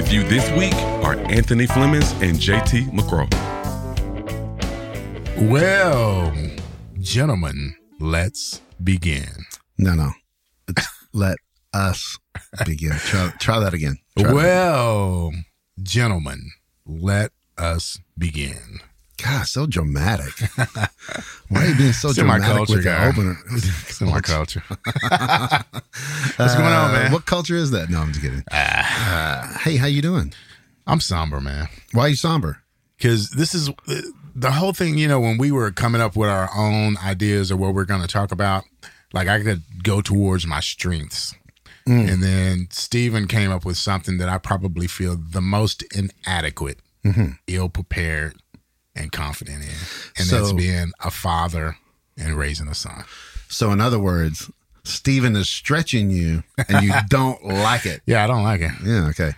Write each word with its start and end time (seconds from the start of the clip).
With 0.00 0.14
you 0.14 0.22
this 0.22 0.50
week 0.52 0.72
are 1.04 1.14
Anthony 1.30 1.66
Flemings 1.66 2.12
and 2.22 2.34
JT 2.38 2.88
McCrow. 2.88 3.28
Well, 5.50 6.32
gentlemen, 6.98 7.74
let's 7.98 8.62
begin. 8.82 9.44
No, 9.76 9.92
no. 9.92 10.12
Let 11.12 11.36
us 11.74 12.16
begin. 12.64 12.92
Try, 12.92 13.34
try 13.38 13.60
that 13.60 13.74
again. 13.74 13.98
Try 14.18 14.28
that. 14.28 14.34
well, 14.34 15.32
gentlemen, 15.82 16.52
let 16.86 17.32
us 17.58 18.00
begin. 18.16 18.80
God, 19.22 19.46
so 19.46 19.66
dramatic. 19.66 20.32
Why 21.48 21.64
are 21.64 21.66
you 21.68 21.74
being 21.76 21.92
so 21.92 22.08
It's 22.08 22.18
dramatic 22.18 22.44
culture, 22.46 22.74
with 22.76 22.84
the 22.84 23.06
opener? 23.08 23.36
It's 23.52 24.00
in 24.00 24.08
my 24.08 24.20
culture. 24.20 24.62
What's 24.68 26.54
going 26.54 26.66
on, 26.66 26.90
Uh, 26.90 26.92
man? 26.92 27.12
What 27.12 27.26
culture 27.26 27.56
is 27.56 27.70
that? 27.72 27.90
No, 27.90 28.00
I'm 28.00 28.08
just 28.12 28.22
kidding. 28.22 28.42
Uh, 28.50 29.58
hey, 29.58 29.76
how 29.76 29.86
you 29.86 30.02
doing? 30.02 30.32
I'm 30.86 31.00
somber, 31.00 31.40
man. 31.40 31.68
Why 31.92 32.04
are 32.04 32.08
you 32.08 32.16
somber? 32.16 32.62
because 32.98 33.30
this 33.30 33.54
is 33.54 33.70
the 34.34 34.50
whole 34.50 34.72
thing. 34.74 34.98
You 34.98 35.08
know, 35.08 35.20
when 35.20 35.38
we 35.38 35.50
were 35.50 35.70
coming 35.70 36.00
up 36.02 36.16
with 36.16 36.28
our 36.28 36.50
own 36.54 36.96
ideas 36.98 37.50
of 37.50 37.58
what 37.58 37.72
we're 37.74 37.86
going 37.86 38.02
to 38.02 38.06
talk 38.08 38.30
about, 38.30 38.64
like 39.14 39.26
I 39.26 39.42
could 39.42 39.62
go 39.82 40.00
towards 40.02 40.46
my 40.46 40.60
strengths, 40.60 41.34
and 41.86 42.22
then 42.22 42.68
Stephen 42.70 43.26
came 43.26 43.50
up 43.50 43.64
with 43.64 43.76
something 43.76 44.18
that 44.18 44.28
I 44.28 44.38
probably 44.38 44.86
feel 44.86 45.16
the 45.16 45.40
most 45.40 45.82
inadequate, 45.94 46.78
ill 47.48 47.68
prepared, 47.70 48.39
and 49.00 49.12
confident 49.12 49.62
in, 49.62 49.70
and 50.18 50.28
that's 50.28 50.52
being 50.52 50.92
a 51.02 51.10
father 51.10 51.76
and 52.16 52.36
raising 52.36 52.68
a 52.68 52.74
son. 52.74 53.04
So, 53.48 53.72
in 53.72 53.80
other 53.80 53.98
words, 53.98 54.50
Stephen 54.84 55.36
is 55.36 55.48
stretching 55.48 56.10
you 56.10 56.42
and 56.68 56.84
you 56.84 56.92
don't 57.08 57.44
like 57.44 57.86
it. 57.86 58.02
Yeah, 58.06 58.24
I 58.24 58.26
don't 58.26 58.42
like 58.42 58.60
it. 58.60 58.72
Yeah, 58.84 59.08
okay. 59.08 59.32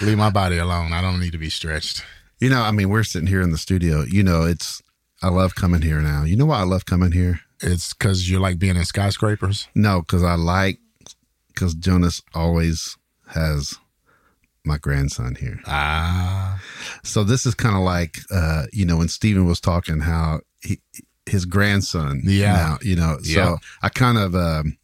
Leave 0.00 0.18
my 0.18 0.30
body 0.30 0.58
alone. 0.58 0.92
I 0.92 1.00
don't 1.00 1.20
need 1.20 1.32
to 1.32 1.38
be 1.38 1.50
stretched. 1.50 2.04
You 2.40 2.50
know, 2.50 2.62
I 2.62 2.70
mean, 2.70 2.88
we're 2.88 3.04
sitting 3.04 3.28
here 3.28 3.42
in 3.42 3.50
the 3.50 3.58
studio. 3.58 4.02
You 4.02 4.22
know, 4.22 4.44
it's, 4.44 4.82
I 5.22 5.28
love 5.28 5.54
coming 5.54 5.82
here 5.82 6.00
now. 6.00 6.24
You 6.24 6.36
know 6.36 6.46
why 6.46 6.60
I 6.60 6.64
love 6.64 6.86
coming 6.86 7.12
here? 7.12 7.40
It's 7.60 7.92
because 7.92 8.30
you 8.30 8.38
like 8.38 8.58
being 8.58 8.76
in 8.76 8.84
skyscrapers. 8.84 9.66
No, 9.74 10.00
because 10.00 10.22
I 10.22 10.34
like, 10.34 10.78
because 11.48 11.74
Jonas 11.74 12.22
always 12.34 12.96
has 13.28 13.76
my 14.68 14.78
grandson 14.78 15.34
here. 15.34 15.58
Ah, 15.66 16.60
So 17.02 17.24
this 17.24 17.44
is 17.46 17.54
kind 17.54 17.74
of 17.76 17.82
like, 17.82 18.18
uh, 18.30 18.64
you 18.72 18.84
know, 18.84 18.96
when 18.98 19.08
Stephen 19.08 19.46
was 19.46 19.60
talking 19.60 20.00
how 20.00 20.40
he, 20.60 20.78
his 21.26 21.44
grandson, 21.44 22.20
Yeah. 22.24 22.52
now, 22.52 22.78
you 22.82 22.94
know, 22.96 23.18
Yeah. 23.22 23.34
so 23.34 23.58
I 23.82 23.88
kind 23.88 24.18
of, 24.18 24.34
um, 24.36 24.76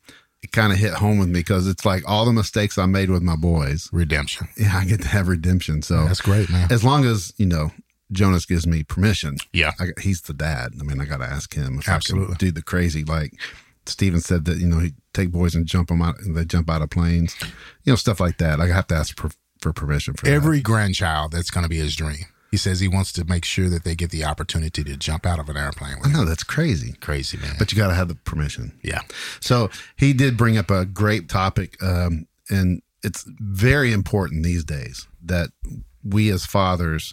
it 0.43 0.53
kind 0.53 0.73
of 0.73 0.79
hit 0.79 0.93
home 0.95 1.19
with 1.19 1.29
me 1.29 1.41
because 1.41 1.67
it's 1.67 1.85
like 1.87 2.03
all 2.07 2.25
the 2.27 2.33
mistakes 2.33 2.77
I 2.79 2.87
made 2.87 3.09
with 3.11 3.23
my 3.23 3.37
boys. 3.37 3.89
redemption. 3.93 4.49
Yeah, 4.57 4.77
I 4.77 4.85
get 4.85 5.01
to 5.03 5.09
have 5.09 5.29
redemption. 5.29 5.83
So 5.83 6.05
That's 6.07 6.21
great, 6.21 6.51
man. 6.51 6.69
as 6.71 6.83
long 6.85 7.05
as, 7.05 7.33
you 7.39 7.47
know, 7.47 7.71
Jonas 8.13 8.45
gives 8.47 8.67
me 8.67 8.83
permission, 8.83 9.37
Yeah. 9.53 9.73
I, 9.81 9.87
he's 10.01 10.21
the 10.23 10.35
dad. 10.35 10.73
I 10.81 10.83
mean, 10.83 11.01
I 11.01 11.05
got 11.07 11.19
to 11.19 11.25
ask 11.25 11.55
him 11.55 11.79
if 11.79 11.89
Absolutely. 11.89 12.37
Do 12.39 12.51
the 12.53 12.63
crazy. 12.63 13.05
Like 13.05 13.33
Stephen 13.87 14.21
said 14.21 14.45
that, 14.45 14.59
you 14.59 14.67
know, 14.67 14.79
he 14.81 14.93
take 15.15 15.31
boys 15.31 15.55
and 15.55 15.67
jump 15.67 15.89
them 15.89 16.03
out 16.03 16.19
and 16.21 16.37
they 16.37 16.45
jump 16.45 16.69
out 16.71 16.83
of 16.83 16.91
planes, 16.91 17.35
you 17.85 17.93
know, 17.93 17.97
stuff 17.97 18.21
like 18.21 18.37
that. 18.39 18.59
Like 18.59 18.71
I 18.71 18.75
have 18.75 18.87
to 18.89 18.95
ask 18.95 19.17
for, 19.73 19.73
permission 19.73 20.15
for 20.15 20.27
that. 20.27 20.33
Every 20.33 20.61
grandchild, 20.61 21.33
that's 21.33 21.51
going 21.51 21.63
to 21.65 21.69
be 21.69 21.79
his 21.79 21.97
dream. 21.97 22.27
He 22.51 22.57
says 22.57 22.79
he 22.79 22.87
wants 22.87 23.11
to 23.15 23.25
make 23.25 23.45
sure 23.45 23.69
that 23.69 23.83
they 23.83 23.97
get 23.97 24.11
the 24.11 24.25
opportunity 24.25 24.85
to 24.85 24.97
jump 24.97 25.27
out 25.27 25.41
of 25.41 25.49
an 25.49 25.57
airplane. 25.57 25.97
I 26.05 26.09
know 26.13 26.25
that's 26.25 26.45
crazy, 26.45 26.93
Crazy, 27.01 27.37
man. 27.39 27.57
but 27.59 27.73
you 27.73 27.77
got 27.79 27.89
to 27.89 27.95
have 27.95 28.07
the 28.07 28.15
permission. 28.15 28.79
yeah. 28.85 29.01
So 29.41 29.71
he 29.97 30.13
did 30.13 30.37
bring 30.37 30.57
up 30.57 30.71
a 30.71 30.85
great 30.85 31.29
topic, 31.29 31.77
um, 31.83 32.29
and 32.49 32.81
it's 33.03 33.25
very 33.41 33.93
important 33.93 34.45
these 34.45 34.63
days 34.65 35.09
that 35.25 35.51
we 36.05 36.31
as 36.31 36.47
fathers 36.47 37.13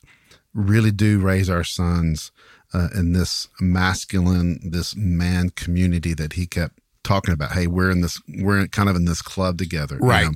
really 0.53 0.91
do 0.91 1.19
raise 1.19 1.50
our 1.50 1.63
sons 1.63 2.31
uh, 2.73 2.90
in 2.95 3.13
this 3.13 3.47
masculine, 3.59 4.59
this 4.72 4.95
man 4.95 5.50
community 5.50 6.13
that 6.13 6.34
he 6.34 6.45
kept 6.45 6.79
talking 7.03 7.34
about. 7.34 7.51
Hey, 7.51 7.67
we're 7.67 7.89
in 7.89 8.01
this, 8.01 8.22
we're 8.39 8.67
kind 8.67 8.89
of 8.89 8.95
in 8.95 9.06
this 9.06 9.22
club 9.22 9.57
together, 9.57 9.95
you 10.01 10.07
Right. 10.07 10.25
know? 10.25 10.34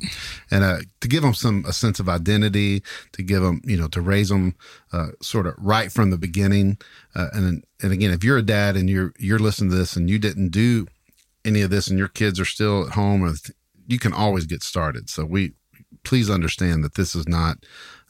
And 0.51 0.63
uh, 0.63 0.77
to 1.01 1.07
give 1.07 1.21
them 1.21 1.33
some 1.33 1.63
a 1.67 1.73
sense 1.73 1.99
of 1.99 2.09
identity, 2.09 2.81
to 3.13 3.23
give 3.23 3.41
them, 3.41 3.61
you 3.65 3.77
know, 3.77 3.87
to 3.89 4.01
raise 4.01 4.29
them 4.29 4.55
uh, 4.91 5.09
sort 5.21 5.45
of 5.47 5.53
right 5.57 5.91
from 5.91 6.09
the 6.09 6.17
beginning. 6.17 6.77
Uh, 7.15 7.27
and 7.33 7.63
and 7.81 7.91
again, 7.93 8.11
if 8.11 8.23
you're 8.23 8.37
a 8.37 8.41
dad 8.41 8.75
and 8.75 8.89
you're 8.89 9.13
you're 9.19 9.39
listening 9.39 9.69
to 9.71 9.75
this 9.77 9.95
and 9.95 10.09
you 10.09 10.17
didn't 10.19 10.49
do 10.49 10.87
any 11.43 11.61
of 11.61 11.69
this 11.69 11.87
and 11.87 11.99
your 11.99 12.07
kids 12.07 12.39
are 12.39 12.45
still 12.45 12.87
at 12.87 12.93
home 12.93 13.21
or 13.23 13.29
th- 13.29 13.51
you 13.87 13.99
can 13.99 14.13
always 14.13 14.45
get 14.47 14.63
started 14.63 15.11
so 15.11 15.23
we 15.23 15.51
please 16.03 16.27
understand 16.27 16.83
that 16.83 16.95
this 16.95 17.13
is 17.15 17.27
not 17.27 17.57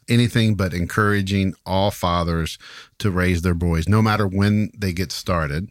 anything 0.08 0.56
but 0.56 0.74
encouraging 0.74 1.54
all 1.66 1.92
fathers 1.92 2.58
to 2.98 3.12
raise 3.12 3.42
their 3.42 3.54
boys 3.54 3.90
no 3.90 4.02
matter 4.02 4.26
when 4.26 4.70
they 4.78 4.94
get 4.94 5.12
started 5.12 5.70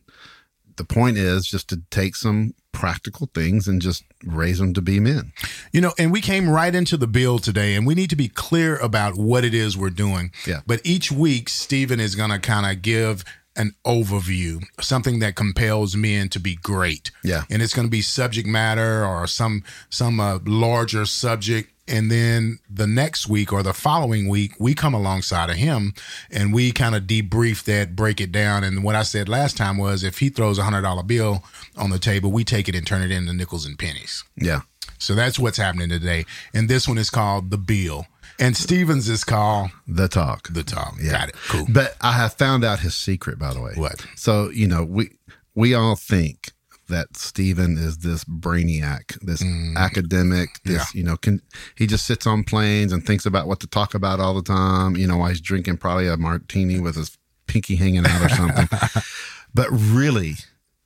the 0.76 0.84
point 0.84 1.16
is 1.16 1.46
just 1.46 1.68
to 1.68 1.82
take 1.90 2.16
some 2.16 2.54
practical 2.72 3.30
things 3.34 3.68
and 3.68 3.80
just 3.80 4.04
raise 4.24 4.58
them 4.58 4.74
to 4.74 4.82
be 4.82 4.98
men 4.98 5.32
You 5.72 5.80
know, 5.80 5.92
and 5.98 6.12
we 6.12 6.20
came 6.20 6.48
right 6.48 6.74
into 6.74 6.96
the 6.96 7.06
build 7.06 7.42
today, 7.42 7.74
and 7.74 7.86
we 7.86 7.94
need 7.94 8.10
to 8.10 8.16
be 8.16 8.28
clear 8.28 8.76
about 8.76 9.14
what 9.16 9.44
it 9.44 9.54
is 9.54 9.76
we're 9.76 9.90
doing. 9.90 10.32
Yeah. 10.46 10.60
But 10.66 10.80
each 10.84 11.12
week, 11.12 11.48
Stephen 11.48 12.00
is 12.00 12.14
going 12.14 12.30
to 12.30 12.38
kind 12.38 12.70
of 12.70 12.82
give 12.82 13.24
an 13.56 13.74
overview, 13.86 14.64
something 14.80 15.20
that 15.20 15.36
compels 15.36 15.96
men 15.96 16.28
to 16.30 16.40
be 16.40 16.56
great. 16.56 17.10
Yeah. 17.22 17.44
And 17.48 17.62
it's 17.62 17.74
going 17.74 17.86
to 17.86 17.90
be 17.90 18.02
subject 18.02 18.48
matter 18.48 19.04
or 19.04 19.26
some 19.26 19.62
some 19.90 20.20
uh, 20.20 20.40
larger 20.44 21.06
subject. 21.06 21.70
And 21.86 22.10
then 22.10 22.58
the 22.70 22.86
next 22.86 23.28
week 23.28 23.52
or 23.52 23.62
the 23.62 23.74
following 23.74 24.28
week, 24.28 24.52
we 24.58 24.74
come 24.74 24.94
alongside 24.94 25.50
of 25.50 25.56
him 25.56 25.92
and 26.30 26.54
we 26.54 26.72
kind 26.72 26.94
of 26.94 27.02
debrief 27.04 27.64
that, 27.64 27.94
break 27.94 28.20
it 28.20 28.32
down. 28.32 28.64
And 28.64 28.82
what 28.82 28.94
I 28.94 29.02
said 29.02 29.28
last 29.28 29.56
time 29.56 29.76
was 29.76 30.02
if 30.02 30.18
he 30.18 30.30
throws 30.30 30.58
a 30.58 30.62
hundred 30.62 30.82
dollar 30.82 31.02
bill 31.02 31.44
on 31.76 31.90
the 31.90 31.98
table, 31.98 32.32
we 32.32 32.42
take 32.44 32.68
it 32.68 32.74
and 32.74 32.86
turn 32.86 33.02
it 33.02 33.10
into 33.10 33.32
nickels 33.32 33.66
and 33.66 33.78
pennies. 33.78 34.24
yeah 34.36 34.62
So 34.98 35.14
that's 35.14 35.38
what's 35.38 35.58
happening 35.58 35.90
today. 35.90 36.24
And 36.54 36.68
this 36.68 36.88
one 36.88 36.98
is 36.98 37.10
called 37.10 37.50
The 37.50 37.58
Build. 37.58 38.06
And 38.40 38.56
Stephen's 38.56 39.08
is 39.08 39.22
called 39.22 39.70
the 39.86 40.08
talk 40.08 40.48
The 40.48 40.64
Talk. 40.64 40.96
Yeah. 41.00 41.12
Got 41.12 41.28
it. 41.28 41.34
Cool. 41.48 41.66
But 41.68 41.96
I 42.00 42.12
have 42.12 42.34
found 42.34 42.64
out 42.64 42.80
his 42.80 42.96
secret, 42.96 43.38
by 43.38 43.52
the 43.54 43.60
way. 43.60 43.72
What? 43.76 44.04
So 44.16 44.50
you 44.50 44.66
know, 44.66 44.84
we 44.84 45.10
we 45.54 45.74
all 45.74 45.94
think 45.96 46.50
that 46.88 47.16
Stephen 47.16 47.76
is 47.78 47.98
this 47.98 48.24
brainiac, 48.24 49.18
this 49.20 49.42
academic, 49.76 50.62
this 50.64 50.82
Mm. 50.84 50.94
Yeah. 50.94 50.98
you 50.98 51.04
know, 51.04 51.16
can 51.16 51.40
he 51.76 51.86
just 51.86 52.06
sits 52.06 52.26
on 52.26 52.44
planes 52.44 52.92
and 52.92 53.04
thinks 53.04 53.26
about 53.26 53.46
what 53.48 53.60
to 53.60 53.66
talk 53.66 53.94
about 53.94 54.20
all 54.20 54.34
the 54.34 54.42
time. 54.42 54.96
You 54.96 55.06
know, 55.06 55.16
while 55.16 55.28
he's 55.30 55.40
drinking 55.40 55.78
probably 55.78 56.08
a 56.08 56.16
martini 56.16 56.80
with 56.80 56.96
his 56.96 57.16
pinky 57.46 57.76
hanging 57.76 58.06
out 58.06 58.22
or 58.22 58.28
something. 58.28 58.68
but 59.54 59.68
really, 59.70 60.34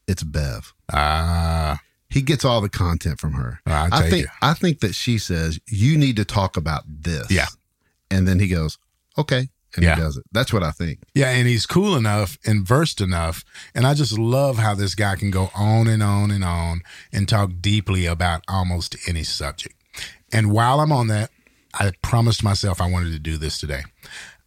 it's 0.07 0.23
Bev. 0.23 0.73
Ah, 0.93 1.81
He 2.09 2.23
gets 2.23 2.45
all 2.45 2.61
the 2.61 2.69
content 2.69 3.21
from 3.21 3.33
her. 3.35 3.61
I 3.67 3.89
I 3.93 4.11
think 4.11 4.25
it. 4.25 4.31
I 4.43 4.55
think 4.55 4.81
that 4.81 4.95
she 4.95 5.19
says 5.19 5.59
you 5.69 5.97
need 5.99 6.17
to 6.17 6.25
talk 6.25 6.57
about 6.57 6.85
this. 6.87 7.31
Yeah. 7.31 7.47
and 8.11 8.27
then 8.27 8.39
he 8.39 8.49
goes, 8.49 8.79
okay, 9.17 9.49
and 9.77 9.85
Yeah. 9.85 9.95
he 9.97 10.01
does 10.01 10.17
it. 10.17 10.25
That's 10.33 10.53
what 10.53 10.63
I 10.63 10.71
think. 10.71 11.01
yeah. 11.15 11.31
And 11.31 11.47
he's 11.49 11.67
cool 11.67 11.97
enough 11.97 12.39
and 12.47 12.67
versed 12.67 13.01
enough. 13.01 13.45
And 13.75 13.87
I 13.87 13.95
just 13.95 14.19
love 14.19 14.59
how 14.59 14.75
this 14.75 14.95
guy 14.95 15.17
can 15.17 15.31
go 15.31 15.51
on 15.55 15.87
and 15.89 16.03
on 16.03 16.31
and 16.31 16.45
on 16.45 16.83
and 17.13 17.29
talk 17.29 17.51
deeply 17.61 18.07
about 18.07 18.43
almost 18.49 18.97
any 19.07 19.25
subject. 19.25 19.75
And 20.33 20.53
while 20.53 20.81
I'm 20.81 20.93
on 20.93 21.09
that, 21.09 21.31
I 21.75 21.93
promised 22.03 22.43
myself 22.43 22.81
I 22.81 22.91
wanted 22.91 23.13
to 23.13 23.19
do 23.19 23.37
this 23.37 23.59
today. 23.59 23.83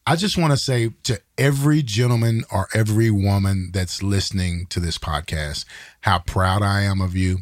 I 0.08 0.16
just 0.16 0.36
want 0.38 0.52
to 0.52 0.58
say 0.58 0.90
to 1.04 1.22
every 1.38 1.84
gentleman 1.84 2.44
or 2.52 2.68
every 2.74 3.12
woman 3.12 3.70
that's 3.72 4.02
listening 4.02 4.66
to 4.72 4.80
this 4.80 4.98
podcast 4.98 5.66
how 6.02 6.20
proud 6.20 6.64
I 6.64 6.82
am 6.82 7.00
of 7.02 7.16
you. 7.16 7.40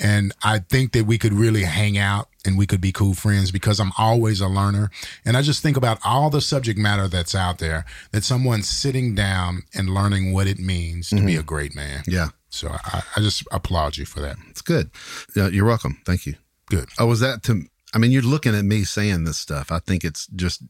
And 0.00 0.32
I 0.42 0.60
think 0.60 0.92
that 0.92 1.04
we 1.04 1.18
could 1.18 1.32
really 1.32 1.64
hang 1.64 1.98
out 1.98 2.28
and 2.46 2.56
we 2.56 2.66
could 2.66 2.80
be 2.80 2.90
cool 2.90 3.14
friends 3.14 3.50
because 3.50 3.78
I'm 3.78 3.92
always 3.98 4.40
a 4.40 4.48
learner. 4.48 4.90
And 5.24 5.36
I 5.36 5.42
just 5.42 5.62
think 5.62 5.76
about 5.76 5.98
all 6.04 6.30
the 6.30 6.40
subject 6.40 6.78
matter 6.78 7.06
that's 7.06 7.34
out 7.34 7.58
there 7.58 7.84
that 8.12 8.24
someone's 8.24 8.68
sitting 8.68 9.14
down 9.14 9.62
and 9.74 9.90
learning 9.90 10.32
what 10.32 10.46
it 10.46 10.58
means 10.58 11.10
to 11.10 11.16
be 11.16 11.32
mm-hmm. 11.32 11.40
a 11.40 11.42
great 11.42 11.74
man. 11.74 12.02
Yeah, 12.06 12.28
So 12.48 12.70
I, 12.70 13.02
I 13.16 13.20
just 13.20 13.46
applaud 13.52 13.98
you 13.98 14.06
for 14.06 14.20
that. 14.20 14.36
it's 14.48 14.62
good. 14.62 14.90
Yeah, 15.36 15.48
you're 15.48 15.66
welcome. 15.66 16.00
Thank 16.06 16.24
you. 16.26 16.34
Good. 16.70 16.88
Oh, 16.98 17.06
was 17.06 17.20
that 17.20 17.42
to 17.44 17.64
I 17.92 17.98
mean, 17.98 18.10
you're 18.10 18.22
looking 18.22 18.54
at 18.54 18.64
me 18.64 18.84
saying 18.84 19.24
this 19.24 19.38
stuff. 19.38 19.72
I 19.72 19.80
think 19.80 20.04
it's 20.04 20.26
just, 20.28 20.62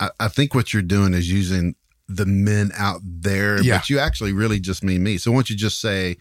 I, 0.00 0.10
I 0.18 0.28
think 0.28 0.54
what 0.54 0.72
you're 0.72 0.82
doing 0.82 1.14
is 1.14 1.30
using 1.30 1.76
the 2.08 2.26
men 2.26 2.72
out 2.76 3.00
there, 3.02 3.62
Yeah. 3.62 3.78
but 3.78 3.88
you 3.88 3.98
actually 3.98 4.32
really 4.32 4.60
just 4.60 4.82
mean 4.82 5.02
me. 5.02 5.18
So 5.18 5.32
don't 5.32 5.48
you 5.48 5.56
just 5.56 5.80
say, 5.80 6.16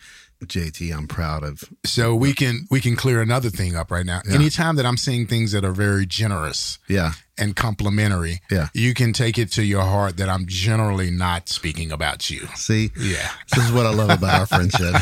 JT, 0.48 0.96
I'm 0.96 1.08
proud 1.08 1.44
of. 1.44 1.64
So 1.86 2.16
we 2.16 2.34
can 2.34 2.68
we 2.72 2.80
can 2.82 2.96
clear 2.96 3.22
another 3.22 3.50
thing 3.50 3.76
up 3.76 3.92
right 3.92 4.06
now. 4.06 4.22
Anytime 4.32 4.76
that 4.78 4.86
I'm 4.86 4.98
seeing 4.98 5.28
things 5.28 5.52
that 5.52 5.64
are 5.66 5.72
very 5.72 6.06
generous 6.06 6.80
Yeah. 6.88 7.14
and 7.38 7.56
complimentary, 7.56 8.42
Yeah. 8.52 8.70
you 8.74 8.94
can 8.94 9.14
take 9.14 9.38
it 9.38 9.52
to 9.54 9.64
your 9.64 9.84
heart 9.84 10.18
that 10.18 10.30
I'm 10.30 10.46
generally 10.48 11.12
not 11.12 11.50
speaking 11.50 11.92
about 11.92 12.30
you. 12.30 12.48
See, 12.56 12.92
Yeah. 12.98 13.30
this 13.56 13.66
is 13.66 13.72
what 13.72 13.86
I 13.86 13.92
love 13.92 14.10
about 14.10 14.40
our 14.42 14.46
friendship. 14.46 14.96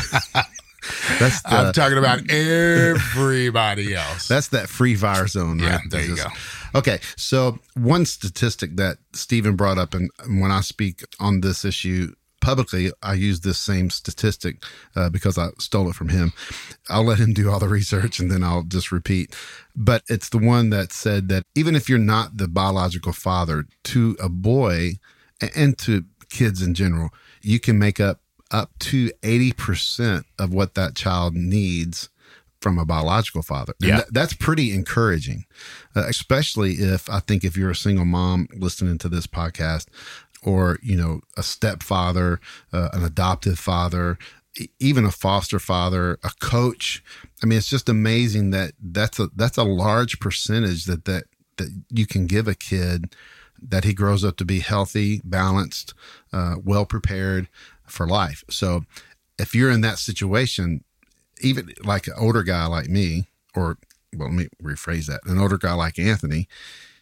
That's 1.20 1.40
the, 1.42 1.48
I'm 1.50 1.72
talking 1.72 1.96
about 1.98 2.28
everybody 2.30 3.94
else. 3.94 4.26
That's 4.28 4.48
that 4.48 4.68
free 4.68 4.96
fire 4.96 5.26
zone, 5.28 5.58
right? 5.60 5.72
Yeah, 5.72 5.78
there 5.88 6.04
you 6.04 6.16
Just- 6.16 6.36
Okay, 6.74 7.00
so 7.16 7.58
one 7.74 8.06
statistic 8.06 8.76
that 8.76 8.96
Stephen 9.12 9.56
brought 9.56 9.76
up, 9.78 9.92
and 9.94 10.10
when 10.26 10.50
I 10.50 10.60
speak 10.62 11.04
on 11.20 11.42
this 11.42 11.64
issue 11.66 12.14
publicly, 12.42 12.92
I 13.02 13.14
use 13.14 13.40
this 13.40 13.58
same 13.58 13.88
statistic 13.88 14.62
uh, 14.94 15.08
because 15.08 15.38
I 15.38 15.48
stole 15.58 15.88
it 15.88 15.94
from 15.94 16.10
him. 16.10 16.32
I'll 16.90 17.04
let 17.04 17.18
him 17.18 17.32
do 17.32 17.50
all 17.50 17.58
the 17.58 17.68
research 17.68 18.18
and 18.20 18.30
then 18.30 18.42
I'll 18.44 18.64
just 18.64 18.92
repeat. 18.92 19.34
But 19.74 20.02
it's 20.08 20.28
the 20.28 20.38
one 20.38 20.68
that 20.70 20.92
said 20.92 21.28
that 21.30 21.44
even 21.54 21.74
if 21.74 21.88
you're 21.88 21.98
not 21.98 22.36
the 22.36 22.48
biological 22.48 23.12
father 23.12 23.64
to 23.84 24.16
a 24.20 24.28
boy 24.28 24.94
and 25.56 25.78
to 25.78 26.04
kids 26.28 26.60
in 26.60 26.74
general, 26.74 27.10
you 27.40 27.58
can 27.58 27.78
make 27.78 27.98
up 27.98 28.20
up 28.50 28.70
to 28.80 29.10
80% 29.22 30.24
of 30.38 30.52
what 30.52 30.74
that 30.74 30.94
child 30.94 31.34
needs 31.34 32.10
from 32.60 32.78
a 32.78 32.84
biological 32.84 33.42
father. 33.42 33.72
And 33.80 33.88
Yeah. 33.88 33.96
that- 33.96 34.12
that's 34.12 34.34
pretty 34.34 34.72
encouraging, 34.72 35.46
uh, 35.96 36.04
especially 36.06 36.74
if 36.74 37.08
I 37.10 37.18
think 37.20 37.42
if 37.44 37.56
you're 37.56 37.70
a 37.70 37.74
single 37.74 38.04
mom 38.04 38.46
listening 38.54 38.98
to 38.98 39.08
this 39.08 39.26
podcast 39.26 39.86
or, 40.42 40.78
you 40.82 40.96
know, 40.96 41.20
a 41.36 41.42
stepfather, 41.42 42.40
uh, 42.72 42.88
an 42.92 43.04
adoptive 43.04 43.58
father, 43.58 44.18
even 44.78 45.04
a 45.04 45.10
foster 45.10 45.58
father, 45.58 46.18
a 46.22 46.30
coach. 46.40 47.02
I 47.42 47.46
mean, 47.46 47.58
it's 47.58 47.70
just 47.70 47.88
amazing 47.88 48.50
that 48.50 48.72
that's 48.80 49.18
a, 49.18 49.28
that's 49.34 49.58
a 49.58 49.64
large 49.64 50.20
percentage 50.20 50.84
that, 50.86 51.04
that, 51.04 51.24
that 51.56 51.70
you 51.90 52.06
can 52.06 52.26
give 52.26 52.48
a 52.48 52.54
kid 52.54 53.14
that 53.60 53.84
he 53.84 53.94
grows 53.94 54.24
up 54.24 54.36
to 54.38 54.44
be 54.44 54.58
healthy, 54.58 55.20
balanced, 55.24 55.94
uh, 56.32 56.56
well 56.62 56.84
prepared 56.84 57.48
for 57.86 58.06
life. 58.06 58.44
So 58.50 58.84
if 59.38 59.54
you're 59.54 59.70
in 59.70 59.82
that 59.82 59.98
situation, 59.98 60.82
even 61.40 61.72
like 61.84 62.06
an 62.06 62.14
older 62.18 62.42
guy 62.42 62.66
like 62.66 62.88
me, 62.88 63.28
or 63.54 63.78
well, 64.16 64.28
let 64.28 64.36
me 64.36 64.48
rephrase 64.62 65.06
that 65.06 65.24
an 65.24 65.38
older 65.38 65.58
guy 65.58 65.74
like 65.74 65.98
Anthony, 65.98 66.48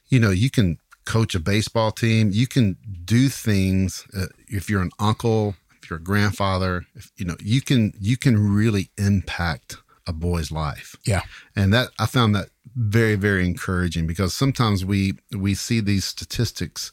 you 0.09 0.21
know, 0.21 0.31
you 0.31 0.51
can 0.51 0.79
coach 1.05 1.35
a 1.35 1.41
baseball 1.41 1.91
team, 1.91 2.31
you 2.33 2.47
can 2.47 2.77
do 3.05 3.29
things. 3.29 4.07
Uh, 4.17 4.27
if 4.49 4.69
you're 4.69 4.83
an 4.83 4.93
uncle, 4.99 5.55
if 5.83 5.91
you're 5.91 5.99
a 5.99 6.03
grandfather, 6.03 6.85
if, 6.95 7.11
you 7.17 7.25
know, 7.25 7.37
you 7.41 7.61
can 7.61 7.93
you 7.99 8.17
can 8.17 8.55
really 8.55 8.91
impact 8.97 9.79
a 10.07 10.13
boy's 10.13 10.51
life 10.51 10.97
yeah. 11.05 11.23
and 11.55 11.73
that 11.73 11.89
I 11.99 12.07
found 12.07 12.35
that 12.35 12.49
very 12.77 13.15
very 13.15 13.47
encouraging 13.47 14.07
because 14.07 14.35
sometimes 14.35 14.85
we 14.85 15.15
we 15.37 15.55
see 15.55 15.81
these 15.81 16.05
statistics 16.05 16.91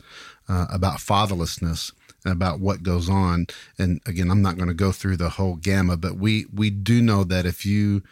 uh, 0.47 0.67
about 0.71 0.99
fatherlessness 0.99 1.93
and 2.23 2.33
about 2.33 2.59
what 2.59 2.83
goes 2.83 3.09
on 3.09 3.47
and 3.77 4.01
again 4.05 4.29
I'm 4.31 4.41
not 4.41 4.55
going 4.55 4.69
to 4.69 4.73
go 4.73 4.91
through 4.91 5.17
the 5.17 5.29
whole 5.29 5.55
gamma 5.55 5.97
but 5.97 6.15
we 6.17 6.45
we 6.53 6.69
do 6.69 7.01
know 7.01 7.23
that 7.25 7.45
if 7.45 7.65
you 7.65 8.03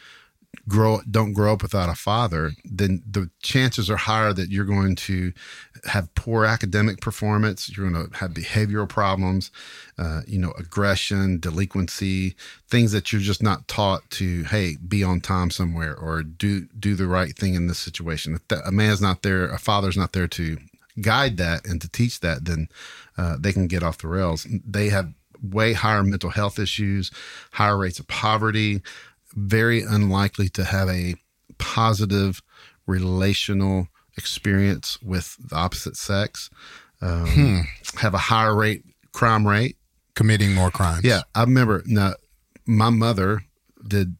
grow 0.68 1.02
don't 1.10 1.34
grow 1.34 1.54
up 1.54 1.62
without 1.62 1.90
a 1.90 1.96
father 1.96 2.52
then 2.64 3.04
the 3.10 3.30
chances 3.42 3.90
are 3.90 3.98
higher 3.98 4.34
that 4.34 4.50
you're 4.50 4.66
going 4.66 4.96
to 4.96 5.34
have 5.86 6.14
poor 6.16 6.46
academic 6.46 7.00
performance 7.00 7.70
you're 7.70 7.90
going 7.90 8.10
to 8.10 8.18
have 8.18 8.32
behavioral 8.32 8.88
problems 8.88 9.52
uh, 9.98 10.22
you 10.28 10.40
know 10.40 10.52
aggression 10.58 11.40
delinquency 11.40 12.36
things 12.70 12.92
that 12.92 13.12
you're 13.12 13.22
just 13.22 13.44
not 13.44 13.68
taught 13.68 14.10
to 14.10 14.44
hey 14.46 14.78
be 14.88 15.04
on 15.04 15.22
time 15.22 15.50
somewhere 15.50 15.96
or 15.96 16.24
do 16.24 16.68
do 16.80 16.96
the 16.96 17.08
right 17.08 17.36
thing 17.36 17.54
in 17.54 17.68
this 17.68 17.80
situation. 17.80 18.36
If 18.36 18.48
that, 18.50 18.62
a 18.66 18.72
man's 18.72 19.02
not 19.02 19.22
there 19.22 19.48
a 19.48 19.60
father's 19.60 19.98
not 19.98 20.14
there 20.14 20.28
to 20.30 20.58
guide 21.02 21.38
that 21.38 21.66
and 21.66 21.82
to 21.82 21.90
teach 21.90 22.20
that 22.22 22.46
then 22.46 22.70
uh, 23.18 23.38
they 23.40 23.54
can 23.54 23.68
get 23.68 23.84
off 23.84 24.00
the 24.00 24.08
rails. 24.08 24.48
They 24.66 24.90
have 24.90 25.14
way 25.42 25.74
higher 25.74 26.04
mental 26.04 26.30
health 26.30 26.60
issues 26.60 27.12
higher 27.52 27.78
rates 27.78 28.00
of 28.00 28.08
poverty 28.08 28.82
very 29.34 29.82
unlikely 29.82 30.50
to 30.50 30.64
have 30.64 30.90
a 30.90 31.16
positive 31.58 32.42
relational 32.88 33.88
experience 34.18 34.98
with 35.02 35.36
the 35.50 35.56
opposite 35.56 35.98
sex, 35.98 36.50
um, 37.02 37.68
have 37.98 38.14
a 38.14 38.20
higher 38.20 38.56
rate 38.56 38.84
crime 39.12 39.48
rate. 39.48 39.78
Committing 40.16 40.54
more 40.54 40.72
crimes. 40.72 41.04
Yeah, 41.04 41.22
I 41.34 41.42
remember 41.42 41.84
now. 41.86 42.14
My 42.68 42.90
mother 42.90 43.44
did 43.88 44.16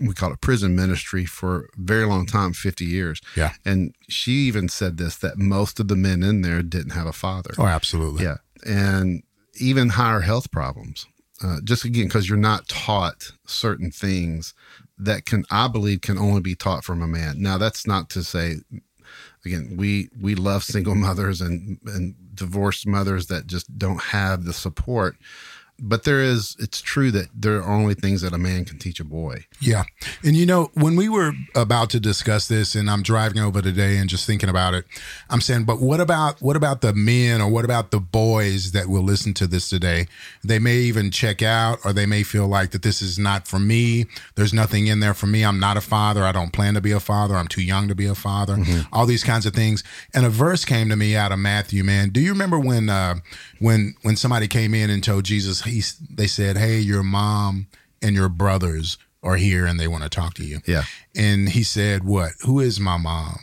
we 0.00 0.14
call 0.14 0.32
it 0.32 0.40
prison 0.40 0.76
ministry 0.76 1.24
for 1.24 1.60
a 1.60 1.62
very 1.76 2.04
long 2.04 2.26
time, 2.26 2.52
fifty 2.52 2.84
years. 2.84 3.20
Yeah. 3.34 3.52
and 3.64 3.94
she 4.08 4.32
even 4.32 4.68
said 4.68 4.98
this 4.98 5.16
that 5.16 5.38
most 5.38 5.80
of 5.80 5.88
the 5.88 5.96
men 5.96 6.22
in 6.22 6.42
there 6.42 6.62
didn't 6.62 6.90
have 6.92 7.06
a 7.06 7.12
father. 7.12 7.50
Oh, 7.58 7.66
absolutely. 7.66 8.24
Yeah, 8.24 8.36
and 8.66 9.22
even 9.58 9.90
higher 9.90 10.20
health 10.20 10.50
problems. 10.50 11.06
Uh, 11.42 11.58
just 11.62 11.84
again, 11.84 12.06
because 12.06 12.28
you're 12.28 12.36
not 12.36 12.68
taught 12.68 13.30
certain 13.46 13.90
things 13.92 14.54
that 14.98 15.24
can, 15.24 15.44
I 15.50 15.68
believe, 15.68 16.00
can 16.00 16.18
only 16.18 16.40
be 16.40 16.56
taught 16.56 16.84
from 16.84 17.00
a 17.00 17.06
man. 17.06 17.40
Now, 17.40 17.58
that's 17.58 17.86
not 17.86 18.10
to 18.10 18.24
say, 18.24 18.56
again, 19.44 19.74
we 19.76 20.08
we 20.20 20.34
love 20.34 20.62
single 20.62 20.94
mothers 20.94 21.40
and 21.40 21.78
and 21.86 22.14
divorced 22.34 22.86
mothers 22.86 23.26
that 23.26 23.46
just 23.46 23.78
don't 23.78 24.02
have 24.02 24.44
the 24.44 24.52
support. 24.52 25.16
But 25.80 26.04
there 26.04 26.20
is, 26.20 26.56
it's 26.58 26.80
true 26.80 27.10
that 27.12 27.28
there 27.34 27.58
are 27.58 27.70
only 27.70 27.94
things 27.94 28.22
that 28.22 28.32
a 28.32 28.38
man 28.38 28.64
can 28.64 28.78
teach 28.78 28.98
a 28.98 29.04
boy. 29.04 29.46
Yeah. 29.60 29.84
And 30.24 30.36
you 30.36 30.44
know, 30.44 30.70
when 30.74 30.96
we 30.96 31.08
were 31.08 31.32
about 31.54 31.90
to 31.90 32.00
discuss 32.00 32.48
this 32.48 32.74
and 32.74 32.90
I'm 32.90 33.02
driving 33.02 33.40
over 33.40 33.62
today 33.62 33.96
and 33.98 34.10
just 34.10 34.26
thinking 34.26 34.48
about 34.48 34.74
it, 34.74 34.84
I'm 35.30 35.40
saying, 35.40 35.64
but 35.64 35.80
what 35.80 36.00
about 36.00 36.40
what 36.42 36.56
about 36.56 36.80
the 36.80 36.92
men 36.92 37.40
or 37.40 37.48
what 37.48 37.64
about 37.64 37.90
the 37.90 38.00
boys 38.00 38.72
that 38.72 38.88
will 38.88 39.02
listen 39.02 39.34
to 39.34 39.46
this 39.46 39.68
today? 39.68 40.06
They 40.42 40.58
may 40.58 40.76
even 40.78 41.10
check 41.10 41.42
out 41.42 41.78
or 41.84 41.92
they 41.92 42.06
may 42.06 42.22
feel 42.22 42.48
like 42.48 42.70
that 42.72 42.82
this 42.82 43.00
is 43.00 43.18
not 43.18 43.46
for 43.46 43.58
me. 43.58 44.06
There's 44.34 44.52
nothing 44.52 44.86
in 44.88 45.00
there 45.00 45.14
for 45.14 45.26
me. 45.26 45.44
I'm 45.44 45.60
not 45.60 45.76
a 45.76 45.80
father. 45.80 46.24
I 46.24 46.32
don't 46.32 46.52
plan 46.52 46.74
to 46.74 46.80
be 46.80 46.92
a 46.92 47.00
father. 47.00 47.36
I'm 47.36 47.48
too 47.48 47.62
young 47.62 47.88
to 47.88 47.94
be 47.94 48.06
a 48.06 48.14
father. 48.14 48.58
All 48.92 49.06
these 49.06 49.24
kinds 49.24 49.46
of 49.46 49.54
things. 49.54 49.84
And 50.12 50.26
a 50.26 50.30
verse 50.30 50.64
came 50.64 50.88
to 50.88 50.96
me 50.96 51.14
out 51.14 51.32
of 51.32 51.38
Matthew, 51.38 51.84
man. 51.84 52.10
Do 52.10 52.20
you 52.20 52.32
remember 52.32 52.58
when 52.58 52.88
uh 52.90 53.16
when 53.58 53.94
when 54.02 54.16
somebody 54.16 54.48
came 54.48 54.74
in 54.74 54.90
and 54.90 55.02
told 55.02 55.24
Jesus 55.24 55.62
he 55.62 55.82
they 56.10 56.26
said, 56.26 56.56
"Hey, 56.56 56.78
your 56.78 57.02
mom 57.02 57.66
and 58.02 58.14
your 58.14 58.28
brothers 58.28 58.98
are 59.22 59.36
here 59.36 59.66
and 59.66 59.78
they 59.78 59.88
want 59.88 60.04
to 60.04 60.08
talk 60.08 60.34
to 60.34 60.44
you." 60.44 60.60
Yeah. 60.66 60.84
And 61.16 61.48
he 61.48 61.62
said, 61.62 62.04
"What? 62.04 62.32
Who 62.44 62.60
is 62.60 62.78
my 62.78 62.96
mom? 62.96 63.38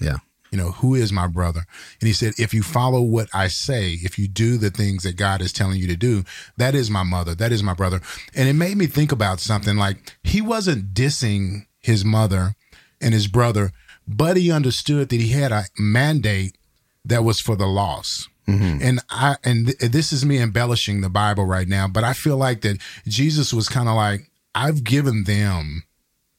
Yeah. 0.00 0.18
You 0.50 0.58
know, 0.58 0.72
who 0.72 0.94
is 0.94 1.12
my 1.12 1.28
brother?" 1.28 1.64
And 2.00 2.08
he 2.08 2.12
said, 2.12 2.34
"If 2.38 2.52
you 2.52 2.62
follow 2.62 3.00
what 3.00 3.28
I 3.32 3.48
say, 3.48 3.92
if 4.02 4.18
you 4.18 4.26
do 4.26 4.58
the 4.58 4.70
things 4.70 5.04
that 5.04 5.16
God 5.16 5.40
is 5.40 5.52
telling 5.52 5.78
you 5.78 5.86
to 5.86 5.96
do, 5.96 6.24
that 6.56 6.74
is 6.74 6.90
my 6.90 7.04
mother, 7.04 7.34
that 7.36 7.52
is 7.52 7.62
my 7.62 7.74
brother." 7.74 8.00
And 8.34 8.48
it 8.48 8.54
made 8.54 8.76
me 8.76 8.86
think 8.86 9.12
about 9.12 9.40
something 9.40 9.76
like 9.76 10.16
he 10.24 10.40
wasn't 10.40 10.92
dissing 10.92 11.66
his 11.78 12.04
mother 12.04 12.56
and 13.00 13.14
his 13.14 13.28
brother, 13.28 13.72
but 14.08 14.36
he 14.36 14.50
understood 14.50 15.08
that 15.08 15.20
he 15.20 15.28
had 15.28 15.52
a 15.52 15.66
mandate 15.78 16.56
that 17.04 17.24
was 17.24 17.40
for 17.40 17.56
the 17.56 17.66
lost. 17.66 18.28
Mm-hmm. 18.50 18.78
And 18.82 19.00
I 19.10 19.36
and 19.44 19.66
th- 19.66 19.92
this 19.92 20.12
is 20.12 20.24
me 20.24 20.38
embellishing 20.38 21.00
the 21.00 21.10
Bible 21.10 21.44
right 21.44 21.68
now, 21.68 21.88
but 21.88 22.04
I 22.04 22.12
feel 22.12 22.36
like 22.36 22.62
that 22.62 22.78
Jesus 23.06 23.52
was 23.52 23.68
kind 23.68 23.88
of 23.88 23.94
like, 23.94 24.30
I've 24.54 24.84
given 24.84 25.24
them 25.24 25.84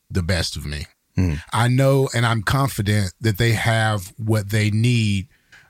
the 0.10 0.24
best 0.24 0.56
of 0.56 0.65
me. 0.65 0.88
Mm. 1.18 1.41
I 1.51 1.68
know 1.68 2.10
and 2.13 2.25
I'm 2.25 2.41
confident 2.41 3.13
that 3.22 3.38
they 3.38 3.51
have 3.51 4.13
what 4.18 4.50
they 4.50 4.72
need 4.72 5.27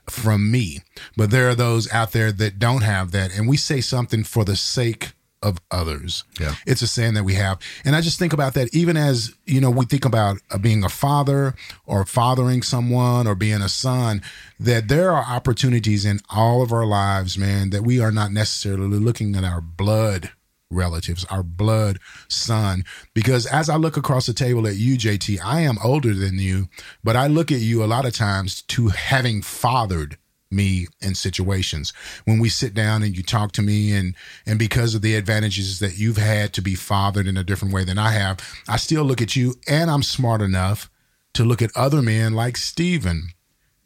from 0.08 0.50
me. 0.50 0.80
But 1.16 1.30
there 1.30 1.48
are 1.48 1.54
those 1.54 1.90
out 1.92 2.12
there 2.12 2.32
that 2.32 2.58
don't 2.58 2.82
have 2.82 3.12
that. 3.12 3.36
And 3.36 3.48
we 3.48 3.56
say 3.56 3.80
something 3.80 4.24
for 4.24 4.44
the 4.44 4.56
sake 4.56 5.12
of 5.42 5.58
others. 5.70 6.24
Yeah. 6.40 6.54
It's 6.66 6.82
a 6.82 6.86
saying 6.86 7.14
that 7.14 7.24
we 7.24 7.34
have. 7.34 7.58
And 7.84 7.96
I 7.96 8.00
just 8.00 8.18
think 8.18 8.32
about 8.32 8.54
that 8.54 8.74
even 8.74 8.96
as, 8.96 9.34
you 9.46 9.60
know, 9.60 9.70
we 9.70 9.84
think 9.84 10.04
about 10.04 10.38
uh, 10.50 10.58
being 10.58 10.84
a 10.84 10.88
father 10.88 11.54
or 11.86 12.04
fathering 12.04 12.62
someone 12.62 13.26
or 13.26 13.34
being 13.34 13.60
a 13.60 13.68
son, 13.68 14.22
that 14.58 14.88
there 14.88 15.12
are 15.12 15.24
opportunities 15.24 16.04
in 16.04 16.20
all 16.30 16.62
of 16.62 16.72
our 16.72 16.86
lives, 16.86 17.36
man, 17.36 17.70
that 17.70 17.82
we 17.82 18.00
are 18.00 18.12
not 18.12 18.32
necessarily 18.32 18.98
looking 18.98 19.34
at 19.34 19.44
our 19.44 19.60
blood 19.60 20.30
relatives, 20.72 21.24
our 21.26 21.42
blood 21.42 21.98
son. 22.28 22.84
Because 23.14 23.46
as 23.46 23.68
I 23.68 23.76
look 23.76 23.96
across 23.96 24.26
the 24.26 24.32
table 24.32 24.66
at 24.66 24.76
you, 24.76 24.96
JT, 24.96 25.38
I 25.44 25.60
am 25.60 25.78
older 25.84 26.14
than 26.14 26.38
you, 26.38 26.68
but 27.04 27.16
I 27.16 27.26
look 27.26 27.52
at 27.52 27.60
you 27.60 27.84
a 27.84 27.86
lot 27.86 28.06
of 28.06 28.14
times 28.14 28.62
to 28.62 28.88
having 28.88 29.42
fathered 29.42 30.16
me 30.52 30.86
in 31.00 31.14
situations 31.14 31.92
when 32.24 32.38
we 32.38 32.48
sit 32.48 32.74
down 32.74 33.02
and 33.02 33.16
you 33.16 33.22
talk 33.22 33.52
to 33.52 33.62
me 33.62 33.92
and 33.92 34.14
and 34.46 34.58
because 34.58 34.94
of 34.94 35.02
the 35.02 35.14
advantages 35.14 35.78
that 35.78 35.98
you've 35.98 36.16
had 36.18 36.52
to 36.52 36.62
be 36.62 36.74
fathered 36.74 37.26
in 37.26 37.36
a 37.36 37.44
different 37.44 37.72
way 37.74 37.84
than 37.84 37.98
I 37.98 38.10
have 38.12 38.38
I 38.68 38.76
still 38.76 39.04
look 39.04 39.22
at 39.22 39.34
you 39.36 39.54
and 39.68 39.90
I'm 39.90 40.02
smart 40.02 40.42
enough 40.42 40.90
to 41.34 41.44
look 41.44 41.62
at 41.62 41.70
other 41.76 42.02
men 42.02 42.34
like 42.34 42.56
Stephen 42.56 43.28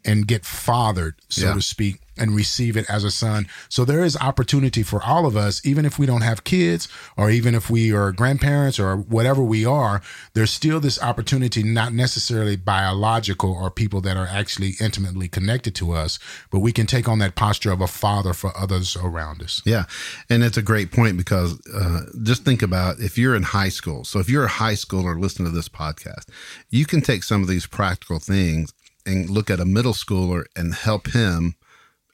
and 0.04 0.26
get 0.26 0.44
fathered, 0.44 1.14
so 1.28 1.46
Yeah. 1.48 1.54
to 1.54 1.62
speak, 1.62 2.00
and 2.16 2.34
receive 2.34 2.76
it 2.76 2.88
as 2.88 3.04
a 3.04 3.10
son. 3.10 3.46
So 3.68 3.84
there 3.84 4.04
is 4.04 4.16
opportunity 4.16 4.82
for 4.82 5.02
all 5.02 5.26
of 5.26 5.36
us, 5.36 5.64
even 5.64 5.84
if 5.84 5.98
we 5.98 6.06
don't 6.06 6.22
have 6.22 6.44
kids 6.44 6.88
or 7.16 7.30
even 7.30 7.54
if 7.54 7.70
we 7.70 7.92
are 7.92 8.12
grandparents 8.12 8.78
or 8.78 8.96
whatever 8.96 9.42
we 9.42 9.64
are, 9.64 10.02
there's 10.34 10.50
still 10.50 10.80
this 10.80 11.00
opportunity, 11.02 11.62
not 11.62 11.92
necessarily 11.92 12.56
biological 12.56 13.52
or 13.52 13.70
people 13.70 14.00
that 14.02 14.16
are 14.16 14.26
actually 14.26 14.74
intimately 14.80 15.28
connected 15.28 15.74
to 15.76 15.92
us, 15.92 16.18
but 16.50 16.60
we 16.60 16.72
can 16.72 16.86
take 16.86 17.08
on 17.08 17.18
that 17.18 17.34
posture 17.34 17.72
of 17.72 17.80
a 17.80 17.86
father 17.86 18.32
for 18.32 18.56
others 18.56 18.96
around 18.96 19.42
us. 19.42 19.62
Yeah. 19.64 19.84
And 20.30 20.42
it's 20.42 20.56
a 20.56 20.62
great 20.62 20.92
point 20.92 21.16
because 21.16 21.60
uh, 21.68 22.02
just 22.22 22.44
think 22.44 22.62
about 22.62 23.00
if 23.00 23.18
you're 23.18 23.36
in 23.36 23.42
high 23.42 23.68
school. 23.68 24.04
So 24.04 24.18
if 24.18 24.28
you're 24.28 24.44
a 24.44 24.48
high 24.48 24.74
schooler 24.74 25.18
listening 25.20 25.48
to 25.50 25.54
this 25.54 25.68
podcast, 25.68 26.26
you 26.70 26.86
can 26.86 27.00
take 27.00 27.22
some 27.22 27.42
of 27.42 27.48
these 27.48 27.66
practical 27.66 28.18
things 28.18 28.72
and 29.04 29.30
look 29.30 29.50
at 29.50 29.60
a 29.60 29.64
middle 29.64 29.92
schooler 29.92 30.44
and 30.56 30.74
help 30.74 31.08
him 31.12 31.54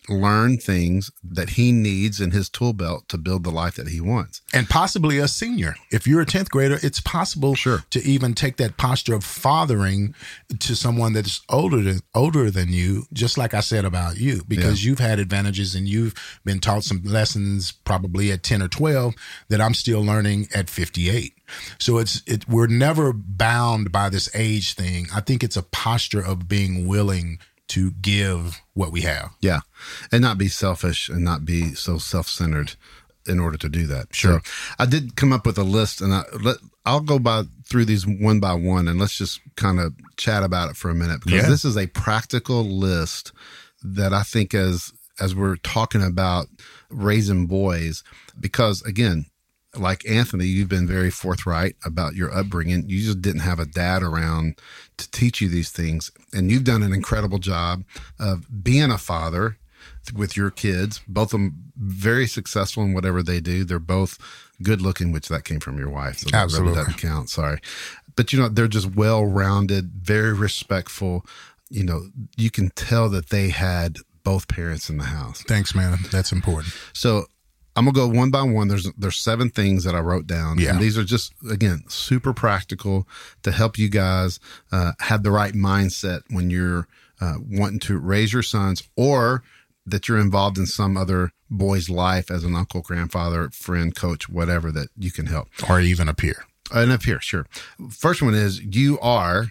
learn 0.09 0.59
things 0.59 1.11
that 1.23 1.50
he 1.50 1.71
needs 1.73 2.21
in 2.21 2.32
his 2.32 2.49
tool 2.49 2.73
belt 2.73 3.09
to 3.09 3.16
build 3.16 3.44
the 3.44 3.50
life 3.50 3.76
that 3.76 3.88
he 3.88 4.00
wants. 4.00 4.40
and 4.52 4.68
possibly 4.68 5.18
a 5.18 5.28
senior. 5.28 5.75
If 5.90 6.06
you're 6.06 6.21
a 6.21 6.26
10th 6.26 6.50
grader, 6.50 6.78
it's 6.82 7.00
possible 7.00 7.54
Sure. 7.54 7.85
to 7.90 8.02
even 8.04 8.35
take 8.35 8.56
that 8.59 8.76
posture 8.76 9.14
of 9.14 9.25
fathering 9.25 10.14
to 10.59 10.75
someone 10.75 11.12
that's 11.12 11.40
older 11.49 11.80
than 11.82 12.00
older 12.14 12.50
than 12.50 12.71
you, 12.73 13.06
just 13.12 13.38
like 13.38 13.54
I 13.54 13.61
said 13.61 13.85
about 13.85 14.18
you, 14.18 14.42
because 14.49 14.85
you've 14.85 14.99
had 14.99 15.18
advantages 15.18 15.75
and 15.75 15.88
you've 15.88 16.14
been 16.44 16.61
taught 16.61 16.85
some 16.85 17.02
lessons 17.04 17.73
probably 17.73 18.30
at 18.32 18.42
10 18.42 18.61
or 18.62 18.68
12 18.68 19.14
that 19.49 19.61
I'm 19.61 19.75
still 19.75 20.02
learning 20.02 20.49
at 20.54 20.68
58. 20.68 21.35
So 21.78 21.99
it's 21.99 22.23
it 22.26 22.49
we're 22.49 22.66
never 22.66 23.12
bound 23.12 23.92
by 23.92 24.09
this 24.09 24.28
age 24.35 24.75
thing. 24.75 25.06
I 25.14 25.21
think 25.21 25.42
it's 25.44 25.56
a 25.56 25.62
posture 25.62 26.21
of 26.25 26.49
being 26.49 26.87
willing 26.87 27.38
to 27.73 27.91
give 27.93 28.61
what 28.75 28.93
we 28.93 29.02
have. 29.02 29.31
Yeah. 29.41 29.61
And 30.11 30.21
not 30.23 30.38
be 30.38 30.49
selfish 30.49 31.09
and 31.09 31.25
not 31.25 31.45
be 31.45 31.75
so 31.75 31.99
self 31.99 32.29
centered 32.29 32.75
in 33.26 33.38
order 33.38 33.57
to 33.59 33.69
do 33.69 33.87
that. 33.87 34.14
Sure. 34.14 34.41
So 34.45 34.52
I 34.79 34.87
did 34.87 35.17
come 35.17 35.33
up 35.33 35.47
with 35.47 35.57
a 35.59 35.62
list 35.62 36.00
and 36.00 36.12
I, 36.12 36.23
let, 36.43 36.57
I'll 36.85 37.00
go 37.00 37.19
by 37.19 37.45
through 37.64 37.85
these 37.85 38.07
one 38.07 38.41
by 38.41 38.52
one 38.55 38.88
and 38.88 38.99
let's 38.99 39.17
just 39.17 39.41
kind 39.57 39.79
of 39.81 39.95
chat 40.17 40.43
about 40.43 40.71
it 40.71 40.76
for 40.76 40.91
a 40.91 40.95
minute 40.95 41.21
because 41.25 41.45
Yeah. 41.45 41.49
this 41.49 41.64
is 41.64 41.76
a 41.76 41.87
practical 41.87 42.64
list 42.64 43.33
that 43.83 44.12
I 44.12 44.23
think 44.23 44.55
as, 44.55 44.93
as 45.21 45.35
we're 45.35 45.57
talking 45.57 46.02
about 46.02 46.47
raising 46.91 47.47
boys, 47.47 48.02
because 48.38 48.83
again, 48.83 49.26
like 49.75 50.09
Anthony, 50.09 50.47
you've 50.47 50.69
been 50.69 50.87
very 50.87 51.11
forthright 51.11 51.76
about 51.85 52.14
your 52.14 52.33
upbringing. 52.33 52.88
You 52.88 53.02
just 53.02 53.23
didn't 53.23 53.41
have 53.41 53.59
a 53.59 53.64
dad 53.64 54.02
around 54.02 54.59
to 54.99 55.11
teach 55.11 55.41
you 55.41 55.49
these 55.49 55.71
things. 55.71 56.11
And 56.33 56.50
you've 56.50 56.64
done 56.64 56.83
an 56.83 56.93
incredible 56.93 57.38
job 57.38 57.85
of 58.19 58.47
being 58.62 58.91
a 58.91 58.99
father 58.99 59.57
with 60.14 60.37
your 60.37 60.50
kids, 60.50 61.00
both 61.09 61.29
of 61.29 61.41
them 61.41 61.73
very 61.76 62.26
successful 62.26 62.83
in 62.83 62.93
whatever 62.93 63.23
they 63.23 63.41
do. 63.41 63.64
They're 63.64 63.79
both 63.79 64.19
good 64.62 64.83
looking, 64.83 65.12
which 65.12 65.29
that 65.29 65.45
came 65.45 65.61
from 65.61 65.79
your 65.79 65.88
wife. 65.88 66.19
So 66.19 66.31
that 66.31 66.37
really 66.37 66.45
Absolutely. 66.45 66.75
doesn't 66.75 66.99
count. 66.99 67.31
Sorry. 67.31 67.59
But 68.14 68.33
you 68.33 68.38
know, 68.38 68.49
they're 68.49 68.69
just 68.69 68.95
well 68.95 69.25
rounded, 69.25 69.91
very 69.93 70.33
respectful. 70.33 71.25
You 71.71 71.85
know, 71.85 72.02
you 72.37 72.50
can 72.50 72.71
tell 72.71 73.09
that 73.11 73.31
they 73.31 73.49
had 73.49 73.97
both 74.23 74.49
parents 74.49 74.91
in 74.91 74.99
the 74.99 75.05
house. 75.05 75.43
Thanks, 75.49 75.75
man. 75.75 75.99
That's 76.11 76.33
important. 76.33 76.75
So 76.93 77.26
I'm 77.75 77.87
gonna 77.87 77.95
go 77.95 78.09
one 78.09 78.31
by 78.31 78.43
one. 78.43 78.69
There's 78.69 78.91
there's 78.93 79.19
seven 79.19 79.50
things 79.50 79.85
that 79.85 79.95
I 79.95 80.00
wrote 80.00 80.26
down. 80.26 80.59
Yeah. 80.59 80.71
And 80.71 80.81
these 80.81 80.99
are 80.99 81.05
just 81.05 81.33
again 81.50 81.85
super 81.88 82.33
practical 82.33 83.07
to 83.43 83.52
help 83.52 83.79
you 83.79 83.88
guys 83.88 84.41
uh, 84.71 84.93
have 85.00 85.23
the 85.23 85.31
right 85.31 85.55
mindset 85.55 86.23
when 86.31 86.50
you're 86.50 86.87
uh, 87.21 87.37
wanting 87.49 87.81
to 87.81 87.99
raise 87.99 88.33
your 88.33 88.43
sons 88.43 88.83
or 88.97 89.43
that 89.87 90.09
you're 90.09 90.19
involved 90.19 90.59
in 90.59 90.67
some 90.67 90.97
other 90.97 91.33
boy's 91.50 91.88
life 91.88 92.31
as 92.31 92.45
an 92.45 92.55
uncle, 92.55 92.81
grandfather, 92.81 93.50
friend, 93.50 93.95
coach, 93.95 94.29
whatever 94.29 94.71
that 94.73 94.88
you 94.97 95.11
can 95.11 95.26
help. 95.26 95.49
Or 95.69 95.81
even 95.81 96.09
a 96.09 96.14
peer. 96.14 96.45
And 96.73 96.93
up 96.93 97.02
here, 97.02 97.21
sure. 97.21 97.47
First 97.91 98.23
one 98.23 98.35
is 98.35 98.61
you 98.61 98.99
are 99.00 99.47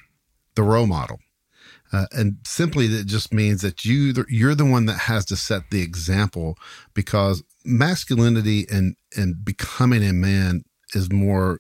the 0.55 0.63
role 0.63 0.87
model. 0.87 1.19
Uh, 1.93 2.05
and 2.13 2.37
simply 2.45 2.87
that 2.87 3.05
just 3.05 3.33
means 3.33 3.61
that 3.61 3.83
you 3.83 4.13
you're 4.29 4.55
the 4.55 4.65
one 4.65 4.85
that 4.85 4.97
has 4.97 5.25
to 5.25 5.35
set 5.35 5.63
the 5.71 5.81
example 5.81 6.57
because 6.93 7.43
masculinity 7.65 8.65
and 8.71 8.95
and 9.15 9.43
becoming 9.43 10.03
a 10.03 10.13
man 10.13 10.63
is 10.93 11.11
more 11.11 11.59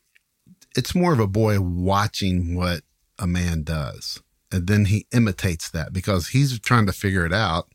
it's 0.75 0.95
more 0.95 1.11
of 1.11 1.19
a 1.19 1.27
boy 1.27 1.59
watching 1.59 2.55
what 2.55 2.81
a 3.19 3.27
man 3.27 3.63
does. 3.63 4.21
And 4.53 4.67
then 4.67 4.85
he 4.85 5.05
imitates 5.13 5.69
that 5.71 5.93
because 5.93 6.29
he's 6.29 6.59
trying 6.59 6.85
to 6.85 6.93
figure 6.93 7.25
it 7.25 7.33
out. 7.33 7.69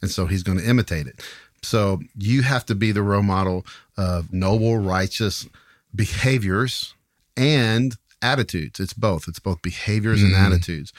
And 0.00 0.10
so 0.10 0.26
he's 0.26 0.42
going 0.42 0.58
to 0.58 0.68
imitate 0.68 1.06
it. 1.06 1.22
So 1.62 2.00
you 2.16 2.42
have 2.42 2.66
to 2.66 2.74
be 2.74 2.92
the 2.92 3.02
role 3.02 3.22
model 3.22 3.64
of 3.96 4.32
noble 4.32 4.78
righteous 4.78 5.48
behaviors 5.94 6.94
and 7.36 7.96
attitudes. 8.20 8.78
It's 8.80 8.92
both. 8.92 9.26
It's 9.28 9.38
both 9.38 9.62
behaviors 9.62 10.22
and 10.22 10.34
attitudes 10.34 10.92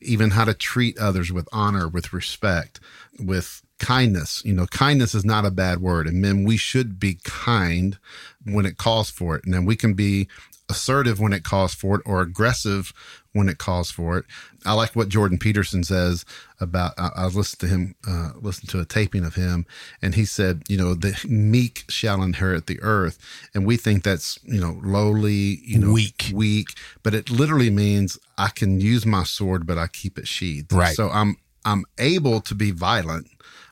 even 0.00 0.30
how 0.30 0.44
to 0.44 0.54
treat 0.54 0.98
others 0.98 1.32
with 1.32 1.48
honor 1.52 1.88
with 1.88 2.12
respect 2.12 2.80
with 3.18 3.62
kindness. 3.78 4.42
You 4.44 4.54
know 4.54 4.66
kindness 4.66 5.14
is 5.14 5.24
not 5.24 5.44
a 5.44 5.50
bad 5.50 5.80
word. 5.80 6.06
And 6.06 6.20
men 6.20 6.44
we 6.44 6.56
should 6.56 6.98
be 6.98 7.18
kind 7.24 7.98
when 8.44 8.66
it 8.66 8.78
calls 8.78 9.10
for 9.10 9.36
it. 9.36 9.44
And 9.44 9.52
then 9.52 9.64
we 9.64 9.76
can 9.76 9.94
be 9.94 10.28
assertive 10.68 11.20
when 11.20 11.32
it 11.32 11.44
calls 11.44 11.74
for 11.74 11.96
it 11.96 12.02
or 12.04 12.20
aggressive 12.20 12.92
when 13.36 13.48
it 13.48 13.58
calls 13.58 13.90
for 13.90 14.18
it. 14.18 14.24
I 14.64 14.72
like 14.72 14.96
what 14.96 15.08
Jordan 15.08 15.38
Peterson 15.38 15.84
says 15.84 16.24
about. 16.60 16.94
I, 16.98 17.10
I 17.14 17.24
listened 17.26 17.60
to 17.60 17.66
him, 17.66 17.94
uh, 18.08 18.30
listened 18.40 18.70
to 18.70 18.80
a 18.80 18.84
taping 18.84 19.24
of 19.24 19.34
him, 19.34 19.66
and 20.02 20.14
he 20.14 20.24
said, 20.24 20.62
you 20.68 20.76
know, 20.76 20.94
the 20.94 21.18
meek 21.28 21.84
shall 21.88 22.22
inherit 22.22 22.66
the 22.66 22.80
earth, 22.82 23.18
and 23.54 23.66
we 23.66 23.76
think 23.76 24.02
that's 24.02 24.38
you 24.44 24.60
know 24.60 24.80
lowly, 24.82 25.60
you 25.62 25.78
know, 25.78 25.92
Weak. 25.92 26.30
weak, 26.34 26.68
but 27.02 27.14
it 27.14 27.30
literally 27.30 27.70
means 27.70 28.18
I 28.38 28.48
can 28.48 28.80
use 28.80 29.06
my 29.06 29.24
sword, 29.24 29.66
but 29.66 29.78
I 29.78 29.86
keep 29.86 30.18
it 30.18 30.26
sheathed. 30.26 30.72
Right. 30.72 30.96
So 30.96 31.10
I'm 31.10 31.36
I'm 31.64 31.84
able 31.98 32.40
to 32.42 32.54
be 32.54 32.70
violent. 32.70 33.28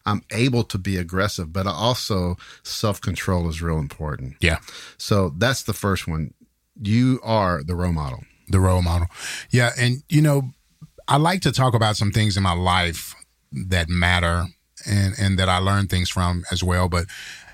I'm 0.06 0.23
able 0.30 0.64
to 0.64 0.76
be 0.78 0.99
aggressive, 0.99 1.52
but 1.52 1.66
also 1.66 2.37
self 2.62 3.00
control 3.00 3.49
is 3.49 3.62
real 3.62 3.78
important. 3.78 4.37
Yeah. 4.40 4.59
So 4.99 5.33
that's 5.38 5.62
the 5.62 5.73
first 5.73 6.06
one. 6.06 6.35
You 6.80 7.21
are 7.23 7.62
the 7.62 7.75
role 7.75 7.92
model. 7.92 8.21
The 8.49 8.61
role 8.61 8.83
model. 8.83 9.09
Yeah, 9.51 9.71
and 9.79 10.03
you 10.09 10.23
know, 10.23 10.51
I 11.09 11.17
like 11.17 11.41
to 11.43 11.53
talk 11.53 11.75
about 11.75 11.97
some 11.97 12.13
things 12.13 12.37
in 12.37 12.43
my 12.43 12.55
life 12.55 13.15
that 13.53 13.89
matter 13.89 14.47
and 14.87 15.15
and 15.19 15.39
that 15.39 15.49
I 15.49 15.59
learn 15.59 15.87
things 15.87 16.11
from 16.11 16.45
as 16.51 16.63
well. 16.63 16.89
But 16.89 17.07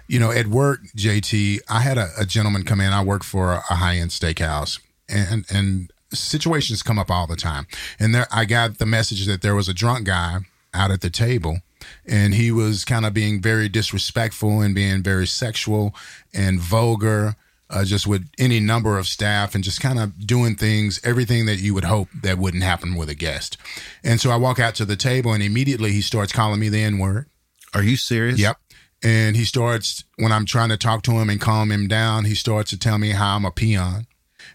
you 0.08 0.18
know, 0.18 0.30
at 0.30 0.48
work, 0.48 0.80
JT, 0.96 1.60
I 1.68 1.80
had 1.80 1.96
a, 1.96 2.08
a 2.18 2.24
gentleman 2.24 2.64
come 2.64 2.80
in. 2.80 2.92
I 2.92 3.04
work 3.04 3.22
for 3.22 3.52
a, 3.52 3.60
high 3.60 3.96
end 3.96 4.10
steakhouse, 4.10 4.80
and 5.08 5.44
and 5.50 5.92
situations 6.12 6.82
come 6.82 6.98
up 6.98 7.10
all 7.10 7.26
the 7.26 7.36
time. 7.36 7.66
And 7.98 8.14
there, 8.14 8.26
I 8.32 8.44
got 8.44 8.78
the 8.78 8.86
message 8.86 9.26
that 9.26 9.42
there 9.42 9.54
was 9.54 9.68
a 9.68 9.74
drunk 9.74 10.06
guy 10.06 10.40
out 10.74 10.90
at 10.90 11.00
the 11.00 11.10
table. 11.10 11.58
And 12.06 12.34
he 12.34 12.50
was 12.50 12.84
kind 12.84 13.06
of 13.06 13.14
being 13.14 13.40
very 13.40 13.68
disrespectful 13.68 14.60
and 14.60 14.74
being 14.74 15.02
very 15.02 15.26
sexual 15.26 15.94
and 16.34 16.60
vulgar 16.60 17.36
uh, 17.70 17.84
just 17.84 18.06
with 18.06 18.28
any 18.38 18.60
number 18.60 18.98
of 18.98 19.06
staff 19.06 19.54
and 19.54 19.62
just 19.64 19.80
kind 19.80 19.98
of 19.98 20.26
doing 20.26 20.56
things, 20.56 21.00
everything 21.04 21.46
that 21.46 21.60
you 21.60 21.72
would 21.72 21.84
hope 21.84 22.08
that 22.22 22.38
wouldn't 22.38 22.64
happen 22.64 22.96
with 22.96 23.08
a 23.08 23.14
guest. 23.14 23.56
And 24.02 24.20
so 24.20 24.30
I 24.30 24.36
walk 24.36 24.58
out 24.58 24.74
to 24.76 24.84
the 24.84 24.96
table 24.96 25.32
and 25.32 25.42
immediately 25.42 25.92
he 25.92 26.00
starts 26.00 26.32
calling 26.32 26.60
me 26.60 26.68
the 26.68 26.82
N 26.82 26.98
word. 26.98 27.26
Are 27.72 27.82
you 27.82 27.96
serious? 27.96 28.38
Yep. 28.38 28.56
And 29.02 29.36
he 29.36 29.44
starts, 29.44 30.04
when 30.16 30.32
I'm 30.32 30.44
trying 30.44 30.68
to 30.70 30.76
talk 30.76 31.02
to 31.04 31.12
him 31.12 31.30
and 31.30 31.40
calm 31.40 31.70
him 31.70 31.88
down, 31.88 32.24
he 32.24 32.34
starts 32.34 32.70
to 32.70 32.78
tell 32.78 32.98
me 32.98 33.10
how 33.10 33.36
I'm 33.36 33.44
a 33.44 33.50
peon. 33.50 34.06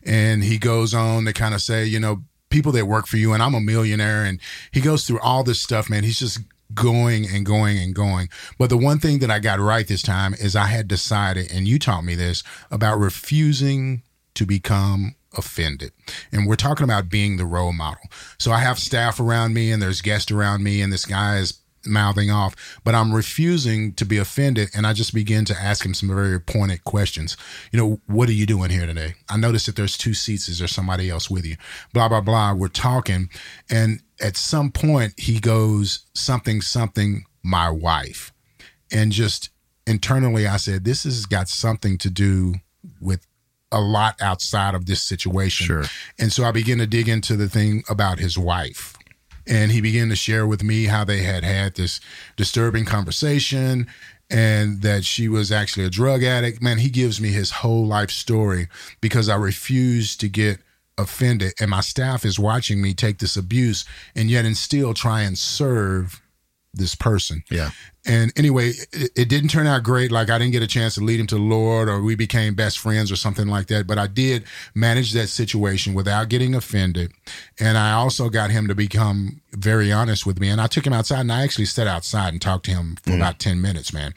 And 0.03 0.43
he 0.43 0.60
goes 0.60 0.93
on 0.93 1.25
to 1.25 1.34
kind 1.34 1.55
of 1.55 1.62
say, 1.62 1.86
you 1.86 2.00
know, 2.00 2.24
people 2.50 2.72
that 2.74 2.86
work 2.86 3.07
for 3.07 3.17
you, 3.17 3.34
and 3.34 3.41
I'm 3.41 3.55
a 3.55 3.62
millionaire. 3.62 4.24
And 4.24 4.39
he 4.72 4.81
goes 4.81 5.07
through 5.07 5.19
all 5.19 5.43
this 5.43 5.62
stuff, 5.62 5.89
man. 5.89 6.03
He's 6.03 6.19
just 6.19 6.39
going 6.74 7.27
and 7.27 7.45
going 7.45 7.77
and 7.77 7.93
going. 7.93 8.29
But 8.57 8.69
the 8.69 8.77
one 8.77 9.00
thing 9.00 9.19
that 9.19 9.31
I 9.31 9.39
got 9.39 9.60
right 9.60 9.88
this 9.88 10.01
time 10.01 10.34
is 10.34 10.55
I 10.55 10.67
had 10.67 10.88
decided, 10.88 11.51
and 11.51 11.67
you 11.67 11.79
taught 11.79 12.03
me 12.03 12.15
this, 12.15 12.43
about 12.72 12.98
refusing 13.00 14.03
to 14.34 14.45
become 14.45 15.15
offended. 15.38 15.91
And 16.31 16.48
we're 16.48 16.55
talking 16.55 16.84
about 16.84 17.10
being 17.10 17.38
the 17.38 17.45
role 17.45 17.74
model. 17.74 18.03
So 18.38 18.51
I 18.51 18.60
have 18.60 18.79
staff 18.79 19.19
around 19.19 19.53
me 19.53 19.72
and 19.72 19.81
there's 19.81 20.01
guests 20.01 20.31
around 20.31 20.63
me, 20.63 20.81
and 20.81 20.91
this 20.91 21.05
guy 21.05 21.38
is 21.38 21.62
mouthing 21.86 22.32
off, 22.32 22.56
but 22.84 22.96
I'm 22.96 23.13
refusing 23.13 23.94
to 23.94 24.06
be 24.06 24.18
offended. 24.18 24.70
And 24.75 24.86
I 24.86 24.94
just 24.94 25.13
begin 25.13 25.46
to 25.46 25.56
ask 25.56 25.86
him 25.86 25.94
some 25.94 26.10
very 26.10 26.39
pointed 26.39 26.84
questions. 26.84 27.38
You 27.72 27.80
know, 27.80 28.01
what 28.08 28.30
are 28.30 28.34
you 28.34 28.46
doing 28.46 28.70
here 28.70 28.86
today? 28.86 29.15
I 29.30 29.38
noticed 29.38 29.65
that 29.68 29.75
there's 29.75 29.98
two 29.98 30.13
seats. 30.13 30.48
Is 30.48 30.60
there 30.60 30.68
somebody 30.68 31.10
else 31.10 31.30
with 31.30 31.46
you? 31.46 31.56
Blah, 31.94 32.10
blah, 32.10 32.22
blah. 32.22 32.54
We're 32.54 32.68
talking. 32.68 33.30
And 33.70 34.01
at 34.22 34.38
some 34.38 34.72
point, 34.72 35.13
he 35.18 35.39
goes, 35.39 36.06
something, 36.13 36.62
something, 36.62 37.25
my 37.44 37.70
wife. 37.70 38.32
And 38.92 39.12
just 39.12 39.50
internally, 39.88 40.48
I 40.48 40.58
said, 40.58 40.86
this 40.86 41.04
has 41.04 41.25
got 41.25 41.48
something 41.48 41.98
to 42.00 42.10
do 42.10 42.56
with 43.01 43.25
a 43.72 43.82
lot 43.82 44.15
outside 44.22 44.74
of 44.74 44.86
this 44.86 45.01
situation. 45.01 45.65
Sure. 45.65 45.84
And 46.18 46.32
so 46.32 46.44
I 46.44 46.51
begin 46.51 46.77
to 46.80 46.88
dig 46.88 47.10
into 47.10 47.36
the 47.36 47.50
thing 47.50 47.84
about 47.89 48.20
his 48.20 48.38
wife. 48.38 48.96
And 49.48 49.72
he 49.72 49.82
began 49.82 50.10
to 50.10 50.16
share 50.16 50.48
with 50.48 50.64
me 50.64 50.86
how 50.86 51.04
they 51.04 51.20
had 51.20 51.44
had 51.44 51.75
this 51.75 52.00
disturbing 52.36 52.86
conversation 52.86 53.88
and 54.30 54.82
that 54.82 55.06
she 55.06 55.28
was 55.28 55.52
actually 55.52 55.86
a 55.86 55.90
drug 55.90 56.24
addict. 56.24 56.62
Man, 56.62 56.80
he 56.80 56.90
gives 56.90 57.22
me 57.22 57.30
his 57.30 57.52
whole 57.52 57.86
life 57.86 58.10
story 58.10 58.68
because 59.02 59.30
I 59.30 59.36
refuse 59.36 60.16
to 60.18 60.28
get 60.28 60.60
offended. 60.98 61.54
And 61.60 61.72
my 61.72 61.82
staff 61.82 62.25
is 62.25 62.40
watching 62.40 62.82
me 62.82 62.94
take 62.94 63.20
this 63.20 63.36
abuse 63.36 63.86
and 64.16 64.30
yet 64.30 64.46
and 64.46 64.58
still 64.58 64.94
try 64.94 65.22
and 65.22 65.38
serve 65.38 66.22
this 66.75 66.96
person. 66.96 67.44
Yeah. 67.50 67.72
And 68.08 68.32
anyway, 68.38 68.74
it, 68.94 69.12
it, 69.15 69.29
didn't 69.29 69.50
turn 69.50 69.65
out 69.65 69.82
great. 69.82 70.12
Like 70.12 70.29
I 70.29 70.38
didn't 70.38 70.51
get 70.51 70.62
a 70.62 70.67
chance 70.67 70.94
to 70.96 71.01
lead 71.01 71.20
him 71.20 71.25
to 71.27 71.36
the 71.36 71.41
Lord 71.41 71.89
or 71.89 72.03
we 72.03 72.15
became 72.15 72.53
best 72.53 72.77
friends 72.77 73.12
or 73.12 73.15
something 73.15 73.48
like 73.48 73.65
that. 73.67 73.88
But 73.88 73.98
I 73.98 74.05
did 74.05 74.44
manage 74.75 75.13
that 75.13 75.27
situation 75.27 75.96
without 75.96 76.29
getting 76.29 76.53
offended. 76.53 77.12
And 77.60 77.77
I 77.77 77.94
also 77.94 78.29
got 78.29 78.51
him 78.51 78.67
to 78.67 78.75
become 78.75 79.41
very 79.53 79.91
honest 79.91 80.25
with 80.25 80.39
me. 80.39 80.50
And 80.50 80.62
I 80.62 80.67
took 80.67 80.86
him 80.86 80.94
outside 80.94 81.22
and 81.22 81.32
I 81.32 81.44
actually 81.44 81.65
sat 81.65 81.88
outside 81.88 82.32
and 82.32 82.41
talked 82.41 82.65
to 82.65 82.72
him 82.72 82.98
for 83.01 83.12
mm. 83.12 83.15
about 83.15 83.39
10 83.39 83.60
minutes, 83.60 83.91
man. 83.91 84.13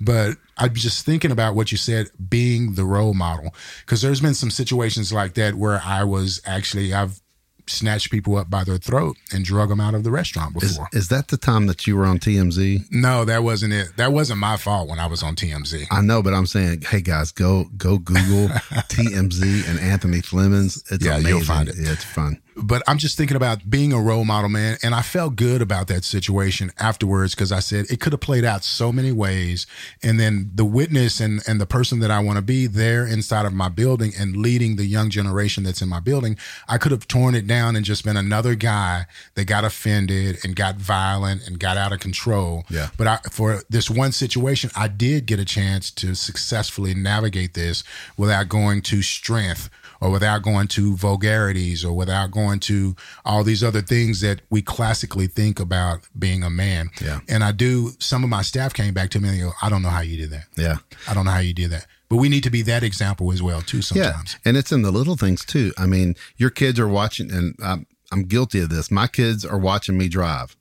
But 0.00 0.36
I'm 0.58 0.74
just 0.74 1.06
thinking 1.06 1.30
about 1.30 1.54
what 1.54 1.72
you 1.72 1.78
said, 1.78 2.08
being 2.28 2.74
the 2.74 2.84
role 2.84 3.14
model. 3.14 3.54
Cause 3.86 4.02
there's 4.02 4.20
been 4.20 4.34
some 4.34 4.50
situations 4.50 5.14
like 5.14 5.32
that 5.34 5.54
where 5.54 5.80
I 5.82 6.04
was 6.04 6.42
actually, 6.44 6.92
I've 6.92 7.22
snatched 7.70 8.10
people 8.10 8.36
up 8.36 8.50
by 8.50 8.64
their 8.64 8.78
throat 8.78 9.16
and 9.32 9.44
drug 9.44 9.68
them 9.68 9.80
out 9.80 9.94
of 9.94 10.04
the 10.04 10.10
restaurant 10.10 10.54
before. 10.54 10.88
Is, 10.92 11.04
is, 11.04 11.08
that 11.08 11.28
the 11.28 11.36
time 11.36 11.66
that 11.66 11.86
you 11.86 11.96
were 11.96 12.04
on 12.04 12.18
TMZ? 12.18 12.90
No, 12.90 13.24
that 13.24 13.42
wasn't 13.42 13.72
it. 13.72 13.96
That 13.96 14.12
wasn't 14.12 14.38
my 14.38 14.56
fault 14.56 14.88
when 14.88 14.98
I 14.98 15.06
was 15.06 15.22
on 15.22 15.36
TMZ. 15.36 15.86
I 15.90 16.00
know, 16.00 16.22
but 16.22 16.34
I'm 16.34 16.46
saying, 16.46 16.82
hey 16.82 17.00
guys, 17.00 17.32
go 17.32 17.64
go 17.76 17.98
Google 17.98 18.48
TMZ 18.88 19.68
and 19.68 19.80
Anthony 19.80 20.20
Flemings. 20.20 20.82
It's 20.90 21.04
yeah, 21.04 21.12
amazing. 21.12 21.28
you'll 21.28 21.44
find 21.44 21.68
it. 21.68 21.76
Yeah, 21.78 21.92
it's 21.92 22.04
fun 22.04 22.40
but 22.62 22.82
I'm 22.86 22.98
just 22.98 23.16
thinking 23.16 23.36
about 23.36 23.68
being 23.68 23.92
a 23.92 24.00
role 24.00 24.24
model, 24.24 24.48
man. 24.48 24.78
And 24.82 24.94
I 24.94 25.02
felt 25.02 25.36
good 25.36 25.62
about 25.62 25.88
that 25.88 26.04
situation 26.04 26.72
afterwards 26.78 27.34
because 27.34 27.52
I 27.52 27.60
said 27.60 27.86
it 27.90 28.00
could 28.00 28.12
have 28.12 28.20
played 28.20 28.44
out 28.44 28.64
so 28.64 28.92
many 28.92 29.12
ways. 29.12 29.66
And 30.02 30.18
then 30.18 30.50
the 30.54 30.64
witness 30.64 31.20
and, 31.20 31.42
and 31.46 31.60
the 31.60 31.66
person 31.66 32.00
that 32.00 32.10
I 32.10 32.20
want 32.20 32.36
to 32.36 32.42
be 32.42 32.66
there 32.66 33.06
inside 33.06 33.46
of 33.46 33.52
my 33.52 33.68
building 33.68 34.12
and 34.18 34.36
leading 34.36 34.76
the 34.76 34.84
young 34.84 35.10
generation 35.10 35.64
that's 35.64 35.82
in 35.82 35.88
my 35.88 36.00
building, 36.00 36.36
I 36.68 36.78
could 36.78 36.92
have 36.92 37.08
torn 37.08 37.34
it 37.34 37.46
down 37.46 37.76
and 37.76 37.84
just 37.84 38.04
been 38.04 38.16
another 38.16 38.54
guy 38.54 39.06
that 39.34 39.46
got 39.46 39.64
offended 39.64 40.38
and 40.44 40.54
got 40.54 40.76
violent 40.76 41.46
and 41.46 41.58
got 41.58 41.76
out 41.76 41.92
of 41.92 42.00
control. 42.00 42.64
Yeah. 42.68 42.88
But 42.96 43.06
I, 43.06 43.16
for 43.30 43.62
this 43.68 43.90
one 43.90 44.12
situation, 44.12 44.70
I 44.76 44.88
did 44.88 45.26
get 45.26 45.38
a 45.38 45.44
chance 45.44 45.90
to 45.92 46.14
successfully 46.14 46.94
navigate 46.94 47.54
this 47.54 47.84
without 48.16 48.48
going 48.48 48.82
to 48.82 49.02
strength 49.02 49.70
or 50.00 50.10
without 50.10 50.42
going 50.42 50.68
to 50.68 50.96
vulgarities 50.96 51.84
or 51.84 51.92
without 51.92 52.30
going 52.30 52.60
to 52.60 52.96
all 53.24 53.44
these 53.44 53.62
other 53.62 53.82
things 53.82 54.20
that 54.20 54.40
we 54.50 54.62
classically 54.62 55.26
think 55.26 55.60
about 55.60 56.00
being 56.18 56.42
a 56.42 56.50
man. 56.50 56.90
Yeah. 57.02 57.20
And 57.28 57.44
I 57.44 57.52
do, 57.52 57.92
some 57.98 58.24
of 58.24 58.30
my 58.30 58.42
staff 58.42 58.72
came 58.72 58.94
back 58.94 59.10
to 59.10 59.20
me 59.20 59.28
and 59.28 59.38
they 59.38 59.42
go, 59.42 59.52
I 59.62 59.68
don't 59.68 59.82
know 59.82 59.90
how 59.90 60.00
you 60.00 60.16
did 60.16 60.30
that. 60.30 60.46
Yeah. 60.56 60.76
I 61.08 61.14
don't 61.14 61.24
know 61.24 61.32
how 61.32 61.40
you 61.40 61.52
did 61.52 61.70
that. 61.70 61.86
But 62.08 62.16
we 62.16 62.28
need 62.28 62.42
to 62.42 62.50
be 62.50 62.62
that 62.62 62.82
example 62.82 63.30
as 63.30 63.40
well, 63.40 63.62
too, 63.62 63.82
sometimes. 63.82 64.32
Yeah. 64.32 64.48
And 64.48 64.56
it's 64.56 64.72
in 64.72 64.82
the 64.82 64.90
little 64.90 65.16
things, 65.16 65.44
too. 65.44 65.72
I 65.78 65.86
mean, 65.86 66.16
your 66.36 66.50
kids 66.50 66.80
are 66.80 66.88
watching, 66.88 67.30
and 67.30 67.54
I'm, 67.62 67.86
I'm 68.10 68.24
guilty 68.24 68.58
of 68.60 68.68
this. 68.68 68.90
My 68.90 69.06
kids 69.06 69.44
are 69.44 69.58
watching 69.58 69.96
me 69.96 70.08
drive. 70.08 70.56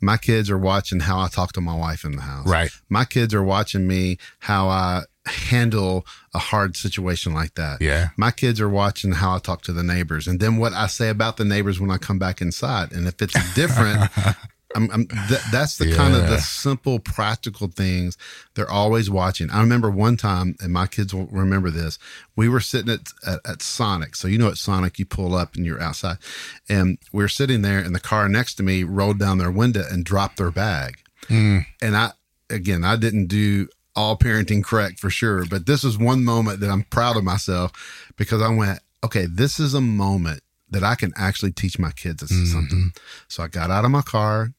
My 0.00 0.16
kids 0.16 0.50
are 0.50 0.58
watching 0.58 1.00
how 1.00 1.20
I 1.20 1.28
talk 1.28 1.52
to 1.52 1.60
my 1.60 1.76
wife 1.76 2.04
in 2.04 2.16
the 2.16 2.22
house. 2.22 2.48
Right. 2.48 2.70
My 2.88 3.04
kids 3.04 3.32
are 3.32 3.44
watching 3.44 3.86
me 3.86 4.18
how 4.40 4.68
I 4.68 5.02
handle 5.28 6.06
a 6.34 6.38
hard 6.38 6.76
situation 6.76 7.32
like 7.32 7.54
that. 7.54 7.80
Yeah. 7.80 8.08
My 8.16 8.30
kids 8.30 8.60
are 8.60 8.68
watching 8.68 9.12
how 9.12 9.36
I 9.36 9.38
talk 9.38 9.62
to 9.62 9.72
the 9.72 9.82
neighbors 9.82 10.26
and 10.26 10.40
then 10.40 10.56
what 10.56 10.72
I 10.72 10.86
say 10.86 11.08
about 11.08 11.36
the 11.36 11.44
neighbors 11.44 11.80
when 11.80 11.90
I 11.90 11.98
come 11.98 12.18
back 12.18 12.40
inside. 12.40 12.92
And 12.92 13.06
if 13.06 13.22
it's 13.22 13.54
different, 13.54 14.10
I'm, 14.74 14.90
I'm 14.90 15.06
th- 15.06 15.40
that's 15.50 15.78
the 15.78 15.88
yeah. 15.88 15.96
kind 15.96 16.14
of 16.14 16.28
the 16.28 16.38
simple 16.38 16.98
practical 16.98 17.68
things 17.68 18.18
they're 18.54 18.70
always 18.70 19.08
watching. 19.08 19.50
I 19.50 19.60
remember 19.60 19.90
one 19.90 20.16
time, 20.16 20.56
and 20.60 20.72
my 20.72 20.86
kids 20.86 21.14
will 21.14 21.26
remember 21.26 21.70
this. 21.70 21.98
We 22.36 22.48
were 22.48 22.60
sitting 22.60 22.92
at, 22.92 23.12
at, 23.26 23.40
at 23.46 23.62
Sonic, 23.62 24.14
so 24.14 24.28
you 24.28 24.38
know 24.38 24.48
at 24.48 24.58
Sonic 24.58 24.98
you 24.98 25.06
pull 25.06 25.34
up 25.34 25.54
and 25.54 25.64
you're 25.64 25.82
outside, 25.82 26.18
and 26.68 26.98
we 27.12 27.24
are 27.24 27.28
sitting 27.28 27.62
there, 27.62 27.78
and 27.78 27.94
the 27.94 28.00
car 28.00 28.28
next 28.28 28.54
to 28.56 28.62
me 28.62 28.84
rolled 28.84 29.18
down 29.18 29.38
their 29.38 29.50
window 29.50 29.84
and 29.90 30.04
dropped 30.04 30.36
their 30.36 30.50
bag, 30.50 30.98
mm. 31.24 31.64
and 31.80 31.96
I 31.96 32.12
again 32.50 32.84
I 32.84 32.96
didn't 32.96 33.26
do 33.26 33.68
all 33.98 34.16
parenting 34.16 34.62
correct 34.62 35.00
for 35.00 35.10
sure. 35.10 35.44
But 35.44 35.66
this 35.66 35.82
is 35.82 35.98
one 35.98 36.24
moment 36.24 36.60
that 36.60 36.70
I'm 36.70 36.84
proud 36.84 37.16
of 37.16 37.24
myself 37.24 37.72
because 38.16 38.40
I 38.40 38.48
went, 38.48 38.78
okay, 39.02 39.26
this 39.26 39.58
is 39.58 39.74
a 39.74 39.80
moment 39.80 40.42
that 40.70 40.84
I 40.84 40.94
can 40.94 41.12
actually 41.16 41.50
teach 41.50 41.80
my 41.80 41.90
kids 41.90 42.22
mm-hmm. 42.22 42.44
something. 42.44 42.92
So 43.26 43.42
I 43.42 43.48
got 43.48 43.72
out 43.72 43.84
of 43.84 43.90
my 43.90 44.02
car. 44.02 44.52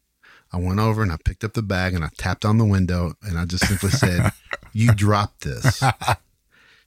I 0.52 0.58
went 0.58 0.80
over 0.80 1.02
and 1.02 1.12
I 1.12 1.16
picked 1.24 1.46
up 1.46 1.54
the 1.54 1.62
bag 1.62 1.94
and 1.94 2.04
I 2.04 2.10
tapped 2.18 2.44
on 2.44 2.58
the 2.58 2.66
window 2.66 3.14
and 3.22 3.40
I 3.40 3.46
just 3.46 3.66
simply 3.66 3.92
said, 3.92 4.32
You 4.74 4.94
dropped 4.96 5.46
this. 5.46 5.82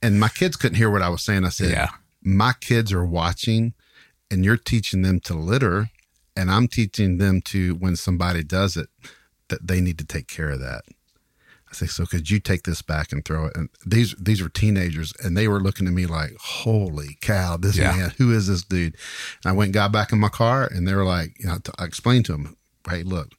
and 0.03 0.19
my 0.19 0.29
kids 0.29 0.55
couldn't 0.55 0.77
hear 0.77 0.91
what 0.91 1.01
I 1.01 1.09
was 1.09 1.23
saying. 1.23 1.45
I 1.45 1.49
said, 1.49 1.71
Yeah, 1.71 1.89
my 2.21 2.53
kids 2.59 2.93
are 2.93 3.05
watching 3.05 3.73
and 4.29 4.45
you're 4.45 4.57
teaching 4.57 5.01
them 5.01 5.19
to 5.21 5.33
litter. 5.33 5.89
And 6.35 6.51
I'm 6.51 6.67
teaching 6.67 7.17
them 7.17 7.41
to, 7.43 7.75
when 7.75 7.95
somebody 7.95 8.43
does 8.43 8.75
it, 8.75 8.89
that 9.49 9.67
they 9.67 9.81
need 9.81 9.99
to 9.99 10.05
take 10.05 10.27
care 10.27 10.49
of 10.49 10.59
that. 10.59 10.83
I 11.73 11.85
say, 11.85 11.87
so 11.87 12.05
could 12.05 12.29
you 12.29 12.39
take 12.39 12.63
this 12.63 12.81
back 12.81 13.11
and 13.11 13.23
throw 13.23 13.47
it? 13.47 13.55
And 13.55 13.69
these 13.85 14.15
these 14.19 14.41
were 14.41 14.49
teenagers, 14.49 15.13
and 15.23 15.35
they 15.35 15.47
were 15.47 15.59
looking 15.59 15.87
at 15.87 15.93
me 15.93 16.05
like, 16.05 16.35
"Holy 16.39 17.17
cow, 17.21 17.57
this 17.57 17.77
yeah. 17.77 17.95
man! 17.95 18.13
Who 18.17 18.31
is 18.31 18.47
this 18.47 18.63
dude?" 18.63 18.95
And 19.43 19.51
I 19.51 19.51
went 19.51 19.67
and 19.67 19.73
got 19.73 19.91
back 19.91 20.11
in 20.11 20.19
my 20.19 20.29
car, 20.29 20.67
and 20.71 20.87
they 20.87 20.93
were 20.93 21.05
like, 21.05 21.35
you 21.39 21.47
know, 21.47 21.57
I 21.77 21.85
explained 21.85 22.25
to 22.25 22.33
them, 22.33 22.57
"Hey, 22.89 23.03
look, 23.03 23.33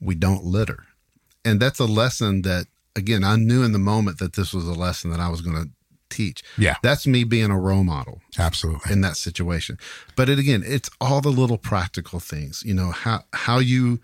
we 0.00 0.14
don't 0.14 0.44
litter," 0.44 0.86
and 1.44 1.60
that's 1.60 1.78
a 1.78 1.86
lesson 1.86 2.42
that, 2.42 2.66
again, 2.96 3.24
I 3.24 3.36
knew 3.36 3.62
in 3.62 3.72
the 3.72 3.78
moment 3.78 4.18
that 4.18 4.34
this 4.34 4.52
was 4.52 4.66
a 4.66 4.74
lesson 4.74 5.10
that 5.10 5.20
I 5.20 5.28
was 5.28 5.40
going 5.40 5.56
to 5.56 5.70
teach. 6.10 6.42
Yeah. 6.56 6.76
That's 6.82 7.06
me 7.06 7.24
being 7.24 7.50
a 7.50 7.58
role 7.58 7.84
model. 7.84 8.20
Absolutely. 8.38 8.92
In 8.92 9.00
that 9.02 9.16
situation. 9.16 9.78
But 10.16 10.28
it 10.28 10.38
again, 10.38 10.62
it's 10.66 10.90
all 11.00 11.20
the 11.20 11.28
little 11.28 11.58
practical 11.58 12.20
things, 12.20 12.62
you 12.64 12.74
know, 12.74 12.90
how 12.90 13.24
how 13.32 13.58
you 13.58 14.00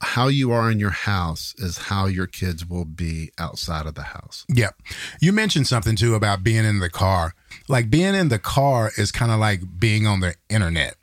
how 0.00 0.28
you 0.28 0.52
are 0.52 0.70
in 0.70 0.78
your 0.78 0.90
house 0.90 1.54
is 1.58 1.78
how 1.78 2.06
your 2.06 2.26
kids 2.26 2.64
will 2.64 2.84
be 2.84 3.32
outside 3.38 3.86
of 3.86 3.94
the 3.94 4.02
house. 4.02 4.44
Yeah. 4.48 4.70
You 5.20 5.32
mentioned 5.32 5.66
something 5.66 5.96
too 5.96 6.14
about 6.14 6.44
being 6.44 6.64
in 6.64 6.78
the 6.78 6.90
car. 6.90 7.34
Like 7.68 7.90
being 7.90 8.14
in 8.14 8.28
the 8.28 8.38
car 8.38 8.92
is 8.96 9.10
kind 9.10 9.32
of 9.32 9.40
like 9.40 9.60
being 9.78 10.06
on 10.06 10.20
the 10.20 10.34
internet. 10.48 10.96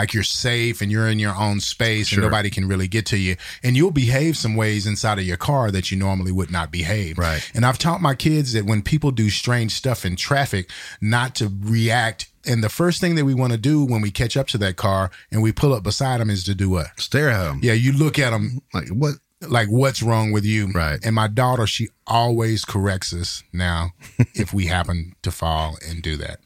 Like 0.00 0.14
you're 0.14 0.22
safe 0.22 0.80
and 0.80 0.90
you're 0.90 1.08
in 1.08 1.18
your 1.18 1.34
own 1.34 1.60
space 1.60 2.08
sure. 2.08 2.20
and 2.20 2.24
nobody 2.24 2.48
can 2.48 2.66
really 2.66 2.88
get 2.88 3.04
to 3.06 3.18
you. 3.18 3.36
And 3.62 3.76
you'll 3.76 3.90
behave 3.90 4.34
some 4.38 4.56
ways 4.56 4.86
inside 4.86 5.18
of 5.18 5.24
your 5.26 5.36
car 5.36 5.70
that 5.70 5.90
you 5.90 5.98
normally 5.98 6.32
would 6.32 6.50
not 6.50 6.70
behave. 6.70 7.18
Right. 7.18 7.46
And 7.54 7.66
I've 7.66 7.76
taught 7.76 8.00
my 8.00 8.14
kids 8.14 8.54
that 8.54 8.64
when 8.64 8.80
people 8.80 9.10
do 9.10 9.28
strange 9.28 9.72
stuff 9.72 10.06
in 10.06 10.16
traffic, 10.16 10.70
not 11.02 11.34
to 11.36 11.52
react 11.60 12.30
and 12.46 12.64
the 12.64 12.70
first 12.70 13.00
thing 13.00 13.16
that 13.16 13.24
we 13.24 13.34
want 13.34 13.52
to 13.52 13.58
do 13.58 13.84
when 13.84 14.00
we 14.00 14.10
catch 14.10 14.36
up 14.36 14.46
to 14.48 14.58
that 14.58 14.76
car 14.76 15.10
and 15.30 15.42
we 15.42 15.52
pull 15.52 15.74
up 15.74 15.82
beside 15.82 16.20
them 16.20 16.30
is 16.30 16.44
to 16.44 16.54
do 16.54 16.70
what? 16.70 16.98
Stare 16.98 17.28
at 17.28 17.44
them. 17.44 17.60
Yeah, 17.62 17.74
you 17.74 17.92
look 17.92 18.18
at 18.18 18.30
them 18.30 18.62
like 18.72 18.88
what? 18.88 19.16
Like 19.42 19.68
what's 19.68 20.02
wrong 20.02 20.32
with 20.32 20.44
you? 20.44 20.70
Right. 20.70 21.00
And 21.02 21.14
my 21.14 21.26
daughter, 21.26 21.66
she 21.66 21.88
always 22.06 22.66
corrects 22.66 23.14
us 23.14 23.42
now 23.54 23.92
if 24.34 24.52
we 24.52 24.66
happen 24.66 25.14
to 25.22 25.30
fall 25.30 25.78
and 25.86 26.02
do 26.02 26.16
that. 26.18 26.40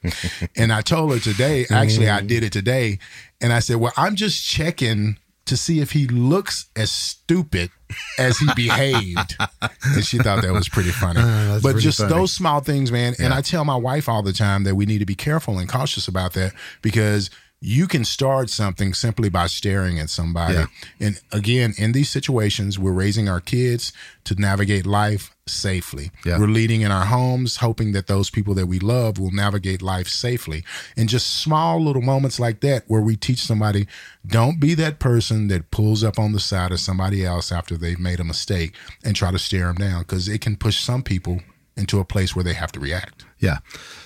and 0.57 0.73
I 0.73 0.81
told 0.81 1.12
her 1.12 1.19
today, 1.19 1.67
actually, 1.71 2.09
I 2.09 2.21
mm. 2.21 2.29
did 2.29 2.45
it 2.45 2.53
today, 2.53 3.01
and 3.45 3.53
I 3.53 3.59
said, 3.59 3.77
"Well, 3.77 3.93
I'm 3.97 4.17
just 4.17 4.45
checking." 4.45 5.19
to 5.47 5.59
see 5.59 5.81
if 5.81 5.93
he 5.93 6.07
looks 6.07 6.71
as 6.75 6.91
stupid 6.91 7.71
as 8.19 8.39
he 8.39 8.49
behaved. 8.57 9.37
and 9.85 10.03
she 10.03 10.17
thought 10.17 10.43
that 10.43 10.53
was 10.53 10.71
pretty 10.71 10.91
funny. 10.91 11.21
Uh, 11.21 11.61
but 11.63 11.73
pretty 11.73 11.81
just 11.81 11.99
funny. 11.99 12.11
those 12.15 12.33
small 12.33 12.61
things, 12.61 12.91
man. 12.91 13.15
Yeah. 13.19 13.27
And 13.27 13.35
I 13.35 13.43
tell 13.43 13.63
my 13.63 13.77
wife 13.77 14.09
all 14.09 14.23
the 14.23 14.33
time 14.33 14.65
that 14.65 14.75
we 14.75 14.87
need 14.87 15.01
to 15.01 15.05
be 15.05 15.15
careful 15.15 15.59
and 15.59 15.69
cautious 15.69 16.09
about 16.09 16.33
that 16.33 16.55
because 16.81 17.29
you 17.66 17.88
can 17.88 18.05
start 18.05 18.50
something 18.50 18.92
simply 18.92 19.31
by 19.31 19.46
staring 19.46 19.98
at 19.98 20.11
somebody. 20.11 20.53
Yeah. 20.53 20.66
And 21.00 21.20
again, 21.33 21.72
in 21.79 21.92
these 21.92 22.11
situations, 22.11 22.79
we're 22.79 22.92
raising 22.92 23.27
our 23.27 23.40
kids 23.40 23.90
to 24.24 24.35
navigate 24.35 24.85
life 24.85 25.35
safely. 25.46 26.11
Yeah. 26.27 26.38
We're 26.38 26.48
leading 26.48 26.83
in 26.83 26.92
our 26.92 27.07
homes, 27.07 27.57
hoping 27.57 27.92
that 27.92 28.07
those 28.07 28.29
people 28.29 28.53
that 28.55 28.66
we 28.66 28.81
love 28.81 29.18
will 29.18 29.31
navigate 29.31 29.81
life 29.81 30.09
safely. 30.09 30.62
And 30.94 31.09
just 31.09 31.40
small 31.40 31.83
little 31.83 32.03
moments 32.03 32.38
like 32.38 32.61
that 32.61 32.85
where 32.87 33.00
we 33.00 33.16
teach 33.16 33.40
somebody, 33.40 33.87
don't 34.27 34.61
be 34.61 34.74
that 34.74 34.98
person 34.98 35.48
that 35.48 35.70
pulls 35.70 36.05
up 36.05 36.18
on 36.18 36.33
the 36.33 36.40
side 36.40 36.70
of 36.70 36.81
somebody 36.81 37.24
else 37.24 37.50
after 37.50 37.79
they've 37.79 37.98
made 37.98 38.20
a 38.20 38.24
mistake 38.24 38.74
and 39.03 39.16
try 39.16 39.31
to 39.31 39.38
stare 39.38 39.72
them 39.72 39.77
down 39.77 40.00
because 40.00 40.29
it 40.29 40.42
can 40.42 40.57
push 40.57 40.81
some 40.81 41.03
people 41.03 41.40
into 41.79 41.98
a 41.98 42.05
place 42.05 42.37
where 42.37 42.44
they 42.44 42.53
have 42.53 42.72
to 42.72 42.81
react. 42.81 43.24
Yeah. 43.38 43.59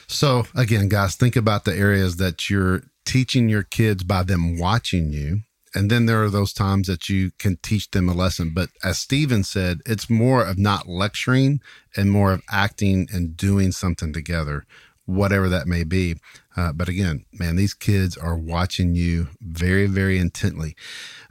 So 0.06 0.46
again, 0.54 0.88
guys, 0.88 1.16
think 1.16 1.34
about 1.34 1.64
the 1.64 1.76
areas 1.76 2.18
that 2.18 2.48
you're 2.48 2.82
teaching 3.08 3.48
your 3.48 3.62
kids 3.62 4.04
by 4.04 4.22
them 4.22 4.58
watching 4.58 5.12
you. 5.12 5.40
And 5.74 5.90
then 5.90 6.04
there 6.04 6.22
are 6.22 6.30
those 6.30 6.52
times 6.52 6.88
that 6.88 7.08
you 7.08 7.30
can 7.38 7.56
teach 7.62 7.90
them 7.90 8.08
a 8.08 8.12
lesson. 8.12 8.52
But 8.54 8.68
as 8.84 8.98
Stephen 8.98 9.44
said, 9.44 9.78
it's 9.86 10.10
more 10.10 10.44
of 10.44 10.58
not 10.58 10.88
lecturing 10.88 11.60
and 11.96 12.10
more 12.10 12.32
of 12.32 12.42
acting 12.50 13.08
and 13.10 13.34
doing 13.36 13.72
something 13.72 14.12
together 14.12 14.66
whatever 15.06 15.48
that 15.48 15.66
may 15.66 15.84
be. 15.84 16.16
Uh, 16.54 16.70
but 16.70 16.86
again, 16.86 17.24
man, 17.32 17.56
these 17.56 17.72
kids 17.72 18.14
are 18.14 18.36
watching 18.36 18.94
you 18.94 19.28
very, 19.40 19.86
very 19.86 20.18
intently. 20.18 20.76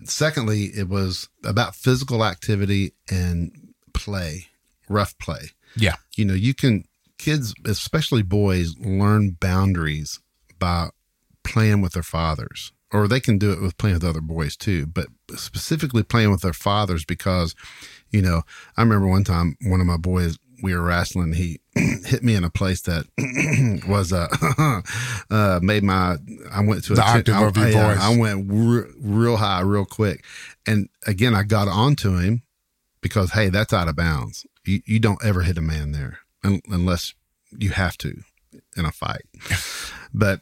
Secondly, 0.04 0.72
it 0.76 0.90
was 0.90 1.30
about 1.46 1.76
physical 1.76 2.26
activity 2.26 2.94
and 3.12 3.52
play, 3.94 4.48
rough 4.90 5.16
play. 5.20 5.52
Yeah. 5.76 5.98
You 6.16 6.26
know, 6.26 6.34
you 6.34 6.56
can, 6.56 6.86
kids, 7.20 7.54
especially 7.66 8.24
boys, 8.24 8.76
learn 8.80 9.38
boundaries 9.40 10.20
by 10.58 10.90
playing 11.48 11.82
with 11.82 11.94
their 11.94 12.04
fathers, 12.04 12.72
or 12.92 13.08
they 13.08 13.20
can 13.20 13.38
do 13.38 13.52
it 13.52 13.62
with 13.62 13.78
playing 13.78 13.96
with 13.96 14.04
other 14.04 14.22
boys 14.22 14.56
too, 14.58 14.86
but 14.86 15.08
specifically 15.36 16.04
playing 16.04 16.30
with 16.30 16.42
their 16.42 16.54
fathers 16.54 17.06
because, 17.06 17.56
you 18.12 18.22
know, 18.22 18.44
I 18.76 18.82
remember 18.82 19.08
one 19.08 19.24
time 19.24 19.56
one 19.62 19.80
of 19.80 19.88
my 19.88 19.98
boys, 19.98 20.38
we 20.62 20.76
were 20.76 20.82
wrestling, 20.82 21.34
he 21.34 21.62
hit 22.06 22.24
me 22.24 22.36
in 22.36 22.44
a 22.44 22.50
place 22.50 22.82
that 22.82 23.06
was 23.88 24.12
uh, 24.12 24.28
uh 25.30 25.60
made 25.62 25.84
my 25.84 26.18
I 26.52 26.62
went 26.62 26.84
to 26.86 26.96
The 26.96 27.02
a 27.02 27.06
octave 27.06 27.36
I, 27.36 27.46
of 27.48 27.58
your 27.58 27.70
yeah, 27.70 27.94
voice. 27.94 28.02
I 28.02 28.18
went 28.18 28.48
re- 28.50 28.92
real 29.00 29.38
high 29.38 29.62
real 29.62 29.86
quick. 29.86 30.26
And 30.66 30.90
again, 31.06 31.34
I 31.34 31.44
got 31.44 31.68
onto 31.68 32.18
him 32.18 32.44
because 33.02 33.32
hey, 33.32 33.50
that's 33.50 33.74
out 33.74 33.88
of 33.88 33.96
bounds. 33.96 34.46
You 34.66 34.82
you 34.86 35.00
don't 35.00 35.24
ever 35.24 35.42
hit 35.42 35.58
a 35.58 35.62
man 35.62 35.92
there 35.92 36.20
un- 36.44 36.62
unless 36.70 37.14
you 37.58 37.70
have 37.70 37.98
to 38.00 38.24
in 38.76 38.86
a 38.86 38.92
fight. 38.92 39.26
but 40.14 40.42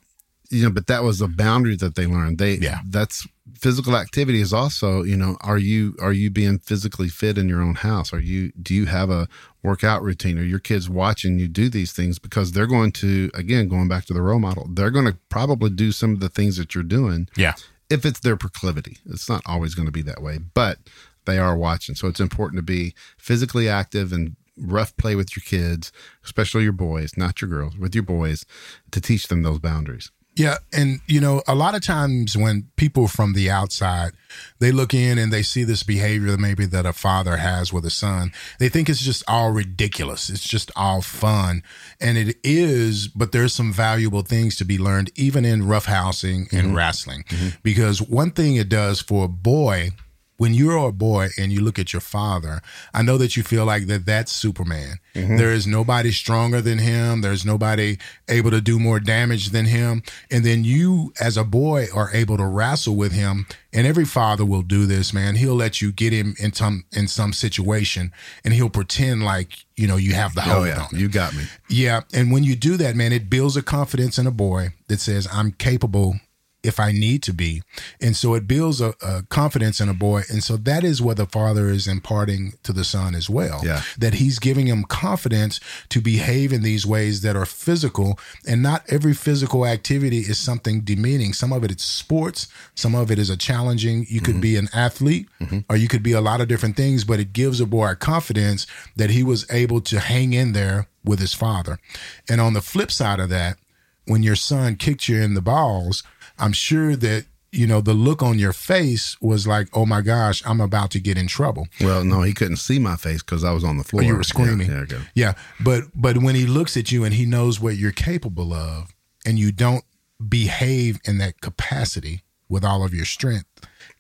you 0.50 0.64
know, 0.64 0.70
but 0.70 0.88
that 0.88 1.04
was 1.04 1.22
a 1.22 1.28
boundary 1.28 1.76
that 1.78 1.96
they 1.96 2.06
learned. 2.06 2.38
They 2.38 2.56
Yeah. 2.56 2.80
that's 2.88 3.28
physical 3.54 3.96
activity 3.96 4.42
is 4.42 4.52
also, 4.54 5.04
you 5.04 5.16
know, 5.16 5.38
are 5.42 5.58
you 5.58 5.96
are 6.02 6.12
you 6.14 6.30
being 6.30 6.60
physically 6.60 7.08
fit 7.10 7.38
in 7.38 7.48
your 7.50 7.62
own 7.62 7.76
house? 7.76 8.14
Are 8.14 8.20
you 8.20 8.52
do 8.62 8.74
you 8.74 8.86
have 8.86 9.10
a 9.10 9.28
workout 9.64 10.04
routine? 10.04 10.38
Are 10.38 10.44
your 10.44 10.60
kids 10.60 10.90
watching 10.90 11.40
you 11.40 11.48
do 11.48 11.70
these 11.70 11.92
things 11.94 12.20
because 12.20 12.52
they're 12.52 12.68
going 12.68 12.92
to 12.94 13.30
again 13.34 13.68
going 13.68 13.88
back 13.88 14.06
to 14.06 14.14
the 14.14 14.22
role 14.22 14.40
model, 14.40 14.68
they're 14.72 14.92
going 14.92 15.06
to 15.06 15.18
probably 15.30 15.70
do 15.70 15.92
some 15.92 16.14
of 16.14 16.20
the 16.20 16.30
things 16.30 16.58
that 16.58 16.76
you're 16.76 16.84
doing 16.84 17.28
Yeah. 17.36 17.54
if 17.90 18.06
it's 18.06 18.20
their 18.20 18.36
proclivity. 18.36 18.98
It's 19.06 19.30
not 19.30 19.42
always 19.46 19.74
going 19.76 19.86
to 19.88 19.92
be 19.92 20.02
that 20.04 20.22
way, 20.22 20.38
but 20.54 20.80
they 21.26 21.38
are 21.40 21.58
watching. 21.58 21.96
So 21.96 22.08
it's 22.08 22.20
important 22.20 22.60
to 22.60 22.64
be 22.64 22.94
physically 23.18 23.68
active 23.70 24.12
and 24.14 24.36
rough 24.58 24.96
play 24.98 25.16
with 25.16 25.36
your 25.36 25.44
kids, 25.44 25.92
especially 26.24 26.64
your 26.64 26.72
boys, 26.72 27.18
not 27.18 27.42
your 27.42 27.50
girls, 27.50 27.78
with 27.78 27.94
your 27.96 28.04
boys 28.04 28.46
to 28.92 29.02
teach 29.02 29.28
them 29.28 29.42
those 29.44 29.60
boundaries. 29.60 30.12
Yeah, 30.36 30.58
and 30.74 31.00
you 31.08 31.22
know, 31.22 31.42
a 31.48 31.56
lot 31.56 31.76
of 31.76 31.82
times 31.82 32.36
when 32.36 32.68
people 32.76 33.08
from 33.08 33.34
the 33.34 33.50
outside 33.50 34.12
they 34.60 34.72
look 34.72 34.94
in 34.94 35.18
and 35.18 35.32
they 35.32 35.42
see 35.42 35.64
this 35.64 35.84
behavior 35.84 36.32
that 36.32 36.40
maybe 36.40 36.66
that 36.66 36.86
a 36.86 36.92
father 36.92 37.38
has 37.38 37.72
with 37.72 37.86
a 37.86 37.90
son, 37.90 38.34
they 38.60 38.68
think 38.68 38.90
it's 38.90 39.04
just 39.04 39.24
all 39.30 39.52
ridiculous. 39.52 40.30
It's 40.30 40.46
just 40.46 40.72
all 40.76 41.02
fun, 41.02 41.64
and 42.02 42.18
it 42.18 42.38
is. 42.44 43.08
But 43.08 43.32
there's 43.32 43.54
some 43.54 43.72
valuable 43.72 44.24
things 44.24 44.58
to 44.58 44.66
be 44.66 44.78
learned, 44.78 45.10
even 45.16 45.46
in 45.46 45.64
roughhousing 45.64 46.52
and 46.52 46.68
mm-hmm. 46.68 46.76
wrestling, 46.76 47.24
mm-hmm. 47.24 47.58
because 47.64 48.02
one 48.02 48.32
thing 48.32 48.58
it 48.58 48.68
does 48.68 49.00
for 49.00 49.26
a 49.26 49.30
boy 49.30 49.92
when 50.38 50.54
you're 50.54 50.76
a 50.78 50.92
boy 50.92 51.30
and 51.38 51.52
you 51.54 51.62
look 51.62 51.80
at 51.80 51.94
your 51.94 52.02
father, 52.02 52.62
I 52.94 53.02
know 53.02 53.18
that 53.18 53.38
you 53.38 53.44
feel 53.44 53.66
like 53.66 53.88
that 53.88 54.06
that's 54.06 54.32
Superman. 54.32 55.00
Mm-hmm. 55.14 55.38
There 55.38 55.54
is 55.54 55.66
nobody 55.66 56.12
stronger 56.12 56.60
than 56.62 56.80
him. 56.80 57.22
There's 57.22 57.46
nobody 57.46 57.98
able 58.28 58.52
to 58.52 58.60
do 58.60 58.78
more 58.78 59.00
damage 59.00 59.52
than 59.52 59.66
him. 59.66 60.04
And 60.30 60.44
then 60.44 60.64
you, 60.66 61.14
as 61.22 61.38
a 61.38 61.44
boy, 61.46 61.88
are 61.94 62.10
able 62.14 62.36
to 62.38 62.46
wrestle 62.46 62.96
with 62.98 63.14
him. 63.14 63.48
And 63.72 63.88
every 63.88 64.06
father 64.06 64.46
will 64.46 64.62
do 64.62 64.86
this, 64.86 65.14
man. 65.14 65.36
He'll 65.36 65.56
let 65.56 65.82
you 65.82 65.92
get 65.92 66.12
him 66.12 66.36
in 66.40 66.54
some 66.54 66.86
in 66.94 67.08
some 67.10 67.34
situation, 67.34 68.14
and 68.46 68.54
he'll 68.54 68.70
pretend 68.70 69.24
like 69.26 69.50
you 69.76 69.86
know 69.86 69.98
you 69.98 70.14
have 70.14 70.34
the 70.34 70.42
Oh 70.42 70.46
hold 70.56 70.68
yeah, 70.68 70.84
on 70.84 70.90
him. 70.96 71.00
you 71.02 71.10
got 71.10 71.36
me. 71.36 71.44
Yeah, 71.70 72.02
and 72.14 72.32
when 72.32 72.46
you 72.46 72.56
do 72.56 72.78
that, 72.78 72.96
man, 72.96 73.12
it 73.12 73.30
builds 73.30 73.58
a 73.58 73.62
confidence 73.62 74.18
in 74.18 74.28
a 74.28 74.32
boy 74.32 74.70
that 74.88 75.02
says, 75.02 75.28
"I'm 75.30 75.52
capable 75.52 76.22
if 76.66 76.80
I 76.80 76.92
need 76.92 77.24
to 77.24 77.34
be," 77.34 77.64
and 78.02 78.16
so 78.16 78.34
it 78.34 78.48
builds 78.48 78.82
a, 78.82 78.94
a 79.02 79.24
confidence 79.30 79.80
in 79.80 79.90
a 79.90 79.94
boy, 79.94 80.24
and 80.30 80.44
so 80.44 80.58
that 80.58 80.84
is 80.84 81.02
what 81.02 81.18
the 81.18 81.26
father 81.26 81.70
is 81.70 81.88
imparting 81.88 82.54
to 82.64 82.74
the 82.74 82.84
son 82.84 83.16
as 83.16 83.30
well. 83.30 83.62
Yeah. 83.64 83.82
that 83.98 84.16
he's 84.16 84.40
giving 84.40 84.68
him 84.68 84.84
confidence 84.84 85.60
to 85.90 86.02
behave 86.02 86.52
in 86.52 86.62
these 86.62 86.86
ways 86.86 87.22
that 87.22 87.36
are 87.36 87.46
physical, 87.46 88.20
and 88.48 88.62
not 88.62 88.84
every 88.90 89.14
physical 89.14 89.66
activity 89.66 90.20
is 90.20 90.38
something 90.38 90.82
demeaning. 90.82 91.34
Some 91.34 91.54
of 91.54 91.64
it 91.64 91.72
is 91.72 91.82
sports, 91.82 92.48
some 92.76 92.96
of 92.96 93.12
it 93.12 93.20
is 93.20 93.30
a 93.30 93.38
challenging. 93.38 94.06
You 94.10 94.22
could 94.22 94.36
mm-hmm. 94.36 94.42
be 94.42 94.58
an 94.58 94.70
athlete, 94.74 95.28
mm-hmm. 95.40 95.60
or 95.70 95.76
you 95.76 95.88
could 95.88 96.04
be 96.04 96.14
a 96.14 96.22
lot 96.22 96.42
of 96.42 96.48
different 96.48 96.76
things, 96.76 97.04
but 97.04 97.20
it 97.20 97.34
gives 97.34 97.60
a 97.60 97.66
boy 97.66 97.92
a 97.92 97.96
confidence 97.96 98.66
that 98.96 99.10
he 99.10 99.24
was 99.24 99.46
able 99.52 99.82
to 99.82 100.00
hang 100.00 100.34
in 100.34 100.54
there 100.54 100.88
with 101.04 101.20
his 101.20 101.34
father. 101.34 101.80
And 102.28 102.42
on 102.42 102.54
the 102.54 102.62
flip 102.62 102.92
side 102.92 103.20
of 103.20 103.30
that, 103.30 103.58
when 104.06 104.24
your 104.24 104.36
son 104.36 104.76
kicked 104.76 105.08
you 105.08 105.22
in 105.22 105.34
the 105.34 105.42
balls, 105.42 106.04
I'm 106.40 106.54
sure 106.54 106.96
that 106.96 107.26
you 107.52 107.68
know 107.68 107.80
the 107.82 107.94
look 107.94 108.22
on 108.22 108.38
your 108.38 108.54
face 108.54 109.16
was 109.22 109.48
like, 109.48 109.70
"Oh 109.74 109.86
my 109.86 110.02
gosh, 110.02 110.44
I'm 110.46 110.60
about 110.60 110.92
to 110.92 111.00
get 111.00 111.18
in 111.18 111.28
trouble." 111.28 111.68
Well, 111.80 112.04
no, 112.04 112.22
he 112.22 112.34
couldn't 112.34 112.58
see 112.58 112.80
my 112.80 112.96
face 112.96 113.22
because 113.22 113.44
I 113.44 113.52
was 113.52 113.64
on 113.64 113.78
the 113.78 113.84
floor. 113.84 114.04
Oh, 114.04 114.06
you 114.06 114.16
were 114.16 114.24
screaming. 114.24 114.70
Yeah, 114.70 114.86
yeah, 115.14 115.34
but 115.60 115.84
but 115.96 116.18
when 116.18 116.36
he 116.36 116.46
looks 116.46 116.76
at 116.76 116.92
you 116.92 117.04
and 117.04 117.14
he 117.14 117.26
knows 117.26 117.60
what 117.60 117.78
you're 117.78 117.92
capable 117.92 118.54
of, 118.54 118.94
and 119.26 119.40
you 119.40 119.52
don't 119.52 119.86
behave 120.30 121.00
in 121.06 121.18
that 121.20 121.42
capacity 121.42 122.24
with 122.50 122.64
all 122.64 122.84
of 122.84 122.94
your 122.94 123.06
strength 123.06 123.46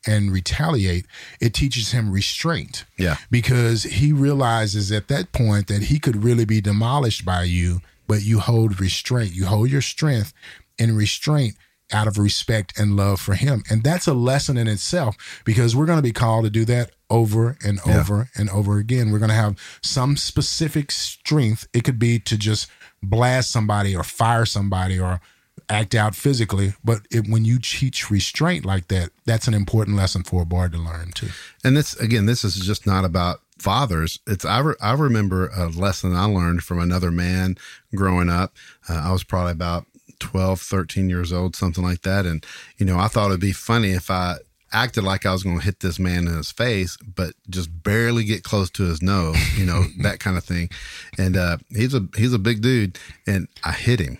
and 0.07 0.31
retaliate, 0.31 1.05
it 1.41 1.53
teaches 1.53 1.91
him 1.91 2.11
restraint. 2.11 2.85
Yeah. 2.97 3.17
because 3.31 3.83
he 3.83 4.13
realizes 4.13 4.91
at 4.91 5.07
that 5.07 5.31
point 5.31 5.67
that 5.67 5.83
he 5.83 5.99
could 5.99 6.23
really 6.23 6.45
be 6.45 6.61
demolished 6.61 7.25
by 7.25 7.43
you, 7.43 7.81
but 8.07 8.21
you 8.23 8.39
hold 8.39 8.79
restraint. 8.79 9.33
You 9.33 9.45
hold 9.45 9.69
your 9.71 9.81
strength 9.81 10.31
and 10.77 10.95
restraint 10.95 11.55
out 11.91 12.07
of 12.07 12.17
respect 12.17 12.77
and 12.79 12.95
love 12.97 13.19
for 13.21 13.35
him. 13.35 13.63
And 13.69 13.83
that's 13.83 14.07
a 14.07 14.13
lesson 14.13 14.57
in 14.57 14.67
itself 14.67 15.15
because 15.45 15.75
we're 15.75 15.85
going 15.85 15.99
to 15.99 16.03
be 16.03 16.11
called 16.11 16.45
to 16.45 16.49
do 16.49 16.65
that 16.65 16.91
over 17.09 17.57
and 17.63 17.79
Yeah. 17.85 17.99
over 17.99 18.29
and 18.35 18.49
over 18.49 18.77
again. 18.77 19.11
We're 19.11 19.19
going 19.19 19.29
to 19.29 19.35
have 19.35 19.55
some 19.83 20.17
specific 20.17 20.91
strength. 20.91 21.67
It 21.73 21.83
could 21.83 21.99
be 21.99 22.19
to 22.19 22.37
just 22.37 22.67
blast 23.03 23.51
somebody 23.51 23.95
or 23.95 24.03
fire 24.03 24.45
somebody 24.45 24.99
or 24.99 25.21
act 25.69 25.93
out 25.95 26.15
physically. 26.15 26.73
But 26.83 27.01
it, 27.11 27.27
when 27.29 27.45
you 27.45 27.59
teach 27.59 28.09
restraint 28.09 28.65
like 28.65 28.87
that, 28.87 29.09
that's 29.25 29.47
an 29.47 29.53
important 29.53 29.95
lesson 29.97 30.23
for 30.23 30.41
a 30.41 30.45
boy 30.45 30.69
to 30.69 30.77
learn 30.77 31.11
too. 31.11 31.29
And 31.63 31.77
this 31.77 31.95
again, 31.97 32.25
this 32.25 32.43
is 32.43 32.55
just 32.55 32.85
not 32.87 33.05
about 33.05 33.41
fathers. 33.59 34.19
It's 34.27 34.43
I, 34.43 34.59
re, 34.59 34.75
I 34.81 34.93
remember 34.93 35.47
a 35.55 35.67
lesson 35.67 36.15
I 36.15 36.25
learned 36.25 36.63
from 36.63 36.79
another 36.79 37.09
man 37.11 37.57
growing 37.95 38.29
up. 38.29 38.53
Uh, 38.89 38.95
I 39.05 39.11
was 39.11 39.23
probably 39.23 39.53
about 39.53 39.85
12, 40.25 40.59
13 40.59 41.07
years 41.07 41.31
old, 41.31 41.55
something 41.55 41.83
like 41.83 42.01
that. 42.01 42.25
And 42.25 42.43
you 42.77 42.85
know, 42.85 42.97
I 42.97 43.07
thought 43.07 43.27
it'd 43.27 43.39
be 43.39 43.51
funny 43.51 43.91
if 43.91 44.09
I 44.09 44.38
acted 44.73 45.03
like 45.03 45.25
I 45.25 45.31
was 45.31 45.43
going 45.43 45.59
to 45.59 45.63
hit 45.63 45.81
this 45.81 45.99
man 45.99 46.27
in 46.27 46.35
his 46.35 46.51
face, 46.51 46.97
but 46.97 47.33
just 47.47 47.83
barely 47.83 48.23
get 48.23 48.43
close 48.43 48.69
to 48.71 48.83
his 48.83 49.01
nose, 49.01 49.38
you 49.57 49.65
know, 49.65 49.83
that 50.01 50.19
kind 50.19 50.35
of 50.35 50.43
thing. 50.43 50.69
And 51.17 51.38
uh, 51.38 51.57
he's 51.69 51.93
a 51.93 52.07
he's 52.15 52.33
a 52.33 52.39
big 52.39 52.61
dude, 52.61 52.97
and 53.27 53.47
I 53.63 53.71
hit 53.71 53.99
him 53.99 54.17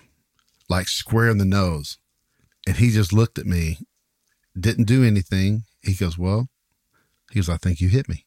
like 0.70 0.88
square 0.88 1.30
in 1.30 1.40
the 1.40 1.46
nose, 1.46 1.98
and 2.68 2.78
he 2.78 2.92
just 2.92 3.12
looked 3.12 3.40
at 3.40 3.46
me, 3.46 3.80
didn't 4.60 4.86
do 4.86 5.04
anything. 5.04 5.64
He 5.82 5.94
goes, 5.94 6.18
"Well," 6.18 6.50
he 7.32 7.40
goes, 7.40 7.50
"I 7.50 7.58
think 7.58 7.82
you 7.82 7.90
hit 7.90 8.08
me." 8.08 8.26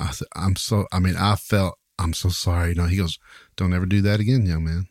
I 0.00 0.10
said, 0.12 0.28
"I'm 0.34 0.56
so." 0.56 0.86
I 0.90 1.00
mean, 1.00 1.16
I 1.16 1.36
felt 1.36 1.78
I'm 1.98 2.14
so 2.14 2.30
sorry. 2.30 2.70
You 2.70 2.76
know, 2.76 2.86
he 2.86 2.96
goes, 2.96 3.18
"Don't 3.56 3.74
ever 3.74 3.86
do 3.86 4.00
that 4.02 4.20
again, 4.20 4.46
young 4.46 4.64
man." 4.64 4.88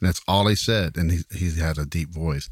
And 0.00 0.08
that's 0.08 0.20
all 0.28 0.46
he 0.46 0.54
said, 0.54 0.96
and 0.96 1.10
he 1.10 1.20
he 1.32 1.58
had 1.58 1.78
a 1.78 1.86
deep 1.86 2.10
voice, 2.10 2.50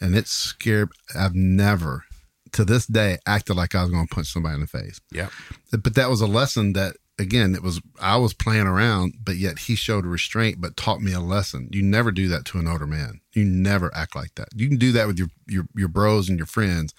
and 0.00 0.14
it 0.14 0.28
scared. 0.28 0.90
I've 1.18 1.34
never, 1.34 2.04
to 2.52 2.64
this 2.64 2.86
day, 2.86 3.18
acted 3.26 3.56
like 3.56 3.74
I 3.74 3.82
was 3.82 3.90
going 3.90 4.06
to 4.06 4.14
punch 4.14 4.32
somebody 4.32 4.54
in 4.54 4.60
the 4.60 4.66
face. 4.66 5.00
Yeah. 5.10 5.28
But 5.72 5.96
that 5.96 6.08
was 6.08 6.20
a 6.20 6.26
lesson 6.26 6.72
that 6.74 6.96
again, 7.18 7.54
it 7.54 7.62
was 7.62 7.80
I 8.00 8.16
was 8.16 8.34
playing 8.34 8.66
around, 8.66 9.14
but 9.22 9.36
yet 9.36 9.60
he 9.60 9.74
showed 9.74 10.06
restraint, 10.06 10.60
but 10.60 10.76
taught 10.76 11.00
me 11.00 11.12
a 11.12 11.20
lesson. 11.20 11.68
You 11.72 11.82
never 11.82 12.12
do 12.12 12.28
that 12.28 12.44
to 12.46 12.58
an 12.58 12.68
older 12.68 12.86
man. 12.86 13.20
You 13.32 13.44
never 13.44 13.94
act 13.94 14.14
like 14.16 14.34
that. 14.36 14.48
You 14.54 14.68
can 14.68 14.78
do 14.78 14.92
that 14.92 15.06
with 15.06 15.18
your 15.18 15.28
your 15.46 15.66
your 15.74 15.88
bros 15.88 16.28
and 16.28 16.38
your 16.38 16.46
friends, 16.46 16.94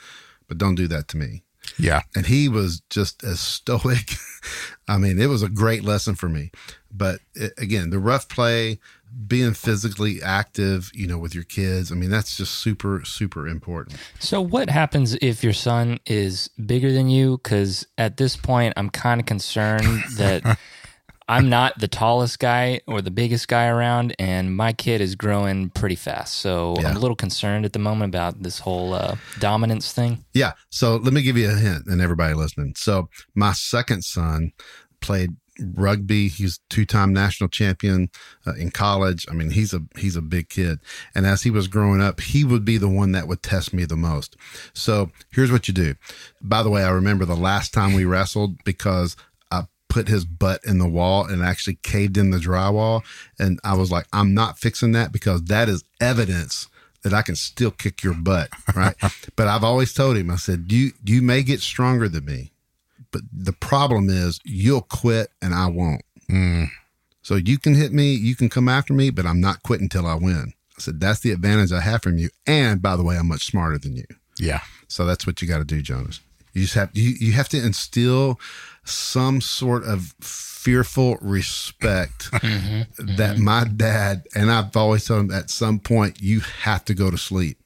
but 0.48 0.58
don't 0.58 0.76
do 0.76 0.88
that 0.88 1.08
to 1.10 1.18
me. 1.18 1.44
Yeah. 1.78 2.02
And 2.16 2.28
he 2.28 2.48
was 2.48 2.82
just 2.90 3.24
as 3.24 3.40
stoic. 3.40 4.12
I 4.88 4.98
mean, 4.98 5.20
it 5.20 5.28
was 5.28 5.42
a 5.42 5.50
great 5.50 5.84
lesson 5.84 6.16
for 6.16 6.30
me. 6.30 6.52
But 6.92 7.20
it, 7.34 7.54
again, 7.58 7.90
the 7.90 8.00
rough 8.00 8.30
play, 8.30 8.80
being 9.28 9.54
physically 9.54 10.22
active, 10.22 10.92
you 10.94 11.08
know, 11.08 11.18
with 11.18 11.34
your 11.34 11.44
kids. 11.44 11.92
I 11.92 11.96
mean, 11.96 12.10
that's 12.10 12.38
just 12.38 12.56
super 12.56 13.04
super 13.06 13.48
important. 13.48 13.98
So, 14.20 14.42
what 14.42 14.70
happens 14.70 15.16
if 15.22 15.44
your 15.44 15.54
son 15.54 16.00
is 16.06 16.50
bigger 16.66 16.92
than 16.92 17.10
you? 17.10 17.38
Because 17.38 17.86
at 17.98 18.18
this 18.18 18.36
point, 18.36 18.74
I'm 18.78 18.90
kind 18.90 19.20
of 19.22 19.26
concerned 19.26 20.04
that 20.18 20.58
I'm 21.28 21.50
not 21.50 21.80
the 21.80 21.88
tallest 21.88 22.40
guy 22.40 22.82
or 22.88 23.02
the 23.02 23.10
biggest 23.10 23.48
guy 23.48 23.66
around, 23.68 24.16
and 24.20 24.56
my 24.56 24.74
kid 24.74 25.02
is 25.02 25.16
growing 25.16 25.70
pretty 25.72 25.96
fast. 25.96 26.36
So, 26.36 26.76
Yeah. 26.80 26.90
I'm 26.90 26.98
a 26.98 27.00
little 27.00 27.16
concerned 27.16 27.66
at 27.66 27.74
the 27.74 27.80
moment 27.80 28.10
about 28.14 28.44
this 28.44 28.60
whole 28.60 28.94
uh, 28.94 29.16
dominance 29.40 29.92
thing. 29.92 30.24
Yeah. 30.34 30.52
So 30.70 30.98
let 30.98 31.14
me 31.14 31.24
give 31.24 31.36
you 31.38 31.50
a 31.50 31.56
hint 31.56 31.88
and 31.88 32.00
everybody 32.00 32.36
listening. 32.36 32.76
So 32.78 33.10
my 33.34 33.54
second 33.54 34.04
son 34.04 34.52
played 35.02 35.32
rugby. 35.60 36.28
He's 36.28 36.60
two-time 36.70 37.14
national 37.14 37.50
champion 37.50 38.10
uh, 38.46 38.56
in 38.56 38.72
college. 38.72 39.26
I 39.30 39.34
mean, 39.34 39.52
he's 39.52 39.74
a 39.74 39.82
he's 39.98 40.16
a 40.16 40.22
big 40.22 40.50
kid. 40.50 40.80
And 41.14 41.26
as 41.26 41.44
he 41.44 41.50
was 41.50 41.68
growing 41.68 42.02
up, 42.02 42.22
he 42.22 42.44
would 42.44 42.66
be 42.66 42.78
the 42.78 42.90
one 42.90 43.12
that 43.14 43.28
would 43.28 43.44
test 43.44 43.74
me 43.74 43.86
the 43.86 43.96
most. 43.96 44.36
So 44.74 45.12
here's 45.32 45.52
what 45.52 45.68
you 45.68 45.74
do. 45.74 45.96
By 46.42 46.64
the 46.64 46.70
way, 46.70 46.84
I 46.84 46.90
remember 46.90 47.26
the 47.26 47.36
last 47.36 47.74
time 47.74 47.94
we 47.94 48.06
wrestled 48.06 48.64
because 48.64 49.16
I 49.52 49.64
put 49.90 50.08
his 50.08 50.26
butt 50.26 50.62
in 50.66 50.78
the 50.78 50.88
wall 50.88 51.26
and 51.26 51.44
actually 51.44 51.80
caved 51.84 52.18
in 52.18 52.32
the 52.32 52.38
drywall. 52.38 53.04
And 53.40 53.60
I 53.64 53.76
was 53.76 53.92
like, 53.92 54.08
I'm 54.12 54.34
not 54.34 54.60
fixing 54.60 54.92
that 54.94 55.12
because 55.12 55.44
that 55.46 55.70
is 55.70 55.84
evidence 56.02 56.68
that 57.06 57.14
I 57.14 57.22
can 57.22 57.36
still 57.36 57.70
kick 57.70 58.04
your 58.04 58.16
butt, 58.16 58.50
right? 58.76 58.96
but 59.36 59.48
I've 59.48 59.64
always 59.64 59.94
told 59.94 60.18
him, 60.18 60.32
I 60.32 60.38
said, 60.38 60.72
you 60.72 60.92
you 61.06 61.22
may 61.22 61.44
get 61.44 61.62
stronger 61.62 62.10
than 62.10 62.26
me, 62.26 62.52
but 63.16 63.24
the 63.32 63.54
problem 63.54 64.10
is 64.10 64.42
you'll 64.44 64.82
quit 64.82 65.30
and 65.42 65.56
I 65.56 65.68
won't. 65.68 66.02
Mm. 66.30 66.68
So 67.22 67.36
you 67.36 67.58
can 67.58 67.74
hit 67.74 67.94
me, 67.94 68.14
you 68.14 68.36
can 68.36 68.50
come 68.50 68.68
after 68.68 68.92
me, 68.92 69.10
but 69.10 69.26
I'm 69.26 69.40
not 69.40 69.64
quitting 69.64 69.86
until 69.86 70.06
I 70.06 70.16
win. 70.16 70.52
I 70.78 70.82
said, 70.82 71.00
that's 71.00 71.22
the 71.22 71.32
advantage 71.32 71.72
I 71.72 71.80
have 71.80 72.04
from 72.04 72.18
you. 72.18 72.30
And 72.46 72.82
by 72.82 72.98
the 72.98 73.04
way, 73.04 73.16
I'm 73.16 73.30
much 73.30 73.46
smarter 73.46 73.78
than 73.78 73.96
you. 73.96 74.04
Yeah. 74.38 74.60
So 74.90 75.06
that's 75.06 75.26
what 75.26 75.42
you 75.42 75.48
got 75.48 75.60
to 75.60 75.64
do, 75.64 75.82
Jonas. 75.82 76.20
You 76.52 76.64
just 76.64 76.74
have 76.74 76.90
you, 76.94 77.12
you 77.18 77.32
have 77.32 77.48
to 77.50 77.58
instill 77.58 78.38
some 78.84 79.40
sort 79.40 79.86
of 79.86 80.14
fearful 80.20 81.18
respect 81.22 82.32
mm-hmm. 82.34 83.16
that 83.16 83.36
mm-hmm. 83.36 83.46
my 83.46 83.64
dad 83.64 84.28
and 84.36 84.52
I've 84.52 84.76
always 84.76 85.06
told 85.06 85.22
him 85.22 85.32
at 85.32 85.50
some 85.50 85.80
point 85.80 86.22
you 86.22 86.42
have 86.42 86.84
to 86.86 86.94
go 86.94 87.10
to 87.10 87.18
sleep. 87.18 87.60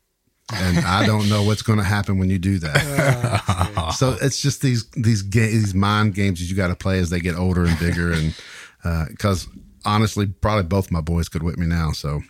And 0.54 0.80
I 0.80 1.06
don't 1.06 1.30
know 1.30 1.44
what's 1.44 1.62
going 1.62 1.80
to 1.80 1.86
happen 1.86 2.18
when 2.18 2.30
you 2.30 2.40
do 2.40 2.60
that. 2.60 3.94
so 3.98 4.18
it's 4.22 4.42
just 4.42 4.62
these 4.62 4.90
these 4.92 5.22
ga- 5.22 5.48
these 5.52 5.74
mind 5.74 6.16
games 6.16 6.40
that 6.40 6.46
you 6.46 6.56
got 6.56 6.68
to 6.70 6.76
play 6.76 7.00
as 7.00 7.10
they 7.10 7.20
get 7.20 7.36
older 7.36 7.66
and 7.66 7.78
bigger. 7.80 8.12
And 8.12 8.36
uh 8.84 9.06
because 9.10 9.48
honestly, 9.86 10.26
probably 10.28 10.64
both 10.64 10.92
my 10.92 11.02
boys 11.02 11.30
could 11.30 11.44
whip 11.44 11.58
me 11.58 11.66
now. 11.68 11.92
So 11.92 12.22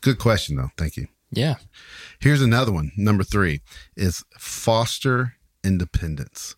good 0.00 0.18
question 0.18 0.56
though. 0.56 0.70
Thank 0.76 0.96
you. 0.96 1.08
Yeah. 1.32 1.56
Here's 2.18 2.42
another 2.42 2.72
one. 2.72 2.92
Number 2.96 3.22
three 3.24 3.60
is 3.96 4.24
foster 4.38 5.34
independence. 5.62 6.56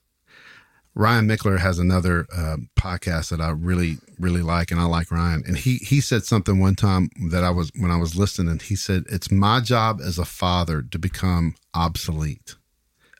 Ryan 0.94 1.26
Michler 1.26 1.58
has 1.58 1.78
another 1.78 2.26
uh, 2.36 2.56
podcast 2.78 3.30
that 3.30 3.40
I 3.40 3.50
really, 3.50 3.96
really 4.18 4.42
like, 4.42 4.70
and 4.70 4.78
I 4.78 4.84
like 4.84 5.10
Ryan. 5.10 5.42
And 5.46 5.56
he 5.56 5.76
he 5.76 6.00
said 6.00 6.24
something 6.24 6.58
one 6.58 6.76
time 6.76 7.08
that 7.30 7.42
I 7.42 7.50
was 7.50 7.70
when 7.76 7.90
I 7.90 7.96
was 7.96 8.14
listening. 8.14 8.58
He 8.58 8.76
said, 8.76 9.04
"It's 9.08 9.30
my 9.30 9.60
job 9.60 10.00
as 10.02 10.18
a 10.18 10.26
father 10.26 10.82
to 10.82 10.98
become 10.98 11.54
obsolete." 11.74 12.56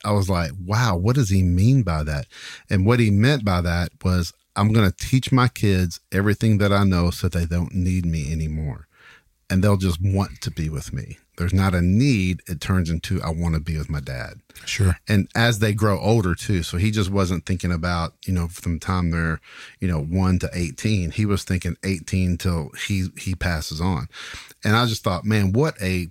I 0.04 0.12
was 0.12 0.28
like, 0.28 0.52
"Wow, 0.62 0.96
what 0.96 1.16
does 1.16 1.30
he 1.30 1.42
mean 1.42 1.82
by 1.82 2.02
that?" 2.02 2.26
And 2.68 2.84
what 2.84 3.00
he 3.00 3.10
meant 3.10 3.42
by 3.44 3.62
that 3.62 3.92
was, 4.04 4.34
"I'm 4.54 4.72
going 4.72 4.90
to 4.90 4.96
teach 4.96 5.32
my 5.32 5.48
kids 5.48 6.00
everything 6.10 6.58
that 6.58 6.72
I 6.72 6.84
know, 6.84 7.10
so 7.10 7.28
they 7.28 7.46
don't 7.46 7.74
need 7.74 8.04
me 8.04 8.30
anymore." 8.30 8.86
And 9.52 9.62
they'll 9.62 9.76
just 9.76 10.00
want 10.02 10.40
to 10.40 10.50
be 10.50 10.70
with 10.70 10.94
me. 10.94 11.18
There's 11.36 11.52
not 11.52 11.74
a 11.74 11.82
need. 11.82 12.40
It 12.48 12.58
turns 12.58 12.88
into 12.88 13.20
I 13.22 13.28
want 13.28 13.54
to 13.54 13.60
be 13.60 13.76
with 13.76 13.90
my 13.90 14.00
dad. 14.00 14.40
Sure. 14.64 14.96
And 15.06 15.28
as 15.34 15.58
they 15.58 15.74
grow 15.74 16.00
older 16.00 16.34
too, 16.34 16.62
so 16.62 16.78
he 16.78 16.90
just 16.90 17.10
wasn't 17.10 17.44
thinking 17.44 17.70
about 17.70 18.14
you 18.26 18.32
know 18.32 18.48
from 18.48 18.74
the 18.74 18.78
time 18.78 19.10
they're 19.10 19.40
you 19.78 19.88
know 19.88 20.02
one 20.02 20.38
to 20.38 20.50
eighteen. 20.54 21.10
He 21.10 21.26
was 21.26 21.44
thinking 21.44 21.76
eighteen 21.84 22.38
till 22.38 22.70
he 22.86 23.08
he 23.18 23.34
passes 23.34 23.78
on. 23.78 24.08
And 24.64 24.74
I 24.74 24.86
just 24.86 25.04
thought, 25.04 25.26
man, 25.26 25.52
what 25.52 25.74
a 25.82 26.08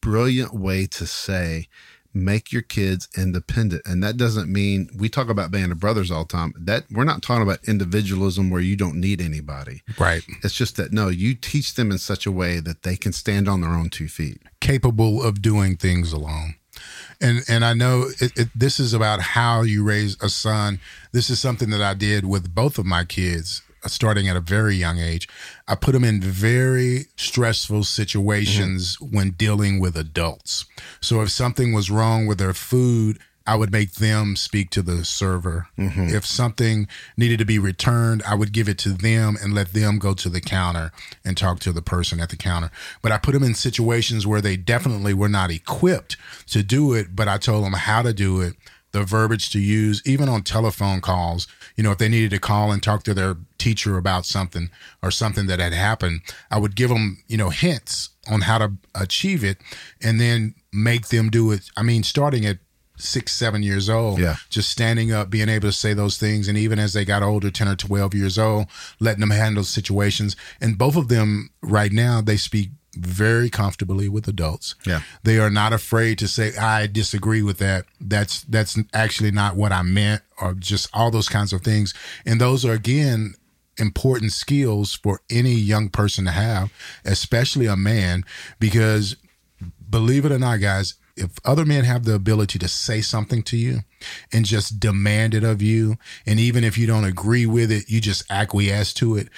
brilliant 0.00 0.52
way 0.52 0.86
to 0.86 1.06
say 1.06 1.68
make 2.12 2.52
your 2.52 2.62
kids 2.62 3.08
independent 3.16 3.82
and 3.86 4.02
that 4.02 4.16
doesn't 4.16 4.50
mean 4.52 4.88
we 4.96 5.08
talk 5.08 5.28
about 5.28 5.50
band 5.50 5.70
of 5.72 5.78
brothers 5.78 6.10
all 6.10 6.24
the 6.24 6.32
time 6.32 6.52
that 6.56 6.84
we're 6.90 7.04
not 7.04 7.22
talking 7.22 7.42
about 7.42 7.58
individualism 7.68 8.50
where 8.50 8.60
you 8.60 8.76
don't 8.76 8.96
need 8.98 9.20
anybody 9.20 9.82
Right. 9.98 10.22
it's 10.42 10.54
just 10.54 10.76
that 10.76 10.92
no, 10.92 11.08
you 11.08 11.34
teach 11.34 11.74
them 11.74 11.90
in 11.90 11.98
such 11.98 12.26
a 12.26 12.32
way 12.32 12.58
that 12.60 12.82
they 12.82 12.96
can 12.96 13.12
stand 13.12 13.48
on 13.48 13.60
their 13.60 13.70
own 13.70 13.90
two 13.90 14.08
feet. 14.08 14.40
capable 14.60 15.22
of 15.22 15.40
doing 15.40 15.76
things 15.76 16.12
alone. 16.12 16.54
And 17.20 17.42
and 17.48 17.64
I 17.64 17.74
know 17.74 18.06
it, 18.20 18.32
it, 18.36 18.48
this 18.54 18.80
is 18.80 18.94
about 18.94 19.20
how 19.20 19.62
you 19.62 19.84
raise 19.84 20.16
a 20.22 20.28
son. 20.30 20.80
This 21.12 21.28
is 21.28 21.38
something 21.38 21.70
that 21.70 21.82
I 21.82 21.92
did 21.94 22.24
with 22.24 22.54
both 22.54 22.78
of 22.78 22.86
my 22.86 23.04
kids, 23.04 23.62
Uh, 23.82 23.88
starting 23.88 24.28
at 24.28 24.36
a 24.36 24.40
very 24.40 24.74
young 24.74 24.98
age. 24.98 25.26
I 25.66 25.74
put 25.74 25.92
them 25.92 26.04
in 26.04 26.20
very 26.20 27.06
stressful 27.16 27.84
situations 27.84 29.00
when 29.00 29.30
dealing 29.30 29.80
with 29.80 29.96
adults. 29.96 30.66
So 31.00 31.22
if 31.22 31.30
something 31.30 31.72
was 31.72 31.90
wrong 31.90 32.26
with 32.26 32.36
their 32.38 32.52
food, 32.52 33.18
I 33.46 33.56
would 33.56 33.72
make 33.72 33.92
them 33.94 34.36
speak 34.36 34.70
to 34.70 34.82
the 34.82 35.04
server. 35.04 35.68
Mm-hmm. 35.78 36.14
If 36.14 36.26
something 36.26 36.88
needed 37.16 37.38
to 37.38 37.44
be 37.46 37.58
returned, 37.58 38.22
I 38.26 38.34
would 38.34 38.52
give 38.52 38.68
it 38.68 38.78
to 38.78 38.90
them 38.90 39.36
and 39.42 39.54
let 39.54 39.72
them 39.72 39.98
go 39.98 40.12
to 40.12 40.28
the 40.28 40.42
counter 40.42 40.92
and 41.24 41.36
talk 41.36 41.60
to 41.60 41.72
the 41.72 41.82
person 41.82 42.20
at 42.20 42.28
the 42.28 42.36
counter. 42.36 42.70
But 43.00 43.12
I 43.12 43.18
put 43.18 43.32
them 43.32 43.42
in 43.42 43.54
situations 43.54 44.26
where 44.26 44.42
they 44.42 44.56
definitely 44.56 45.14
were 45.14 45.28
not 45.28 45.50
equipped 45.50 46.16
to 46.48 46.62
do 46.62 46.92
it, 46.92 47.16
but 47.16 47.28
I 47.28 47.38
told 47.38 47.64
them 47.64 47.72
how 47.72 48.02
to 48.02 48.12
do 48.12 48.42
it, 48.42 48.56
the 48.92 49.04
verbiage 49.04 49.50
to 49.50 49.60
use, 49.60 50.02
even 50.04 50.28
on 50.28 50.42
telephone 50.42 51.00
calls. 51.00 51.46
You 51.76 51.84
know, 51.84 51.92
if 51.92 51.98
they 51.98 52.08
needed 52.08 52.30
to 52.30 52.38
call 52.38 52.72
and 52.72 52.82
talk 52.82 53.02
to 53.04 53.14
their 53.14 53.36
teacher 53.58 53.96
about 53.96 54.26
something 54.26 54.70
or 55.02 55.10
something 55.10 55.46
that 55.46 55.60
had 55.60 55.72
happened, 55.72 56.22
I 56.50 56.58
would 56.58 56.74
give 56.74 56.90
them, 56.90 57.22
you 57.28 57.36
know, 57.36 57.50
hints 57.50 58.10
on 58.28 58.42
how 58.42 58.58
to 58.58 58.72
achieve 58.94 59.44
it 59.44 59.58
and 60.02 60.20
then 60.20 60.54
make 60.72 61.08
them 61.08 61.30
do 61.30 61.52
it. 61.52 61.70
I 61.76 61.82
mean, 61.82 62.02
starting 62.02 62.44
at 62.44 62.58
six, 62.96 63.32
seven 63.32 63.62
years 63.62 63.88
old, 63.88 64.18
Yeah. 64.18 64.36
just 64.50 64.68
standing 64.68 65.10
up, 65.10 65.30
being 65.30 65.48
able 65.48 65.68
to 65.68 65.72
say 65.72 65.94
those 65.94 66.18
things. 66.18 66.48
And 66.48 66.58
even 66.58 66.78
as 66.78 66.92
they 66.92 67.04
got 67.04 67.22
older, 67.22 67.50
10 67.50 67.66
or 67.68 67.76
12 67.76 68.12
years 68.14 68.38
old, 68.38 68.66
letting 68.98 69.20
them 69.20 69.30
handle 69.30 69.64
situations. 69.64 70.36
And 70.60 70.76
both 70.76 70.96
of 70.96 71.08
them 71.08 71.48
right 71.62 71.92
now, 71.92 72.20
they 72.20 72.36
speak 72.36 72.70
very 72.94 73.50
comfortably 73.50 74.08
with 74.08 74.26
adults. 74.26 74.74
Yeah. 74.84 75.02
They 75.22 75.38
are 75.38 75.50
not 75.50 75.72
afraid 75.72 76.18
to 76.18 76.28
say, 76.28 76.56
I 76.56 76.86
disagree 76.86 77.42
with 77.42 77.58
that. 77.58 77.84
That's, 78.00 78.42
that's 78.42 78.78
actually 78.92 79.30
not 79.30 79.56
what 79.56 79.72
I 79.72 79.82
meant 79.82 80.22
or 80.40 80.54
just 80.54 80.88
all 80.92 81.10
those 81.10 81.28
kinds 81.28 81.52
of 81.52 81.62
things. 81.62 81.94
And 82.26 82.40
those 82.40 82.64
are 82.64 82.72
again, 82.72 83.34
important 83.78 84.32
skills 84.32 84.94
for 84.94 85.20
any 85.30 85.54
young 85.54 85.88
person 85.88 86.24
to 86.26 86.30
have, 86.30 86.72
especially 87.04 87.66
a 87.66 87.76
man, 87.76 88.24
because 88.58 89.16
believe 89.88 90.24
it 90.24 90.32
or 90.32 90.38
not, 90.38 90.60
guys, 90.60 90.94
if 91.16 91.32
other 91.44 91.64
men 91.64 91.84
have 91.84 92.04
the 92.04 92.14
ability 92.14 92.58
to 92.58 92.68
say 92.68 93.00
something 93.00 93.42
to 93.44 93.56
you 93.56 93.80
and 94.32 94.44
just 94.44 94.80
demand 94.80 95.34
it 95.34 95.44
of 95.44 95.60
you, 95.62 95.96
and 96.26 96.38
even 96.40 96.64
if 96.64 96.76
you 96.78 96.86
don't 96.86 97.04
agree 97.04 97.46
with 97.46 97.70
it, 97.70 97.88
you 97.90 98.00
just 98.00 98.24
acquiesce 98.30 98.92
to 98.94 99.16
it, 99.16 99.28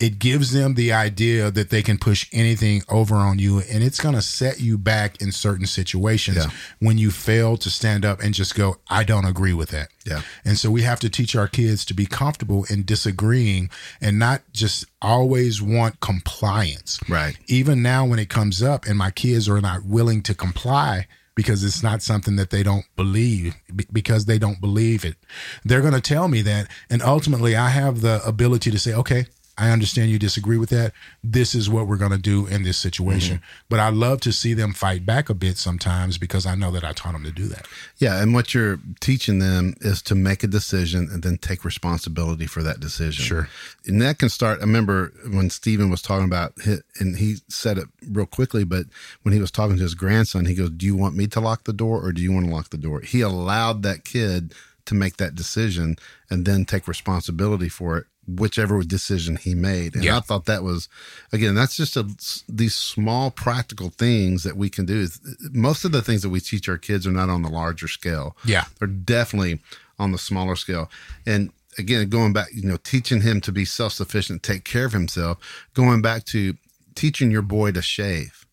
it 0.00 0.18
gives 0.18 0.52
them 0.52 0.74
the 0.74 0.92
idea 0.92 1.50
that 1.50 1.70
they 1.70 1.82
can 1.82 1.98
push 1.98 2.28
anything 2.32 2.82
over 2.88 3.14
on 3.16 3.38
you. 3.38 3.60
And 3.70 3.82
it's 3.82 4.00
going 4.00 4.14
to 4.14 4.22
set 4.22 4.60
you 4.60 4.78
back 4.78 5.20
in 5.20 5.32
certain 5.32 5.66
situations 5.66 6.36
Yeah. 6.36 6.50
when 6.78 6.98
you 6.98 7.10
fail 7.10 7.56
to 7.58 7.70
stand 7.70 8.04
up 8.04 8.20
and 8.20 8.34
just 8.34 8.54
go, 8.54 8.76
I 8.88 9.04
don't 9.04 9.24
agree 9.24 9.52
with 9.52 9.70
that. 9.70 9.88
Yeah. 10.06 10.22
And 10.44 10.58
so 10.58 10.70
we 10.70 10.82
have 10.82 11.00
to 11.00 11.08
teach 11.08 11.34
our 11.34 11.48
kids 11.48 11.84
to 11.86 11.94
be 11.94 12.06
comfortable 12.06 12.64
in 12.68 12.84
disagreeing 12.84 13.70
and 14.00 14.18
not 14.18 14.42
just 14.52 14.84
always 15.00 15.62
want 15.62 16.00
compliance. 16.00 16.98
Right. 17.08 17.38
Even 17.46 17.82
now, 17.82 18.04
when 18.06 18.18
it 18.18 18.28
comes 18.28 18.62
up 18.62 18.84
and 18.86 18.98
my 18.98 19.10
kids 19.10 19.48
are 19.48 19.60
not 19.60 19.84
willing 19.84 20.22
to 20.22 20.34
comply 20.34 21.06
because 21.34 21.64
it's 21.64 21.82
not 21.82 22.02
something 22.02 22.36
that 22.36 22.50
they 22.50 22.62
don't 22.62 22.84
believe, 22.96 23.54
because 23.92 24.26
they 24.26 24.38
don't 24.38 24.60
believe 24.60 25.04
it, 25.04 25.16
they're 25.64 25.80
going 25.80 25.94
to 25.94 26.00
tell 26.00 26.28
me 26.28 26.42
that. 26.42 26.68
And 26.88 27.02
ultimately, 27.02 27.56
I 27.56 27.70
have 27.70 28.00
the 28.00 28.24
ability 28.24 28.70
to 28.70 28.78
say, 28.78 28.94
okay, 28.94 29.26
I 29.56 29.70
understand 29.70 30.10
you 30.10 30.18
disagree 30.18 30.58
with 30.58 30.70
that. 30.70 30.92
This 31.22 31.54
is 31.54 31.70
what 31.70 31.86
we're 31.86 31.96
going 31.96 32.10
to 32.10 32.18
do 32.18 32.46
in 32.46 32.64
this 32.64 32.76
situation. 32.76 33.36
Mm-hmm. 33.36 33.64
But 33.68 33.80
I 33.80 33.90
love 33.90 34.20
to 34.22 34.32
see 34.32 34.52
them 34.52 34.72
fight 34.72 35.06
back 35.06 35.30
a 35.30 35.34
bit 35.34 35.58
sometimes 35.58 36.18
because 36.18 36.44
I 36.44 36.56
know 36.56 36.72
that 36.72 36.82
I 36.82 36.92
taught 36.92 37.12
them 37.12 37.22
to 37.24 37.30
do 37.30 37.46
that. 37.48 37.66
Yeah. 37.98 38.20
And 38.20 38.34
what 38.34 38.52
you're 38.52 38.80
teaching 39.00 39.38
them 39.38 39.74
is 39.80 40.02
to 40.02 40.16
make 40.16 40.42
a 40.42 40.48
decision 40.48 41.08
and 41.12 41.22
then 41.22 41.38
take 41.38 41.64
responsibility 41.64 42.46
for 42.46 42.64
that 42.64 42.80
decision. 42.80 43.24
Sure. 43.24 43.48
And 43.86 44.02
that 44.02 44.18
can 44.18 44.28
start. 44.28 44.58
I 44.58 44.62
remember 44.62 45.12
when 45.30 45.50
Stephen 45.50 45.88
was 45.88 46.02
talking 46.02 46.26
about 46.26 46.54
it, 46.66 46.82
and 46.98 47.16
he 47.16 47.36
said 47.48 47.78
it 47.78 47.86
real 48.10 48.26
quickly, 48.26 48.64
but 48.64 48.86
when 49.22 49.32
he 49.32 49.40
was 49.40 49.52
talking 49.52 49.76
to 49.76 49.82
his 49.82 49.94
grandson, 49.94 50.46
he 50.46 50.54
goes, 50.54 50.70
Do 50.70 50.86
you 50.86 50.96
want 50.96 51.14
me 51.14 51.28
to 51.28 51.40
lock 51.40 51.64
the 51.64 51.72
door 51.72 52.04
or 52.04 52.12
do 52.12 52.22
you 52.22 52.32
want 52.32 52.46
to 52.46 52.52
lock 52.52 52.70
the 52.70 52.76
door? 52.76 53.00
He 53.02 53.20
allowed 53.20 53.84
that 53.84 54.04
kid 54.04 54.52
to 54.86 54.94
make 54.94 55.16
that 55.16 55.34
decision 55.34 55.96
and 56.28 56.44
then 56.44 56.64
take 56.64 56.88
responsibility 56.88 57.68
for 57.68 57.98
it 57.98 58.06
whichever 58.26 58.82
decision 58.82 59.36
he 59.36 59.54
made 59.54 59.94
and 59.94 60.04
Yeah. 60.04 60.16
i 60.16 60.20
thought 60.20 60.46
that 60.46 60.62
was 60.62 60.88
again 61.32 61.54
that's 61.54 61.76
just 61.76 61.96
a, 61.96 62.04
these 62.48 62.74
small 62.74 63.30
practical 63.30 63.90
things 63.90 64.42
that 64.44 64.56
we 64.56 64.70
can 64.70 64.86
do 64.86 65.06
most 65.52 65.84
of 65.84 65.92
the 65.92 66.02
things 66.02 66.22
that 66.22 66.30
we 66.30 66.40
teach 66.40 66.68
our 66.68 66.78
kids 66.78 67.06
are 67.06 67.12
not 67.12 67.28
on 67.28 67.42
the 67.42 67.48
larger 67.50 67.88
scale 67.88 68.36
Yeah. 68.44 68.64
they're 68.78 68.88
definitely 68.88 69.60
on 69.98 70.10
the 70.10 70.18
smaller 70.18 70.56
scale. 70.56 70.90
And 71.24 71.52
again, 71.78 72.08
going 72.08 72.32
back, 72.32 72.48
you 72.52 72.64
know, 72.68 72.78
teaching 72.78 73.20
him 73.20 73.40
to 73.42 73.52
be 73.52 73.64
self 73.64 73.92
sufficient, 73.92 74.42
take 74.42 74.64
care 74.64 74.86
of 74.86 74.92
himself, 74.92 75.38
going 75.72 76.02
back 76.02 76.24
to 76.26 76.56
teaching 76.96 77.30
your 77.30 77.42
boy 77.42 77.70
to 77.70 77.80
shave. 77.80 78.44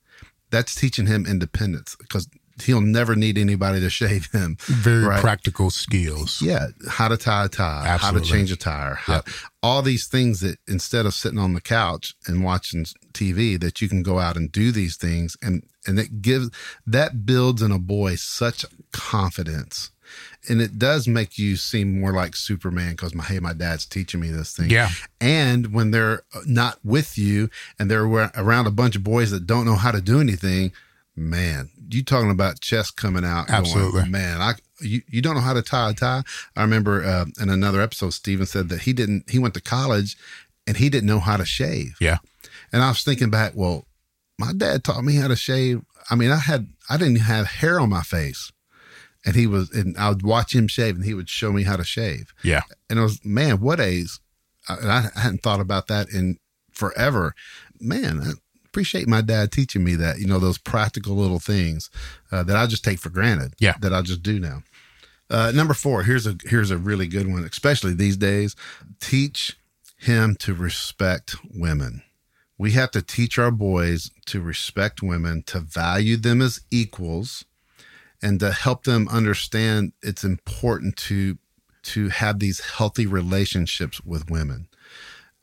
That's 0.51 0.75
teaching 0.75 1.07
him 1.07 1.25
independence 1.25 1.95
because 1.97 2.27
he'll 2.63 2.81
never 2.81 3.15
need 3.15 3.37
anybody 3.37 3.79
to 3.79 3.89
shave 3.89 4.31
him. 4.31 4.57
Very 4.61 5.05
right? 5.05 5.21
practical 5.21 5.69
skills. 5.69 6.41
Yeah, 6.41 6.67
how 6.89 7.07
to 7.07 7.17
tie 7.17 7.45
a 7.45 7.49
tie, 7.49 7.85
Absolutely. 7.87 8.19
how 8.19 8.25
to 8.25 8.31
change 8.31 8.51
a 8.51 8.55
tire, 8.55 8.95
how, 8.95 9.23
all 9.63 9.81
these 9.81 10.07
things 10.07 10.39
that 10.41 10.57
instead 10.67 11.05
of 11.05 11.13
sitting 11.13 11.39
on 11.39 11.53
the 11.53 11.61
couch 11.61 12.15
and 12.27 12.43
watching 12.43 12.85
TV, 13.13 13.59
that 13.59 13.81
you 13.81 13.89
can 13.89 14.03
go 14.03 14.19
out 14.19 14.37
and 14.37 14.51
do 14.51 14.71
these 14.71 14.97
things, 14.97 15.37
and 15.41 15.63
and 15.87 15.99
it 15.99 16.21
gives 16.21 16.49
that 16.85 17.25
builds 17.25 17.61
in 17.61 17.71
a 17.71 17.79
boy 17.79 18.15
such 18.15 18.65
confidence, 18.91 19.91
and 20.49 20.61
it 20.61 20.77
does 20.79 21.07
make 21.07 21.37
you 21.37 21.55
seem 21.55 21.99
more 21.99 22.13
like 22.13 22.35
Superman 22.35 22.91
because 22.91 23.13
my 23.15 23.23
hey, 23.23 23.39
my 23.39 23.53
dad's 23.53 23.85
teaching 23.85 24.19
me 24.19 24.29
this 24.29 24.55
thing. 24.55 24.69
Yeah. 24.69 24.89
and 25.19 25.73
when 25.73 25.91
they're 25.91 26.23
not 26.45 26.79
with 26.83 27.17
you 27.17 27.49
and 27.79 27.89
they're 27.89 28.05
around 28.05 28.67
a 28.67 28.71
bunch 28.71 28.95
of 28.95 29.03
boys 29.03 29.31
that 29.31 29.45
don't 29.47 29.65
know 29.65 29.75
how 29.75 29.91
to 29.91 30.01
do 30.01 30.19
anything. 30.19 30.71
Man, 31.21 31.69
you 31.89 32.03
talking 32.03 32.31
about 32.31 32.61
chest 32.61 32.95
coming 32.95 33.23
out? 33.23 33.47
going, 33.47 33.59
Absolutely. 33.59 34.09
man, 34.09 34.41
I 34.41 34.53
you, 34.81 35.01
you 35.07 35.21
don't 35.21 35.35
know 35.35 35.41
how 35.41 35.53
to 35.53 35.61
tie 35.61 35.91
a 35.91 35.93
tie. 35.93 36.23
I 36.55 36.61
remember 36.61 37.03
uh, 37.03 37.25
in 37.39 37.49
another 37.49 37.81
episode, 37.81 38.13
Stephen 38.13 38.45
said 38.45 38.69
that 38.69 38.81
he 38.81 38.93
didn't. 38.93 39.29
He 39.29 39.39
went 39.39 39.53
to 39.53 39.61
college 39.61 40.17
and 40.67 40.77
he 40.77 40.89
didn't 40.89 41.07
know 41.07 41.19
how 41.19 41.37
to 41.37 41.45
shave. 41.45 41.95
Yeah. 41.99 42.17
And 42.73 42.81
I 42.81 42.89
was 42.89 43.03
thinking 43.03 43.29
back, 43.29 43.53
well, 43.55 43.85
my 44.37 44.53
dad 44.55 44.83
taught 44.83 45.03
me 45.03 45.15
how 45.15 45.27
to 45.27 45.35
shave. 45.35 45.81
I 46.09 46.15
mean, 46.15 46.31
I 46.31 46.37
had 46.37 46.69
I 46.89 46.97
didn't 46.97 47.17
have 47.17 47.47
hair 47.47 47.79
on 47.79 47.89
my 47.89 48.01
face, 48.01 48.51
and 49.25 49.35
he 49.35 49.47
was, 49.47 49.69
and 49.71 49.95
I 49.97 50.09
would 50.09 50.23
watch 50.23 50.55
him 50.55 50.67
shave, 50.67 50.95
and 50.95 51.05
he 51.05 51.13
would 51.13 51.29
show 51.29 51.51
me 51.51 51.63
how 51.63 51.75
to 51.75 51.83
shave. 51.83 52.33
Yeah. 52.43 52.61
And 52.89 52.99
it 52.99 53.01
was, 53.01 53.23
man, 53.23 53.59
what 53.61 53.79
a, 53.79 54.05
and 54.67 54.91
I 54.91 55.09
hadn't 55.15 55.43
thought 55.43 55.59
about 55.59 55.87
that 55.87 56.09
in 56.09 56.37
forever. 56.71 57.35
Man, 57.79 58.21
I 58.21 58.31
appreciate 58.71 59.07
my 59.07 59.21
dad 59.21 59.51
teaching 59.51 59.83
me 59.83 59.95
that, 59.95 60.19
you 60.19 60.27
know, 60.27 60.39
those 60.39 60.57
practical 60.57 61.15
little 61.15 61.39
things 61.39 61.89
uh, 62.31 62.43
that 62.43 62.55
I 62.55 62.65
just 62.67 62.83
take 62.83 62.99
for 62.99 63.09
granted. 63.09 63.53
Yeah. 63.59 63.75
That 63.81 63.93
I 63.93 64.01
just 64.01 64.23
do 64.23 64.39
now. 64.39 64.63
Uh, 65.29 65.51
number 65.53 65.73
four, 65.73 66.03
here's 66.03 66.27
a, 66.27 66.37
here's 66.45 66.71
a 66.71 66.77
really 66.77 67.07
good 67.07 67.27
one, 67.27 67.43
especially 67.43 67.93
these 67.93 68.17
days. 68.17 68.55
Teach 68.99 69.57
him 69.97 70.35
to 70.37 70.53
respect 70.53 71.35
women. 71.53 72.01
We 72.57 72.71
have 72.71 72.91
to 72.91 73.01
teach 73.01 73.37
our 73.39 73.51
boys 73.51 74.11
to 74.27 74.41
respect 74.41 75.01
women, 75.01 75.43
to 75.47 75.59
value 75.59 76.17
them 76.17 76.41
as 76.41 76.61
equals, 76.69 77.45
and 78.21 78.39
to 78.39 78.51
help 78.51 78.83
them 78.83 79.07
understand 79.09 79.93
it's 80.01 80.23
important 80.23 80.95
to 80.97 81.37
to 81.83 82.09
have 82.09 82.37
these 82.37 82.59
healthy 82.59 83.07
relationships 83.07 83.99
with 84.01 84.29
women 84.29 84.67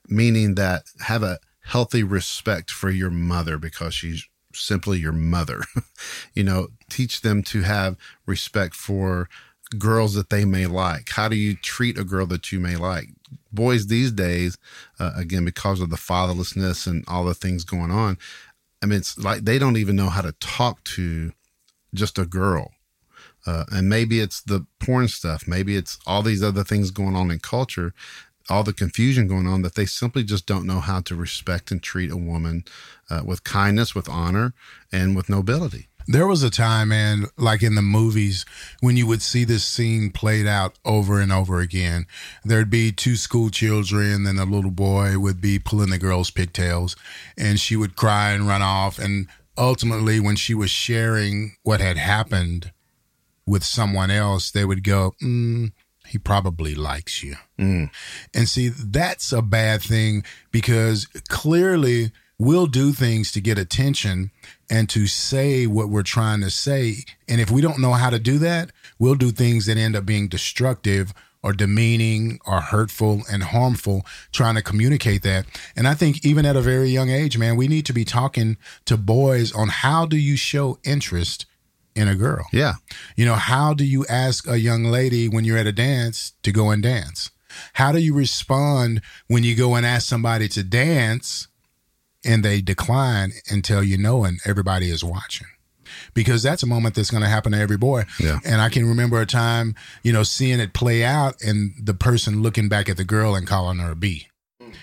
meaning 0.08 0.54
that 0.54 0.84
have 1.00 1.22
a 1.22 1.38
healthy 1.68 2.02
respect 2.02 2.70
for 2.70 2.90
your 2.90 3.10
mother 3.10 3.58
because 3.58 3.94
she's 3.94 4.28
simply 4.54 4.98
your 4.98 5.12
mother. 5.12 5.62
You 6.34 6.44
know 6.44 6.68
teach 6.88 7.22
them 7.22 7.42
to 7.44 7.62
have 7.62 7.96
respect 8.24 8.74
for 8.74 9.28
girls 9.76 10.14
that 10.14 10.30
they 10.30 10.44
may 10.44 10.66
like. 10.66 11.08
How 11.10 11.28
do 11.28 11.34
you 11.34 11.56
treat 11.56 11.98
a 11.98 12.04
girl 12.04 12.26
that 12.26 12.52
you 12.52 12.60
may 12.60 12.76
like? 12.76 13.08
Boys 13.52 13.88
these 13.88 14.12
days 14.12 14.56
uh, 15.00 15.10
again 15.16 15.44
because 15.44 15.80
of 15.80 15.90
the 15.90 15.96
fatherlessness 15.96 16.86
and 16.86 17.04
all 17.08 17.24
the 17.24 17.34
things 17.34 17.64
going 17.64 17.90
on 17.90 18.16
i 18.80 18.86
mean 18.86 18.98
it's 18.98 19.18
like 19.18 19.42
they 19.42 19.58
don't 19.58 19.76
even 19.76 19.96
know 19.96 20.08
how 20.08 20.20
to 20.20 20.30
talk 20.38 20.84
to 20.84 21.32
just 21.94 22.18
a 22.18 22.26
girl. 22.26 22.72
Uh, 23.46 23.64
and 23.70 23.88
maybe 23.88 24.20
it's 24.20 24.42
the 24.42 24.66
porn 24.80 25.08
stuff. 25.08 25.46
Maybe 25.46 25.76
it's 25.76 25.98
all 26.06 26.22
these 26.22 26.42
other 26.42 26.64
things 26.64 26.90
going 26.90 27.16
on 27.16 27.30
in 27.30 27.38
culture 27.38 27.94
all 28.48 28.62
the 28.64 28.72
confusion 28.72 29.26
going 29.28 29.46
on 29.46 29.62
that 29.62 29.74
they 29.74 29.86
simply 29.86 30.24
just 30.24 30.46
don't 30.46 30.66
know 30.66 30.80
how 30.80 31.00
to 31.00 31.14
respect 31.14 31.70
and 31.70 31.82
treat 31.82 32.10
a 32.10 32.16
woman 32.16 32.64
uh, 33.10 33.22
with 33.24 33.44
kindness 33.44 33.94
with 33.94 34.08
honor 34.08 34.54
and 34.92 35.14
with 35.16 35.28
nobility 35.28 35.88
There 36.10 36.26
was 36.26 36.42
a 36.42 36.48
time, 36.48 36.88
man, 36.88 37.26
like 37.36 37.62
in 37.62 37.74
the 37.74 37.82
movies, 37.82 38.46
when 38.80 38.96
you 38.96 39.06
would 39.06 39.20
see 39.20 39.44
this 39.44 39.64
scene 39.64 40.10
played 40.10 40.46
out 40.46 40.78
over 40.82 41.20
and 41.20 41.30
over 41.30 41.60
again. 41.60 42.06
There'd 42.42 42.70
be 42.70 42.92
two 42.92 43.16
school 43.16 43.50
children, 43.50 44.26
and 44.26 44.40
a 44.40 44.46
little 44.46 44.70
boy 44.70 45.18
would 45.18 45.38
be 45.38 45.58
pulling 45.58 45.90
the 45.90 45.98
girl's 45.98 46.30
pigtails, 46.30 46.96
and 47.36 47.60
she 47.60 47.76
would 47.76 47.94
cry 47.94 48.30
and 48.30 48.48
run 48.48 48.62
off. 48.62 48.98
And 48.98 49.26
ultimately, 49.58 50.18
when 50.18 50.36
she 50.36 50.54
was 50.54 50.70
sharing 50.70 51.56
what 51.62 51.80
had 51.82 51.98
happened 51.98 52.72
with 53.46 53.62
someone 53.62 54.10
else, 54.10 54.50
they 54.50 54.64
would 54.64 54.84
go, 54.84 55.14
mm, 55.22 55.72
he 56.08 56.18
probably 56.18 56.74
likes 56.74 57.22
you. 57.22 57.36
Mm. 57.58 57.90
And 58.34 58.48
see, 58.48 58.68
that's 58.68 59.32
a 59.32 59.42
bad 59.42 59.82
thing 59.82 60.24
because 60.50 61.06
clearly 61.28 62.12
we'll 62.38 62.66
do 62.66 62.92
things 62.92 63.32
to 63.32 63.40
get 63.40 63.58
attention 63.58 64.30
and 64.70 64.88
to 64.88 65.06
say 65.06 65.66
what 65.66 65.88
we're 65.88 66.02
trying 66.02 66.40
to 66.40 66.50
say. 66.50 67.04
And 67.28 67.40
if 67.40 67.50
we 67.50 67.60
don't 67.60 67.80
know 67.80 67.92
how 67.92 68.10
to 68.10 68.18
do 68.18 68.38
that, 68.38 68.70
we'll 68.98 69.16
do 69.16 69.30
things 69.30 69.66
that 69.66 69.76
end 69.76 69.96
up 69.96 70.06
being 70.06 70.28
destructive 70.28 71.12
or 71.42 71.52
demeaning 71.52 72.38
or 72.46 72.60
hurtful 72.60 73.22
and 73.30 73.42
harmful 73.42 74.04
trying 74.32 74.54
to 74.54 74.62
communicate 74.62 75.22
that. 75.22 75.46
And 75.76 75.86
I 75.86 75.94
think 75.94 76.24
even 76.24 76.44
at 76.44 76.56
a 76.56 76.60
very 76.60 76.90
young 76.90 77.10
age, 77.10 77.38
man, 77.38 77.56
we 77.56 77.68
need 77.68 77.86
to 77.86 77.92
be 77.92 78.04
talking 78.04 78.56
to 78.86 78.96
boys 78.96 79.52
on 79.52 79.68
how 79.68 80.06
do 80.06 80.16
you 80.16 80.36
show 80.36 80.78
interest 80.84 81.46
in 81.98 82.08
a 82.08 82.14
girl? 82.14 82.46
yeah 82.52 82.74
You 83.16 83.26
know, 83.26 83.34
how 83.34 83.74
do 83.74 83.84
you 83.84 84.06
ask 84.08 84.46
a 84.48 84.58
young 84.58 84.84
lady 84.84 85.28
when 85.28 85.44
you're 85.44 85.58
at 85.58 85.66
a 85.66 85.72
dance 85.72 86.32
to 86.42 86.52
go 86.52 86.70
and 86.70 86.82
dance? 86.82 87.30
How 87.74 87.92
do 87.92 87.98
you 87.98 88.14
respond 88.14 89.02
when 89.26 89.42
you 89.44 89.54
go 89.54 89.74
and 89.74 89.84
ask 89.84 90.06
somebody 90.06 90.48
to 90.48 90.62
dance 90.62 91.48
and 92.24 92.44
they 92.44 92.60
decline 92.60 93.32
and 93.50 93.64
tell 93.64 93.82
you 93.82 93.98
no 93.98 94.24
and 94.24 94.38
everybody 94.44 94.90
is 94.90 95.02
watching? 95.02 95.46
Because 96.14 96.42
that's 96.42 96.62
a 96.62 96.66
moment 96.66 96.94
that's 96.94 97.10
going 97.10 97.22
to 97.22 97.28
happen 97.28 97.52
to 97.52 97.58
every 97.58 97.78
boy. 97.78 98.04
Yeah. 98.20 98.38
And 98.44 98.60
I 98.60 98.68
can 98.68 98.86
remember 98.86 99.20
a 99.20 99.26
time, 99.26 99.74
you 100.02 100.12
know, 100.12 100.22
seeing 100.22 100.60
it 100.60 100.74
play 100.74 101.04
out 101.04 101.36
and 101.42 101.72
the 101.82 101.94
person 101.94 102.42
looking 102.42 102.68
back 102.68 102.88
at 102.88 102.96
the 102.96 103.04
girl 103.04 103.34
and 103.34 103.46
calling 103.46 103.78
her 103.78 103.92
a 103.92 103.96
B 103.96 104.28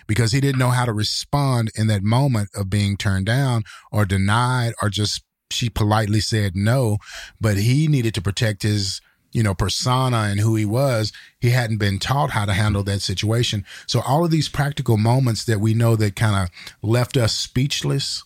because 0.08 0.32
he 0.32 0.41
didn't 0.41 0.60
know 0.60 0.71
how 0.71 0.86
to 0.86 0.93
respond 0.93 1.71
in 1.75 1.88
that 1.88 2.04
moment 2.04 2.49
of 2.56 2.69
being 2.69 2.97
turned 2.97 3.25
down 3.25 3.63
or 3.91 4.06
denied 4.06 4.73
or 4.82 4.89
just 4.89 5.23
she 5.52 5.70
politely 5.70 6.20
said 6.20 6.56
no 6.56 6.98
but 7.40 7.58
he 7.58 7.88
needed 7.88 8.14
to 8.14 8.22
protect 8.22 8.64
his 8.64 9.02
you 9.36 9.44
know 9.44 9.54
persona 9.54 10.30
and 10.30 10.40
who 10.40 10.56
he 10.56 10.66
was. 10.66 11.12
He 11.42 11.50
hadn't 11.50 11.78
been 11.78 12.00
taught 12.00 12.32
how 12.32 12.46
to 12.46 12.54
handle 12.54 12.84
that 12.84 13.02
situation. 13.02 13.66
So 13.86 14.00
all 14.00 14.24
of 14.24 14.32
these 14.32 14.48
practical 14.48 14.96
moments 14.96 15.44
that 15.44 15.60
we 15.60 15.74
know 15.74 15.98
that 15.98 16.16
kind 16.16 16.42
of 16.42 16.50
left 16.82 17.18
us 17.18 17.34
speechless 17.34 18.24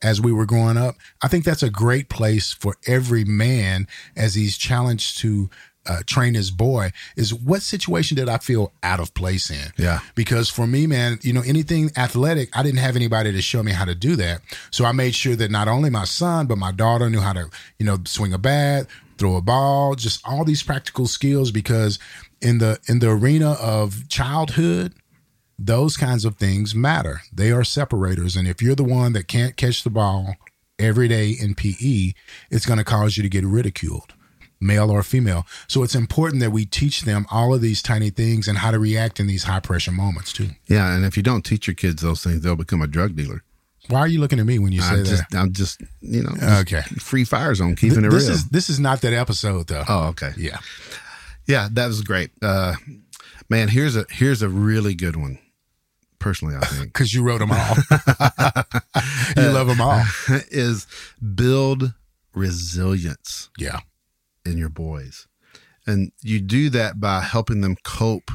as 0.00 0.20
we 0.20 0.32
were 0.32 0.44
growing 0.44 0.76
up 0.76 0.96
i 1.22 1.28
think 1.28 1.44
that's 1.44 1.62
a 1.62 1.70
great 1.70 2.10
place 2.10 2.52
for 2.52 2.76
every 2.86 3.24
man 3.24 3.86
as 4.14 4.34
he's 4.34 4.58
challenged 4.58 5.16
to 5.16 5.48
uh, 5.86 6.02
train 6.06 6.34
his 6.34 6.50
boy 6.50 6.90
is 7.16 7.32
what 7.34 7.60
situation 7.62 8.16
did 8.16 8.28
i 8.28 8.38
feel 8.38 8.72
out 8.82 9.00
of 9.00 9.12
place 9.14 9.50
in 9.50 9.72
Yeah. 9.76 10.00
because 10.14 10.48
for 10.48 10.66
me, 10.66 10.86
man, 10.86 11.18
you 11.22 11.32
know, 11.32 11.42
anything 11.46 11.90
athletic, 11.96 12.56
I 12.56 12.62
didn't 12.62 12.78
have 12.80 12.96
anybody 12.96 13.32
to 13.32 13.42
show 13.42 13.62
me 13.62 13.72
how 13.72 13.84
to 13.84 13.94
do 13.94 14.16
that. 14.16 14.40
So 14.70 14.84
I 14.84 14.92
made 14.92 15.14
sure 15.14 15.36
that 15.36 15.50
not 15.50 15.68
only 15.68 15.90
my 15.90 16.04
son, 16.04 16.46
but 16.46 16.56
my 16.58 16.72
daughter 16.72 17.10
knew 17.10 17.20
how 17.20 17.32
to, 17.34 17.48
you 17.78 17.86
know, 17.86 17.98
swing 18.04 18.32
a 18.32 18.38
bat, 18.38 18.86
throw 19.18 19.36
a 19.36 19.40
ball, 19.42 19.94
just 19.94 20.20
all 20.26 20.44
these 20.44 20.62
practical 20.62 21.06
skills 21.06 21.50
because 21.50 21.98
in 22.40 22.58
the 22.58 22.78
in 22.88 22.98
the 23.00 23.10
arena 23.10 23.52
of 23.52 24.08
childhood, 24.08 24.94
those 25.58 25.96
kinds 25.96 26.24
of 26.24 26.36
things 26.36 26.74
matter. 26.74 27.20
They 27.32 27.52
are 27.52 27.64
separators. 27.64 28.36
And 28.36 28.48
if 28.48 28.60
you're 28.62 28.74
the 28.74 28.84
one 28.84 29.12
that 29.12 29.28
can't 29.28 29.56
catch 29.56 29.82
the 29.84 29.90
ball 29.90 30.34
every 30.78 31.08
day 31.08 31.30
in 31.30 31.54
PE, 31.54 32.12
it's 32.50 32.66
going 32.66 32.78
to 32.78 32.84
cause 32.84 33.16
you 33.16 33.22
to 33.22 33.28
get 33.28 33.44
ridiculed 33.44 34.14
male 34.64 34.90
or 34.90 35.02
female. 35.02 35.46
So 35.68 35.82
it's 35.84 35.94
important 35.94 36.40
that 36.40 36.50
we 36.50 36.64
teach 36.64 37.02
them 37.02 37.26
all 37.30 37.54
of 37.54 37.60
these 37.60 37.82
tiny 37.82 38.10
things 38.10 38.48
and 38.48 38.58
how 38.58 38.70
to 38.70 38.78
react 38.78 39.20
in 39.20 39.26
these 39.26 39.44
high 39.44 39.60
pressure 39.60 39.92
moments 39.92 40.32
too. 40.32 40.48
yeah 40.66 40.94
and 40.94 41.04
if 41.04 41.16
you 41.16 41.22
don't 41.22 41.44
teach 41.44 41.66
your 41.66 41.74
kids 41.74 42.02
those 42.02 42.22
things 42.24 42.40
they'll 42.42 42.56
become 42.56 42.80
a 42.82 42.86
drug 42.86 43.14
dealer 43.14 43.42
Why 43.88 44.00
are 44.00 44.08
you 44.08 44.18
looking 44.20 44.40
at 44.40 44.46
me 44.46 44.58
when 44.58 44.72
you 44.72 44.80
say 44.80 44.94
i'm 45.00 45.04
that? 45.04 45.34
i'm 45.36 45.52
just 45.52 45.82
you 46.00 46.22
know 46.22 46.32
just 46.34 46.60
Okay. 46.62 46.82
free 46.98 47.24
fire 47.24 47.54
zone 47.54 47.76
keeping 47.76 48.04
it 48.04 48.10
this 48.10 48.24
real 48.24 48.32
is 48.36 48.48
this 48.48 48.70
is 48.70 48.80
not 48.80 49.00
that 49.02 49.12
episode 49.12 49.66
though. 49.68 49.84
oh 49.88 50.08
okay 50.08 50.32
Yeah. 50.36 50.58
Yeah, 51.46 51.68
that 51.72 51.88
was 51.88 52.00
great. 52.00 52.30
Uh, 52.40 52.74
man, 53.50 53.68
here's 53.68 53.96
a 53.96 54.06
here's 54.08 54.40
a 54.40 54.48
really 54.48 54.94
good 54.94 55.14
one. 55.16 55.38
Personally, 56.18 56.56
I 56.56 56.64
think 56.64 56.84
Because 56.94 57.12
you 57.12 57.22
wrote 57.22 57.40
them 57.40 57.52
all. 57.52 57.74
you 59.36 59.50
love 59.52 59.66
them 59.66 59.82
all. 59.82 60.02
is 60.50 60.86
build 61.34 61.92
resilience 62.34 63.50
Yeah. 63.58 63.80
In 64.44 64.58
your 64.58 64.68
boys, 64.68 65.26
and 65.86 66.12
you 66.22 66.40
do 66.40 66.70
that 66.70 67.00
by 67.00 67.20
helping 67.20 67.60
them 67.60 67.76
cope 67.84 68.30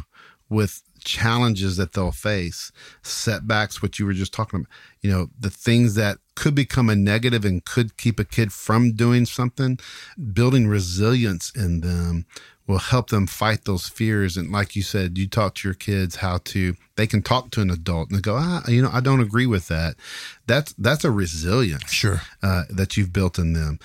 with 0.49 0.81
challenges 1.03 1.77
that 1.77 1.93
they'll 1.93 2.11
face, 2.11 2.71
setbacks, 3.03 3.81
what 3.81 3.99
you 3.99 4.05
were 4.05 4.13
just 4.13 4.33
talking 4.33 4.59
about. 4.61 4.69
You 5.01 5.11
know, 5.11 5.29
the 5.39 5.49
things 5.49 5.95
that 5.95 6.17
could 6.35 6.55
become 6.55 6.89
a 6.89 6.95
negative 6.95 7.45
and 7.45 7.63
could 7.63 7.97
keep 7.97 8.19
a 8.19 8.25
kid 8.25 8.51
from 8.51 8.93
doing 8.93 9.25
something. 9.25 9.79
Building 10.33 10.67
resilience 10.67 11.51
in 11.55 11.81
them 11.81 12.25
will 12.67 12.79
help 12.79 13.09
them 13.09 13.27
fight 13.27 13.65
those 13.65 13.87
fears. 13.87 14.37
And 14.37 14.51
like 14.51 14.75
you 14.75 14.81
said, 14.83 15.17
you 15.17 15.27
talk 15.27 15.55
to 15.55 15.67
your 15.67 15.75
kids 15.75 16.17
how 16.17 16.39
to 16.45 16.75
they 16.95 17.07
can 17.07 17.21
talk 17.21 17.49
to 17.51 17.61
an 17.61 17.69
adult 17.69 18.09
and 18.09 18.17
they 18.17 18.21
go, 18.21 18.35
ah, 18.37 18.61
you 18.67 18.81
know, 18.81 18.89
I 18.91 18.99
don't 18.99 19.21
agree 19.21 19.47
with 19.47 19.67
that. 19.69 19.95
That's 20.47 20.73
that's 20.73 21.03
a 21.05 21.11
resilience 21.11 21.91
Sure. 21.91 22.21
uh, 22.43 22.63
that 22.69 22.97
you've 22.97 23.13
built 23.13 23.39
in 23.39 23.53
them. 23.53 23.79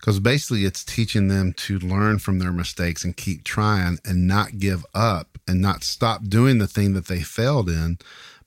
Because 0.00 0.18
basically 0.18 0.64
it's 0.64 0.82
teaching 0.82 1.28
them 1.28 1.52
to 1.52 1.78
learn 1.78 2.18
from 2.18 2.38
their 2.38 2.52
mistakes 2.52 3.04
and 3.04 3.16
keep 3.16 3.44
trying 3.44 3.98
and 4.04 4.26
not 4.26 4.58
give 4.58 4.84
up 4.94 5.38
and 5.46 5.60
not 5.60 5.84
stop 5.84 6.24
doing 6.24 6.58
the 6.58 6.66
thing 6.66 6.94
that 6.94 7.06
they 7.06 7.20
failed 7.20 7.68
in. 7.68 7.98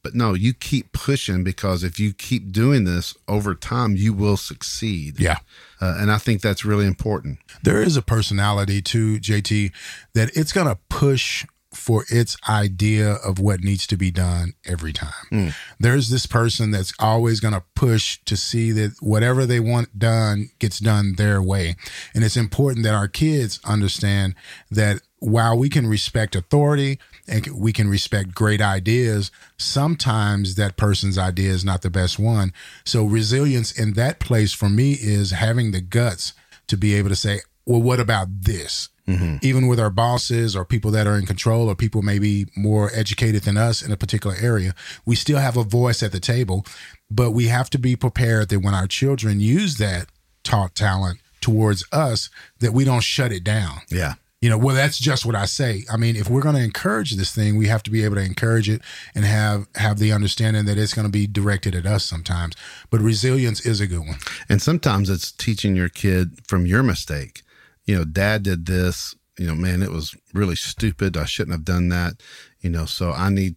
But 0.01 0.16
no 0.16 0.34
you 0.34 0.54
keep 0.54 0.91
pushing 0.91 1.45
because 1.45 1.82
if 1.82 1.97
you 1.97 2.12
keep 2.12 2.51
doing 2.51 2.84
this 2.84 3.16
over 3.28 3.56
time 3.56 3.95
you 3.95 4.12
will 4.14 4.36
succeed. 4.36 5.18
Yeah. 5.18 5.38
uh, 5.80 5.95
and 5.97 6.12
i 6.12 6.18
think 6.18 6.41
that's 6.41 6.66
really 6.66 6.86
important. 6.86 7.39
There 7.62 7.82
is 7.82 7.95
a 7.95 8.01
personality 8.01 8.82
to 8.82 9.20
JT 9.20 9.72
that 10.14 10.36
it's 10.36 10.51
going 10.51 10.68
to 10.68 10.78
push 10.89 11.45
for 11.74 12.05
its 12.09 12.38
idea 12.47 13.13
of 13.13 13.39
what 13.39 13.61
needs 13.61 13.88
to 13.88 13.97
be 13.97 14.11
done 14.11 14.53
every 14.65 14.93
time. 14.93 15.28
Hmm. 15.30 15.47
There's 15.80 16.09
this 16.09 16.26
person 16.26 16.71
that's 16.71 16.93
always 16.99 17.39
going 17.39 17.53
to 17.53 17.63
push 17.76 18.19
to 18.26 18.38
see 18.38 18.71
that 18.71 18.93
whatever 19.01 19.45
they 19.45 19.59
want 19.59 19.97
done 19.97 20.49
gets 20.59 20.80
done 20.80 21.15
their 21.15 21.41
way. 21.41 21.76
And 22.13 22.24
it's 22.24 22.38
important 22.38 22.84
that 22.86 22.93
our 22.93 23.07
kids 23.07 23.59
understand 23.65 24.36
that 24.71 25.01
while 25.19 25.57
we 25.57 25.69
can 25.69 25.88
respect 25.88 26.36
authority 26.36 26.99
and 27.28 27.47
we 27.57 27.71
can 27.71 27.88
respect 27.88 28.36
great 28.36 28.61
ideas, 28.61 29.32
sometimes 29.57 30.55
that 30.55 30.76
person's 30.76 31.17
idea 31.17 31.51
is 31.51 31.63
not 31.63 31.82
the 31.82 31.89
best 31.89 32.19
one. 32.19 32.51
So 32.84 33.05
resilience 33.05 33.71
in 33.71 33.93
that 33.93 34.19
place 34.19 34.53
for 34.53 34.69
me 34.69 34.93
is 34.93 35.32
having 35.32 35.71
the 35.71 35.82
guts 35.82 36.34
to 36.67 36.78
be 36.78 36.93
able 36.95 37.09
to 37.09 37.15
say, 37.15 37.39
well, 37.65 37.82
what 37.82 37.99
about 37.99 38.28
this? 38.41 38.89
Mm-hmm. 39.08 39.38
Even 39.41 39.68
with 39.68 39.80
our 39.80 39.89
bosses 39.89 40.56
or 40.56 40.64
people 40.64 40.89
that 40.91 41.08
are 41.08 41.18
in 41.18 41.26
control 41.26 41.68
or 41.68 41.76
people 41.76 42.01
maybe 42.01 42.45
more 42.56 42.89
educated 42.93 43.43
than 43.43 43.58
us 43.58 43.82
in 43.82 43.91
a 43.91 43.97
particular 43.97 44.36
area, 44.39 44.74
we 45.06 45.16
still 45.16 45.39
have 45.39 45.58
a 45.58 45.64
voice 45.64 46.01
at 46.01 46.14
the 46.14 46.22
table. 46.22 46.66
But 47.12 47.32
we 47.32 47.47
have 47.47 47.70
to 47.72 47.78
be 47.78 47.95
prepared 47.95 48.49
that 48.49 48.60
when 48.60 48.74
our 48.74 48.88
children 48.88 49.39
use 49.39 49.78
that 49.78 50.08
taught 50.43 50.74
talent 50.74 51.20
towards 51.41 51.86
us, 51.91 52.30
that 52.60 52.72
we 52.72 52.86
don't 52.86 53.04
shut 53.04 53.32
it 53.34 53.43
down. 53.43 53.82
yeah 53.89 54.14
You 54.41 54.49
know, 54.49 54.58
well, 54.58 54.76
that's 54.76 54.97
just 54.97 55.26
what 55.26 55.36
I 55.36 55.45
say. 55.45 55.84
I 55.91 55.95
mean, 55.95 56.16
if 56.16 56.30
we're 56.30 56.41
going 56.41 56.56
to 56.56 56.64
encourage 56.64 57.12
this 57.12 57.34
thing, 57.34 57.56
we 57.56 57.68
have 57.68 57.84
to 57.84 57.91
be 57.91 58.04
able 58.04 58.16
to 58.16 58.24
encourage 58.24 58.70
it 58.70 58.82
and 59.16 59.24
have 59.24 59.68
have 59.76 59.99
the 59.99 60.12
understanding 60.12 60.66
that 60.66 60.78
it's 60.78 60.93
going 60.93 61.06
to 61.06 61.12
be 61.12 61.28
directed 61.28 61.76
at 61.76 61.86
us 61.86 62.04
sometimes. 62.04 62.56
But 62.89 62.99
resilience 62.99 63.66
is 63.66 63.80
a 63.80 63.88
good 63.88 63.99
one. 63.99 64.18
And 64.49 64.62
sometimes 64.62 65.10
it's 65.10 65.32
teaching 65.32 65.76
your 65.76 65.89
kid 65.89 66.41
from 66.47 66.66
your 66.66 66.84
mistake. 66.84 67.43
You 67.86 67.97
know, 67.97 68.05
dad 68.05 68.43
did 68.43 68.65
this, 68.65 69.15
you 69.38 69.47
know, 69.47 69.55
man, 69.55 69.81
it 69.81 69.91
was 69.91 70.15
really 70.34 70.55
stupid. 70.55 71.17
I 71.17 71.25
shouldn't 71.25 71.53
have 71.53 71.65
done 71.65 71.89
that. 71.89 72.21
You 72.61 72.69
know, 72.69 72.86
so 72.86 73.11
I 73.11 73.29
need 73.29 73.55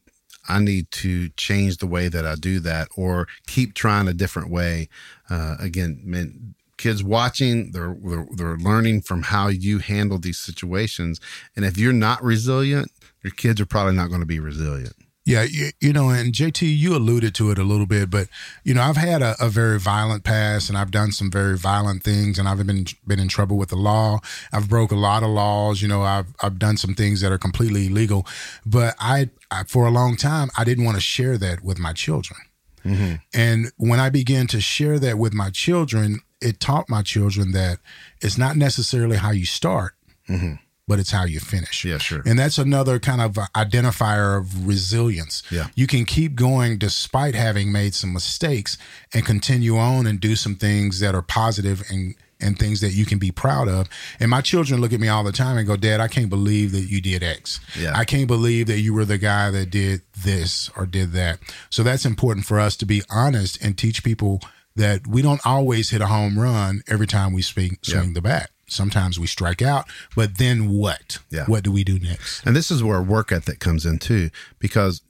I 0.49 0.61
need 0.61 0.91
to 0.93 1.29
change 1.31 1.79
the 1.79 1.87
way 1.87 2.09
that 2.09 2.25
I 2.25 2.35
do 2.37 2.61
that 2.61 2.89
or 2.97 3.27
keep 3.47 3.75
trying 3.75 4.09
a 4.09 4.15
different 4.15 4.51
way. 4.51 4.89
Uh, 5.29 5.57
again, 5.59 6.01
man, 6.05 6.55
kids 6.77 7.03
watching, 7.03 7.73
they're, 7.73 7.97
they're 8.03 8.27
they're 8.33 8.57
learning 8.57 9.03
from 9.03 9.23
how 9.23 9.49
you 9.49 9.79
handle 9.79 10.19
these 10.19 10.39
situations. 10.39 11.21
And 11.55 11.65
if 11.65 11.77
you're 11.77 11.93
not 11.93 12.23
resilient, 12.23 12.91
your 13.23 13.33
kids 13.33 13.61
are 13.61 13.67
probably 13.67 13.95
not 13.95 14.09
going 14.09 14.21
to 14.21 14.27
be 14.27 14.41
resilient. 14.41 14.95
Yeah, 15.27 15.43
you, 15.43 15.71
you 15.81 15.93
know, 15.93 16.11
and 16.11 16.33
JT, 16.33 16.79
you 16.79 16.95
alluded 16.95 17.35
to 17.35 17.51
it 17.51 17.59
a 17.59 17.65
little 17.65 17.85
bit, 17.85 18.11
but 18.11 18.29
you 18.63 18.75
know, 18.75 18.83
I've 18.83 18.97
had 18.97 19.23
a, 19.23 19.35
a 19.41 19.49
very 19.49 19.77
violent 19.77 20.23
past, 20.23 20.69
and 20.69 20.79
I've 20.79 20.93
done 20.93 21.11
some 21.11 21.33
very 21.33 21.59
violent 21.59 22.05
things, 22.05 22.39
and 22.39 22.49
I've 22.49 22.65
been 22.65 22.87
been 23.05 23.19
in 23.19 23.27
trouble 23.27 23.59
with 23.59 23.71
the 23.71 23.77
law. 23.77 24.21
I've 24.53 24.69
broke 24.69 24.93
a 24.93 24.97
lot 24.97 25.25
of 25.25 25.31
laws. 25.31 25.83
You 25.83 25.89
know, 25.89 26.03
I've 26.03 26.33
I've 26.41 26.61
done 26.61 26.77
some 26.77 26.95
things 26.95 27.23
that 27.23 27.33
are 27.33 27.39
completely 27.39 27.89
illegal, 27.89 28.25
but 28.65 28.95
I, 29.01 29.31
I 29.51 29.65
for 29.65 29.85
a 29.87 29.91
long 29.91 30.15
time 30.17 30.49
I 30.57 30.63
didn't 30.63 30.85
want 30.85 30.97
to 30.97 31.03
share 31.03 31.37
that 31.39 31.65
with 31.65 31.81
my 31.81 31.93
children. 31.93 32.39
Mm-hmm. 32.85 33.15
And 33.35 33.73
when 33.79 33.99
I 33.99 34.11
began 34.11 34.47
to 34.47 34.61
share 34.61 35.01
that 35.01 35.19
with 35.19 35.35
my 35.35 35.51
children, 35.51 36.21
it 36.41 36.61
taught 36.61 36.89
my 36.89 37.03
children 37.03 37.51
that 37.51 37.79
it's 38.23 38.39
not 38.39 38.57
necessarily 38.57 39.17
how 39.17 39.33
you 39.33 39.45
start, 39.45 39.95
mm-hmm. 40.29 40.55
But 40.87 40.99
it's 40.99 41.11
how 41.11 41.25
you 41.25 41.41
finish. 41.41 41.85
Yeah, 41.85 41.99
sure. 41.99 42.23
And 42.25 42.39
that's 42.39 42.59
another 42.59 42.99
kind 42.99 43.21
of 43.21 43.37
uh, 43.39 43.47
identifier 43.55 44.39
of 44.39 44.67
resilience. 44.67 45.43
Yeah. 45.51 45.69
You 45.75 45.87
can 45.87 46.05
keep 46.05 46.35
going 46.35 46.79
despite 46.79 47.35
having 47.35 47.73
made 47.73 47.95
some 47.95 48.13
mistakes 48.13 48.79
and 49.13 49.25
continue 49.25 49.77
on 49.77 50.07
and 50.07 50.21
do 50.21 50.37
some 50.37 50.55
things 50.55 51.01
that 51.01 51.15
are 51.15 51.23
positive 51.23 51.83
and 51.91 52.15
and 52.39 52.59
things 52.59 52.83
that 52.83 52.93
you 52.93 53.07
can 53.07 53.19
be 53.19 53.31
proud 53.31 53.67
of. 53.67 53.89
And 54.21 54.31
my 54.31 54.43
children 54.43 54.79
look 54.83 54.93
at 54.93 55.01
me 55.01 55.09
all 55.09 55.25
the 55.25 55.33
time 55.33 55.57
and 55.57 55.67
go, 55.67 55.75
"Dad, 55.75 56.01
I 56.01 56.09
can't 56.09 56.29
believe 56.29 56.71
that 56.73 56.83
you 56.83 57.01
did 57.01 57.23
X. 57.23 57.61
Yeah. 57.79 57.97
I 57.97 58.05
can't 58.05 58.27
believe 58.27 58.67
that 58.67 58.81
you 58.81 58.93
were 58.93 59.07
the 59.07 59.17
guy 59.17 59.51
that 59.51 59.71
did 59.71 60.03
this 60.15 60.71
or 60.77 60.85
did 60.85 61.13
that." 61.13 61.39
So 61.71 61.83
that's 61.83 62.05
important 62.05 62.45
for 62.45 62.61
us 62.61 62.77
to 62.77 62.87
be 62.87 63.03
honest 63.09 63.59
and 63.65 63.77
teach 63.79 64.05
people 64.05 64.43
that 64.77 65.07
we 65.07 65.23
don't 65.23 65.41
always 65.47 65.89
hit 65.89 66.03
a 66.03 66.07
home 66.07 66.39
run 66.39 66.83
every 66.87 67.07
time 67.07 67.33
we 67.33 67.41
swing, 67.41 67.79
swing 67.81 68.13
the 68.13 68.21
bat. 68.21 68.51
Sometimes 68.69 69.19
we 69.19 69.27
strike 69.27 69.63
out, 69.63 69.87
but 70.15 70.39
then 70.39 70.71
what? 70.71 71.19
Yeah. 71.31 71.45
What 71.47 71.63
do 71.63 71.71
we 71.71 71.85
do 71.85 71.99
next? 71.99 72.45
And 72.45 72.57
this 72.57 72.71
is 72.71 72.83
where 72.83 73.01
work 73.01 73.31
ethic 73.31 73.61
comes 73.61 73.87
in 73.87 73.99
too, 73.99 74.31
because 74.59 75.03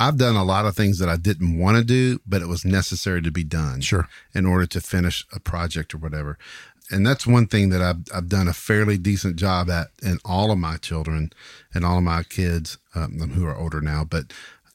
I've 0.00 0.16
done 0.16 0.34
a 0.34 0.44
lot 0.44 0.66
of 0.66 0.74
things 0.74 0.98
that 0.98 1.08
I 1.08 1.16
didn't 1.16 1.58
want 1.58 1.76
to 1.76 1.84
do, 1.84 2.20
but 2.26 2.42
it 2.42 2.48
was 2.48 2.64
necessary 2.64 3.22
to 3.22 3.30
be 3.30 3.44
done. 3.44 3.80
Sure. 3.80 4.08
In 4.34 4.46
order 4.46 4.66
to 4.66 4.80
finish 4.80 5.24
a 5.32 5.38
project 5.38 5.94
or 5.94 5.98
whatever. 5.98 6.38
And 6.90 7.06
that's 7.06 7.26
one 7.26 7.46
thing 7.46 7.70
that 7.70 7.80
I've, 7.80 8.02
I've 8.14 8.28
done 8.28 8.48
a 8.48 8.52
fairly 8.52 8.98
decent 8.98 9.36
job 9.36 9.70
at 9.70 9.88
in 10.02 10.18
all 10.24 10.50
of 10.50 10.58
my 10.58 10.76
children 10.76 11.30
and 11.72 11.84
all 11.84 11.98
of 11.98 12.04
my 12.04 12.24
kids, 12.24 12.76
um, 12.94 13.18
who 13.30 13.46
are 13.46 13.56
older 13.56 13.80
now, 13.80 14.04
but 14.04 14.32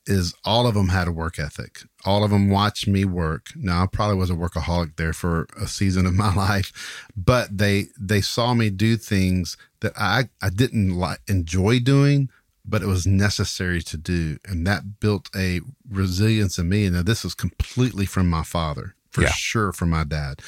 is 0.10 0.34
all 0.44 0.68
of 0.68 0.74
them 0.74 0.90
had 0.90 1.08
a 1.08 1.12
work 1.12 1.38
ethic. 1.40 1.82
All 2.04 2.24
of 2.24 2.32
them 2.32 2.50
watched 2.50 2.88
me 2.88 3.06
work. 3.06 3.48
Now 3.56 3.84
I 3.84 3.86
probably 3.88 4.18
was 4.18 4.30
a 4.30 4.34
workaholic 4.34 4.96
there 4.98 5.14
for 5.14 5.48
a 5.60 5.68
season 5.68 6.06
of 6.06 6.14
my 6.26 6.34
life, 6.34 6.74
but 7.16 7.58
they 7.58 7.86
they 8.00 8.22
saw 8.22 8.54
me 8.54 8.70
do 8.70 8.98
things 8.98 9.56
that 9.82 9.94
I 9.96 10.30
I 10.42 10.50
didn't 10.50 10.96
like 10.98 11.20
enjoy 11.28 11.80
doing, 11.80 12.30
but 12.66 12.82
it 12.82 12.88
was 12.88 13.06
necessary 13.08 13.82
to 13.84 13.98
do, 13.98 14.38
and 14.46 14.66
that 14.68 15.00
built 15.00 15.30
a 15.36 15.62
resilience 15.90 16.58
in 16.58 16.68
me. 16.70 16.86
And 16.86 16.96
now 16.96 17.04
this 17.04 17.24
is 17.24 17.34
completely 17.36 18.06
from 18.06 18.30
my 18.30 18.44
father. 18.44 18.96
For 19.12 19.24
Yeah. 19.24 19.32
sure, 19.32 19.72
from 19.74 19.90
my 19.90 20.04
dad, 20.04 20.40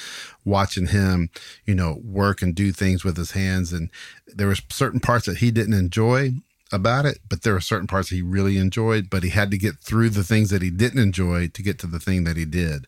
watching 0.46 0.86
him, 0.88 1.32
you 1.66 1.74
know, 1.74 2.00
work 2.04 2.44
and 2.44 2.54
do 2.54 2.72
things 2.72 3.04
with 3.04 3.18
his 3.18 3.32
hands, 3.32 3.74
and 3.74 3.90
there 4.28 4.48
was 4.48 4.62
certain 4.70 5.00
parts 5.00 5.26
that 5.26 5.38
he 5.38 5.50
didn't 5.50 5.74
enjoy, 5.74 6.36
about 6.72 7.06
it, 7.06 7.20
but 7.30 7.42
there 7.44 7.54
were 7.54 7.62
certain 7.62 7.88
parts 7.88 8.10
he 8.10 8.22
really 8.22 8.58
enjoyed, 8.58 9.10
but 9.10 9.24
he 9.24 9.30
had 9.30 9.52
to 9.52 9.58
get 9.58 9.80
through 9.80 10.10
the 10.10 10.24
things 10.24 10.50
that 10.50 10.62
he 10.62 10.70
didn't 10.70 11.00
enjoy 11.02 11.48
to 11.50 11.62
get 11.64 11.78
to 11.80 11.88
the 11.88 12.00
thing 12.00 12.24
that 12.24 12.38
he 12.38 12.46
did. 12.46 12.88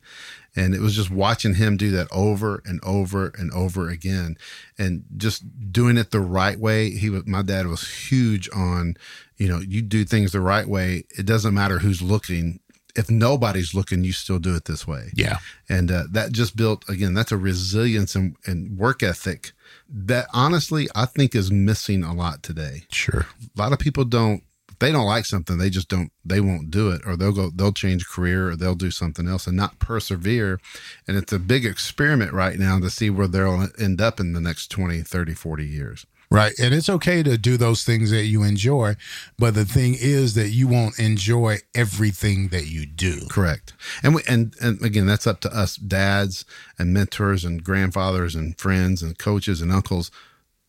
And 0.55 0.75
it 0.75 0.81
was 0.81 0.95
just 0.95 1.09
watching 1.09 1.55
him 1.55 1.77
do 1.77 1.89
that 1.91 2.07
over 2.11 2.61
and 2.65 2.79
over 2.83 3.33
and 3.37 3.51
over 3.53 3.89
again 3.89 4.37
and 4.77 5.03
just 5.17 5.71
doing 5.71 5.97
it 5.97 6.11
the 6.11 6.19
right 6.19 6.59
way. 6.59 6.91
He 6.91 7.09
was, 7.09 7.25
my 7.25 7.41
dad 7.41 7.65
was 7.67 7.87
huge 8.09 8.47
on, 8.55 8.95
you 9.37 9.47
know, 9.47 9.59
you 9.59 9.81
do 9.81 10.05
things 10.05 10.31
the 10.31 10.41
right 10.41 10.67
way. 10.67 11.05
It 11.17 11.25
doesn't 11.25 11.55
matter 11.55 11.79
who's 11.79 12.01
looking. 12.03 12.59
If 12.95 13.09
nobody's 13.09 13.73
looking, 13.73 14.03
you 14.03 14.11
still 14.13 14.37
do 14.37 14.55
it 14.55 14.65
this 14.65 14.85
way 14.85 15.09
Yeah. 15.15 15.37
and 15.67 15.89
uh, 15.89 16.03
that 16.11 16.31
just 16.31 16.55
built 16.55 16.87
again 16.87 17.15
that's 17.15 17.31
a 17.31 17.37
resilience 17.37 18.13
and, 18.13 18.35
and 18.45 18.77
work 18.77 19.01
ethic 19.01 19.51
that 19.89 20.27
honestly 20.33 20.87
i 20.95 21.05
think 21.05 21.35
is 21.35 21.51
missing 21.51 22.03
a 22.03 22.13
lot 22.13 22.43
today. 22.43 22.83
Sure. 22.91 23.27
a 23.57 23.61
lot 23.61 23.73
of 23.73 23.79
people 23.79 24.05
don't 24.05 24.43
they 24.79 24.91
don't 24.91 25.05
like 25.05 25.25
something 25.25 25.57
they 25.57 25.69
just 25.69 25.87
don't 25.87 26.11
they 26.25 26.41
won't 26.41 26.69
do 26.69 26.89
it 26.89 27.01
or 27.05 27.15
they'll 27.15 27.31
go 27.31 27.49
they'll 27.55 27.71
change 27.71 28.05
career 28.07 28.49
or 28.49 28.55
they'll 28.55 28.75
do 28.75 28.91
something 28.91 29.27
else 29.27 29.47
and 29.47 29.55
not 29.55 29.79
persevere. 29.79 30.59
And 31.07 31.15
it's 31.15 31.31
a 31.31 31.39
big 31.39 31.65
experiment 31.65 32.33
right 32.33 32.59
now 32.59 32.79
to 32.79 32.89
see 32.89 33.09
where 33.09 33.27
they'll 33.27 33.69
end 33.79 34.01
up 34.01 34.19
in 34.19 34.33
the 34.33 34.41
next 34.41 34.67
20 34.67 35.01
30 35.01 35.33
40 35.33 35.65
years 35.65 36.05
Right. 36.33 36.53
And 36.59 36.73
it's 36.73 36.89
okay 36.89 37.21
to 37.21 37.37
do 37.37 37.57
those 37.57 37.83
things 37.83 38.09
that 38.09 38.25
you 38.25 38.41
enjoy. 38.41 38.95
But 39.37 39.53
the 39.53 39.65
thing 39.65 39.93
is 39.93 40.33
that 40.33 40.49
you 40.49 40.67
won't 40.67 40.97
enjoy 40.97 41.59
everything 41.75 42.47
that 42.47 42.65
you 42.65 42.87
do. 42.87 43.27
Correct. 43.29 43.73
And 44.01 44.15
we, 44.15 44.23
and 44.27 44.55
and 44.59 44.81
again, 44.81 45.05
that's 45.05 45.27
up 45.27 45.41
to 45.41 45.55
us 45.55 45.75
dads 45.75 46.43
and 46.79 46.91
mentors 46.91 47.45
and 47.45 47.63
grandfathers 47.63 48.33
and 48.33 48.57
friends 48.57 49.03
and 49.03 49.19
coaches 49.19 49.61
and 49.61 49.71
uncles 49.71 50.09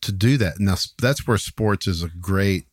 to 0.03 0.13
do 0.13 0.37
that. 0.37 0.61
Now 0.61 0.75
that's 1.01 1.27
where 1.27 1.39
sports 1.39 1.87
is 1.87 2.03
a 2.03 2.11
great 2.11 2.67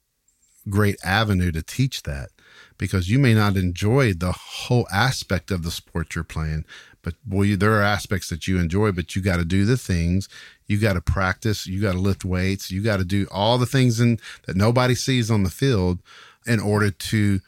great 0.69 0.97
avenue 1.01 1.53
to 1.53 1.61
teach 1.61 2.03
that 2.03 2.29
because 2.77 3.09
you 3.09 3.19
may 3.19 3.33
not 3.33 3.55
enjoy 3.55 4.11
the 4.11 4.33
whole 4.33 4.87
aspect 4.91 5.49
of 5.49 5.63
the 5.63 5.71
sport 5.71 6.13
you're 6.13 6.23
playing, 6.23 6.65
but 7.01 7.15
boy, 7.25 7.55
there 7.55 7.73
are 7.73 7.81
aspects 7.83 8.29
that 8.29 8.47
you 8.47 8.59
enjoy, 8.59 8.91
but 8.91 9.15
you 9.15 9.21
got 9.21 9.37
to 9.37 9.45
do 9.45 9.65
the 9.65 9.77
things. 9.77 10.29
You 10.67 10.79
got 10.79 10.93
to 10.93 11.01
practice. 11.01 11.67
You 11.67 11.81
got 11.81 11.93
to 11.93 11.99
lift 11.99 12.23
weights. 12.23 12.71
You 12.71 12.81
got 12.83 12.97
to 12.97 13.05
do 13.05 13.27
all 13.31 13.57
the 13.57 13.65
things 13.65 13.99
in, 13.99 14.19
that 14.45 14.55
nobody 14.55 14.95
sees 14.95 15.29
on 15.31 15.43
the 15.43 15.49
field 15.49 15.99
in 16.45 16.59
order 16.59 16.91
to 16.91 17.39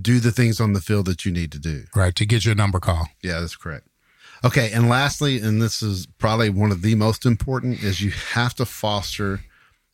do 0.00 0.20
the 0.20 0.32
things 0.32 0.60
on 0.60 0.72
the 0.72 0.80
field 0.80 1.06
that 1.06 1.24
you 1.24 1.32
need 1.32 1.52
to 1.52 1.58
do. 1.58 1.84
Right. 1.94 2.14
To 2.16 2.24
get 2.24 2.44
your 2.44 2.54
number 2.54 2.80
call. 2.80 3.08
Yeah, 3.22 3.40
that's 3.40 3.56
correct. 3.56 3.86
Okay, 4.44 4.72
and 4.72 4.88
lastly, 4.88 5.38
and 5.38 5.62
this 5.62 5.82
is 5.82 6.06
probably 6.18 6.50
one 6.50 6.72
of 6.72 6.82
the 6.82 6.96
most 6.96 7.24
important, 7.24 7.82
is 7.82 8.00
you 8.00 8.10
have 8.10 8.54
to 8.54 8.64
foster 8.64 9.40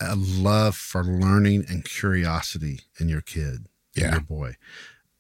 a 0.01 0.17
love 0.17 0.75
for 0.77 1.05
learning 1.05 1.67
and 1.69 1.85
curiosity 1.85 2.81
in 2.99 3.09
your 3.11 3.21
kid, 3.21 3.67
in 3.95 4.03
Yeah. 4.05 4.13
your 4.13 4.21
boy. 4.21 4.55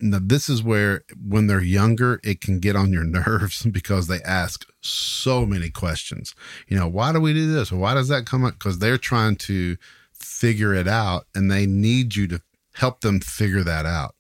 Now 0.00 0.18
this 0.20 0.48
is 0.48 0.62
where 0.62 1.04
when 1.26 1.46
they're 1.46 1.62
younger, 1.62 2.20
it 2.22 2.40
can 2.40 2.58
get 2.60 2.76
on 2.76 2.92
your 2.92 3.04
nerves 3.04 3.64
because 3.64 4.06
they 4.06 4.20
ask 4.22 4.66
so 4.80 5.44
many 5.44 5.70
questions. 5.70 6.34
You 6.68 6.78
know, 6.78 6.88
why 6.88 7.12
do 7.12 7.20
we 7.20 7.32
do 7.32 7.52
this? 7.52 7.72
Why 7.72 7.94
does 7.94 8.08
that 8.08 8.26
come 8.26 8.44
up? 8.44 8.54
Because 8.54 8.78
they're 8.78 8.98
trying 8.98 9.36
to 9.36 9.76
figure 10.12 10.74
it 10.74 10.88
out 10.88 11.26
and 11.34 11.50
they 11.50 11.66
need 11.66 12.16
you 12.16 12.26
to 12.28 12.40
help 12.74 13.00
them 13.00 13.20
figure 13.20 13.64
that 13.64 13.86
out. 13.86 14.14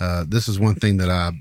Uh, 0.00 0.24
this 0.26 0.48
is 0.48 0.58
one 0.58 0.74
thing 0.74 0.96
that 0.96 1.10
I, 1.10 1.32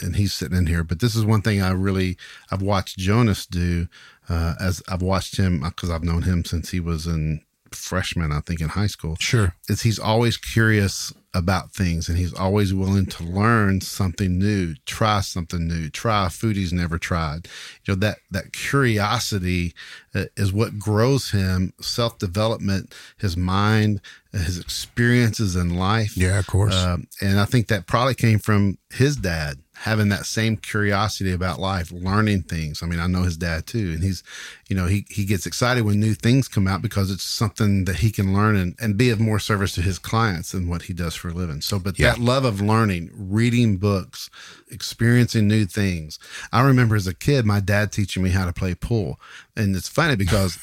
and 0.00 0.16
he's 0.16 0.32
sitting 0.32 0.56
in 0.56 0.66
here, 0.66 0.84
but 0.84 1.00
this 1.00 1.14
is 1.14 1.24
one 1.24 1.42
thing 1.42 1.62
I 1.62 1.70
really, 1.70 2.16
I've 2.50 2.62
watched 2.62 2.98
Jonas 2.98 3.46
do 3.46 3.88
uh, 4.28 4.54
as 4.60 4.82
I've 4.88 5.02
watched 5.02 5.36
him 5.36 5.60
because 5.60 5.90
I've 5.90 6.04
known 6.04 6.22
him 6.22 6.44
since 6.44 6.70
he 6.70 6.80
was 6.80 7.06
in 7.06 7.40
freshman, 7.72 8.32
I 8.32 8.40
think, 8.40 8.60
in 8.60 8.68
high 8.68 8.86
school. 8.86 9.16
Sure. 9.18 9.54
Is 9.68 9.82
he's 9.82 9.98
always 9.98 10.36
curious 10.36 11.12
about 11.32 11.70
things 11.72 12.08
and 12.08 12.18
he's 12.18 12.34
always 12.34 12.74
willing 12.74 13.06
to 13.06 13.22
learn 13.22 13.80
something 13.80 14.38
new, 14.38 14.74
try 14.84 15.20
something 15.20 15.68
new, 15.68 15.88
try 15.88 16.26
a 16.26 16.30
food 16.30 16.56
he's 16.56 16.72
never 16.72 16.98
tried. 16.98 17.46
You 17.84 17.94
know, 17.94 18.00
that, 18.00 18.18
that 18.32 18.52
curiosity 18.52 19.74
uh, 20.14 20.24
is 20.36 20.52
what 20.52 20.78
grows 20.78 21.30
him, 21.30 21.72
self 21.80 22.18
development, 22.18 22.94
his 23.18 23.36
mind, 23.36 24.00
his 24.32 24.58
experiences 24.58 25.54
in 25.54 25.76
life. 25.76 26.16
Yeah, 26.16 26.38
of 26.38 26.46
course. 26.46 26.74
Um, 26.74 27.06
and 27.20 27.38
I 27.38 27.44
think 27.44 27.68
that 27.68 27.86
probably 27.86 28.14
came 28.14 28.40
from 28.40 28.78
his 28.90 29.16
dad 29.16 29.58
having 29.84 30.10
that 30.10 30.26
same 30.26 30.58
curiosity 30.58 31.32
about 31.32 31.58
life, 31.58 31.90
learning 31.90 32.42
things. 32.42 32.82
I 32.82 32.86
mean, 32.86 33.00
I 33.00 33.06
know 33.06 33.22
his 33.22 33.38
dad 33.38 33.66
too, 33.66 33.92
and 33.94 34.02
he's, 34.02 34.22
you 34.68 34.76
know, 34.76 34.84
he, 34.84 35.06
he 35.08 35.24
gets 35.24 35.46
excited 35.46 35.84
when 35.86 35.98
new 35.98 36.12
things 36.12 36.48
come 36.48 36.68
out 36.68 36.82
because 36.82 37.10
it's 37.10 37.22
something 37.22 37.86
that 37.86 37.96
he 37.96 38.10
can 38.10 38.34
learn 38.34 38.56
and, 38.56 38.74
and 38.78 38.98
be 38.98 39.08
of 39.08 39.18
more 39.20 39.38
service 39.38 39.74
to 39.76 39.80
his 39.80 39.98
clients 39.98 40.52
than 40.52 40.68
what 40.68 40.82
he 40.82 40.92
does 40.92 41.14
for 41.14 41.28
a 41.30 41.32
living. 41.32 41.62
So, 41.62 41.78
but 41.78 41.98
Yeah. 41.98 42.10
that 42.10 42.18
love 42.20 42.44
of 42.44 42.60
learning, 42.60 43.10
reading 43.14 43.78
books, 43.78 44.28
experiencing 44.70 45.48
new 45.48 45.64
things. 45.64 46.18
I 46.52 46.60
remember 46.60 46.94
as 46.94 47.06
a 47.06 47.14
kid, 47.14 47.46
my 47.46 47.60
dad 47.60 47.90
teaching 47.90 48.22
me 48.22 48.30
how 48.30 48.44
to 48.44 48.52
play 48.52 48.74
pool. 48.74 49.18
And 49.56 49.74
it's 49.74 49.88
funny 49.88 50.14
because 50.14 50.58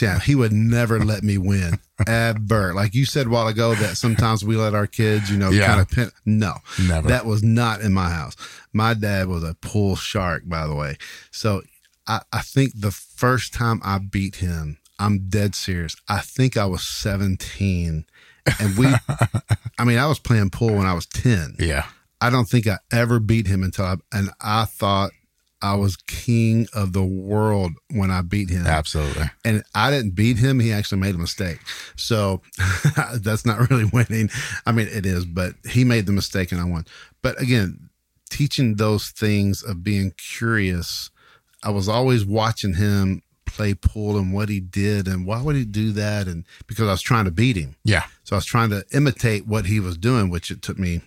yeah, 0.00 0.20
he 0.20 0.34
would 0.34 0.52
never 0.52 1.04
let 1.04 1.22
me 1.22 1.36
win 1.38 1.78
ever. 2.06 2.72
Like 2.72 2.94
you 2.94 3.04
said 3.04 3.26
a 3.26 3.30
while 3.30 3.48
ago 3.48 3.74
that 3.74 3.96
sometimes 3.96 4.44
we 4.44 4.56
let 4.56 4.74
our 4.74 4.86
kids, 4.86 5.30
you 5.30 5.36
know, 5.38 5.50
Yeah. 5.50 5.66
kind 5.66 5.80
of 5.80 5.90
pin. 5.90 6.10
No, 6.24 6.54
Never. 6.80 7.08
that 7.08 7.26
was 7.26 7.42
not 7.42 7.80
in 7.80 7.92
my 7.92 8.10
house. 8.10 8.36
My 8.72 8.94
dad 8.94 9.28
was 9.28 9.42
a 9.44 9.54
pool 9.54 9.96
shark, 9.96 10.44
by 10.46 10.66
the 10.66 10.74
way. 10.74 10.96
So 11.30 11.62
I, 12.06 12.20
I 12.32 12.40
think 12.40 12.72
the 12.74 12.90
first 12.92 13.52
time 13.52 13.80
I 13.84 13.98
beat 13.98 14.36
him, 14.36 14.78
I'm 14.98 15.28
dead 15.28 15.54
serious. 15.54 15.96
I 16.08 16.20
think 16.20 16.56
I 16.56 16.64
was 16.66 16.82
17 16.86 18.04
and 18.60 18.76
we, 18.78 18.86
I 19.78 19.84
mean, 19.84 19.98
I 19.98 20.06
was 20.06 20.18
playing 20.18 20.50
pool 20.50 20.74
when 20.76 20.86
I 20.86 20.94
was 20.94 21.06
10. 21.06 21.56
yeah. 21.58 21.86
I 22.20 22.30
don't 22.30 22.48
think 22.48 22.68
I 22.68 22.78
ever 22.92 23.18
beat 23.18 23.48
him 23.48 23.64
until 23.64 23.84
I, 23.84 23.96
and 24.12 24.30
I 24.40 24.64
thought 24.64 25.10
I 25.62 25.76
was 25.76 25.96
king 25.96 26.66
of 26.74 26.92
the 26.92 27.04
world 27.04 27.72
when 27.92 28.10
I 28.10 28.22
beat 28.22 28.50
him. 28.50 28.66
Absolutely. 28.66 29.30
And 29.44 29.62
I 29.74 29.90
didn't 29.90 30.16
beat 30.16 30.36
him. 30.36 30.58
He 30.58 30.72
actually 30.72 30.98
made 30.98 31.14
a 31.14 31.18
mistake. 31.18 31.60
So 31.96 32.42
that's 33.14 33.46
not 33.46 33.70
really 33.70 33.84
winning. 33.92 34.28
I 34.66 34.72
mean, 34.72 34.88
it 34.90 35.06
is, 35.06 35.24
but 35.24 35.54
he 35.64 35.84
made 35.84 36.06
the 36.06 36.12
mistake 36.12 36.50
and 36.50 36.60
I 36.60 36.64
won. 36.64 36.84
But 37.22 37.40
again, 37.40 37.90
teaching 38.28 38.74
those 38.74 39.10
things 39.10 39.62
of 39.62 39.84
being 39.84 40.12
curious, 40.18 41.10
I 41.62 41.70
was 41.70 41.88
always 41.88 42.24
watching 42.24 42.74
him 42.74 43.22
play 43.46 43.74
pool 43.74 44.16
and 44.16 44.32
what 44.32 44.48
he 44.48 44.58
did 44.58 45.06
and 45.06 45.26
why 45.26 45.42
would 45.42 45.54
he 45.54 45.64
do 45.64 45.92
that? 45.92 46.26
And 46.26 46.44
because 46.66 46.88
I 46.88 46.92
was 46.92 47.02
trying 47.02 47.26
to 47.26 47.30
beat 47.30 47.56
him. 47.56 47.76
Yeah. 47.84 48.04
So 48.24 48.34
I 48.34 48.38
was 48.38 48.46
trying 48.46 48.70
to 48.70 48.84
imitate 48.92 49.46
what 49.46 49.66
he 49.66 49.78
was 49.78 49.96
doing, 49.96 50.30
which 50.30 50.50
it 50.50 50.62
took 50.62 50.78
me 50.78 51.02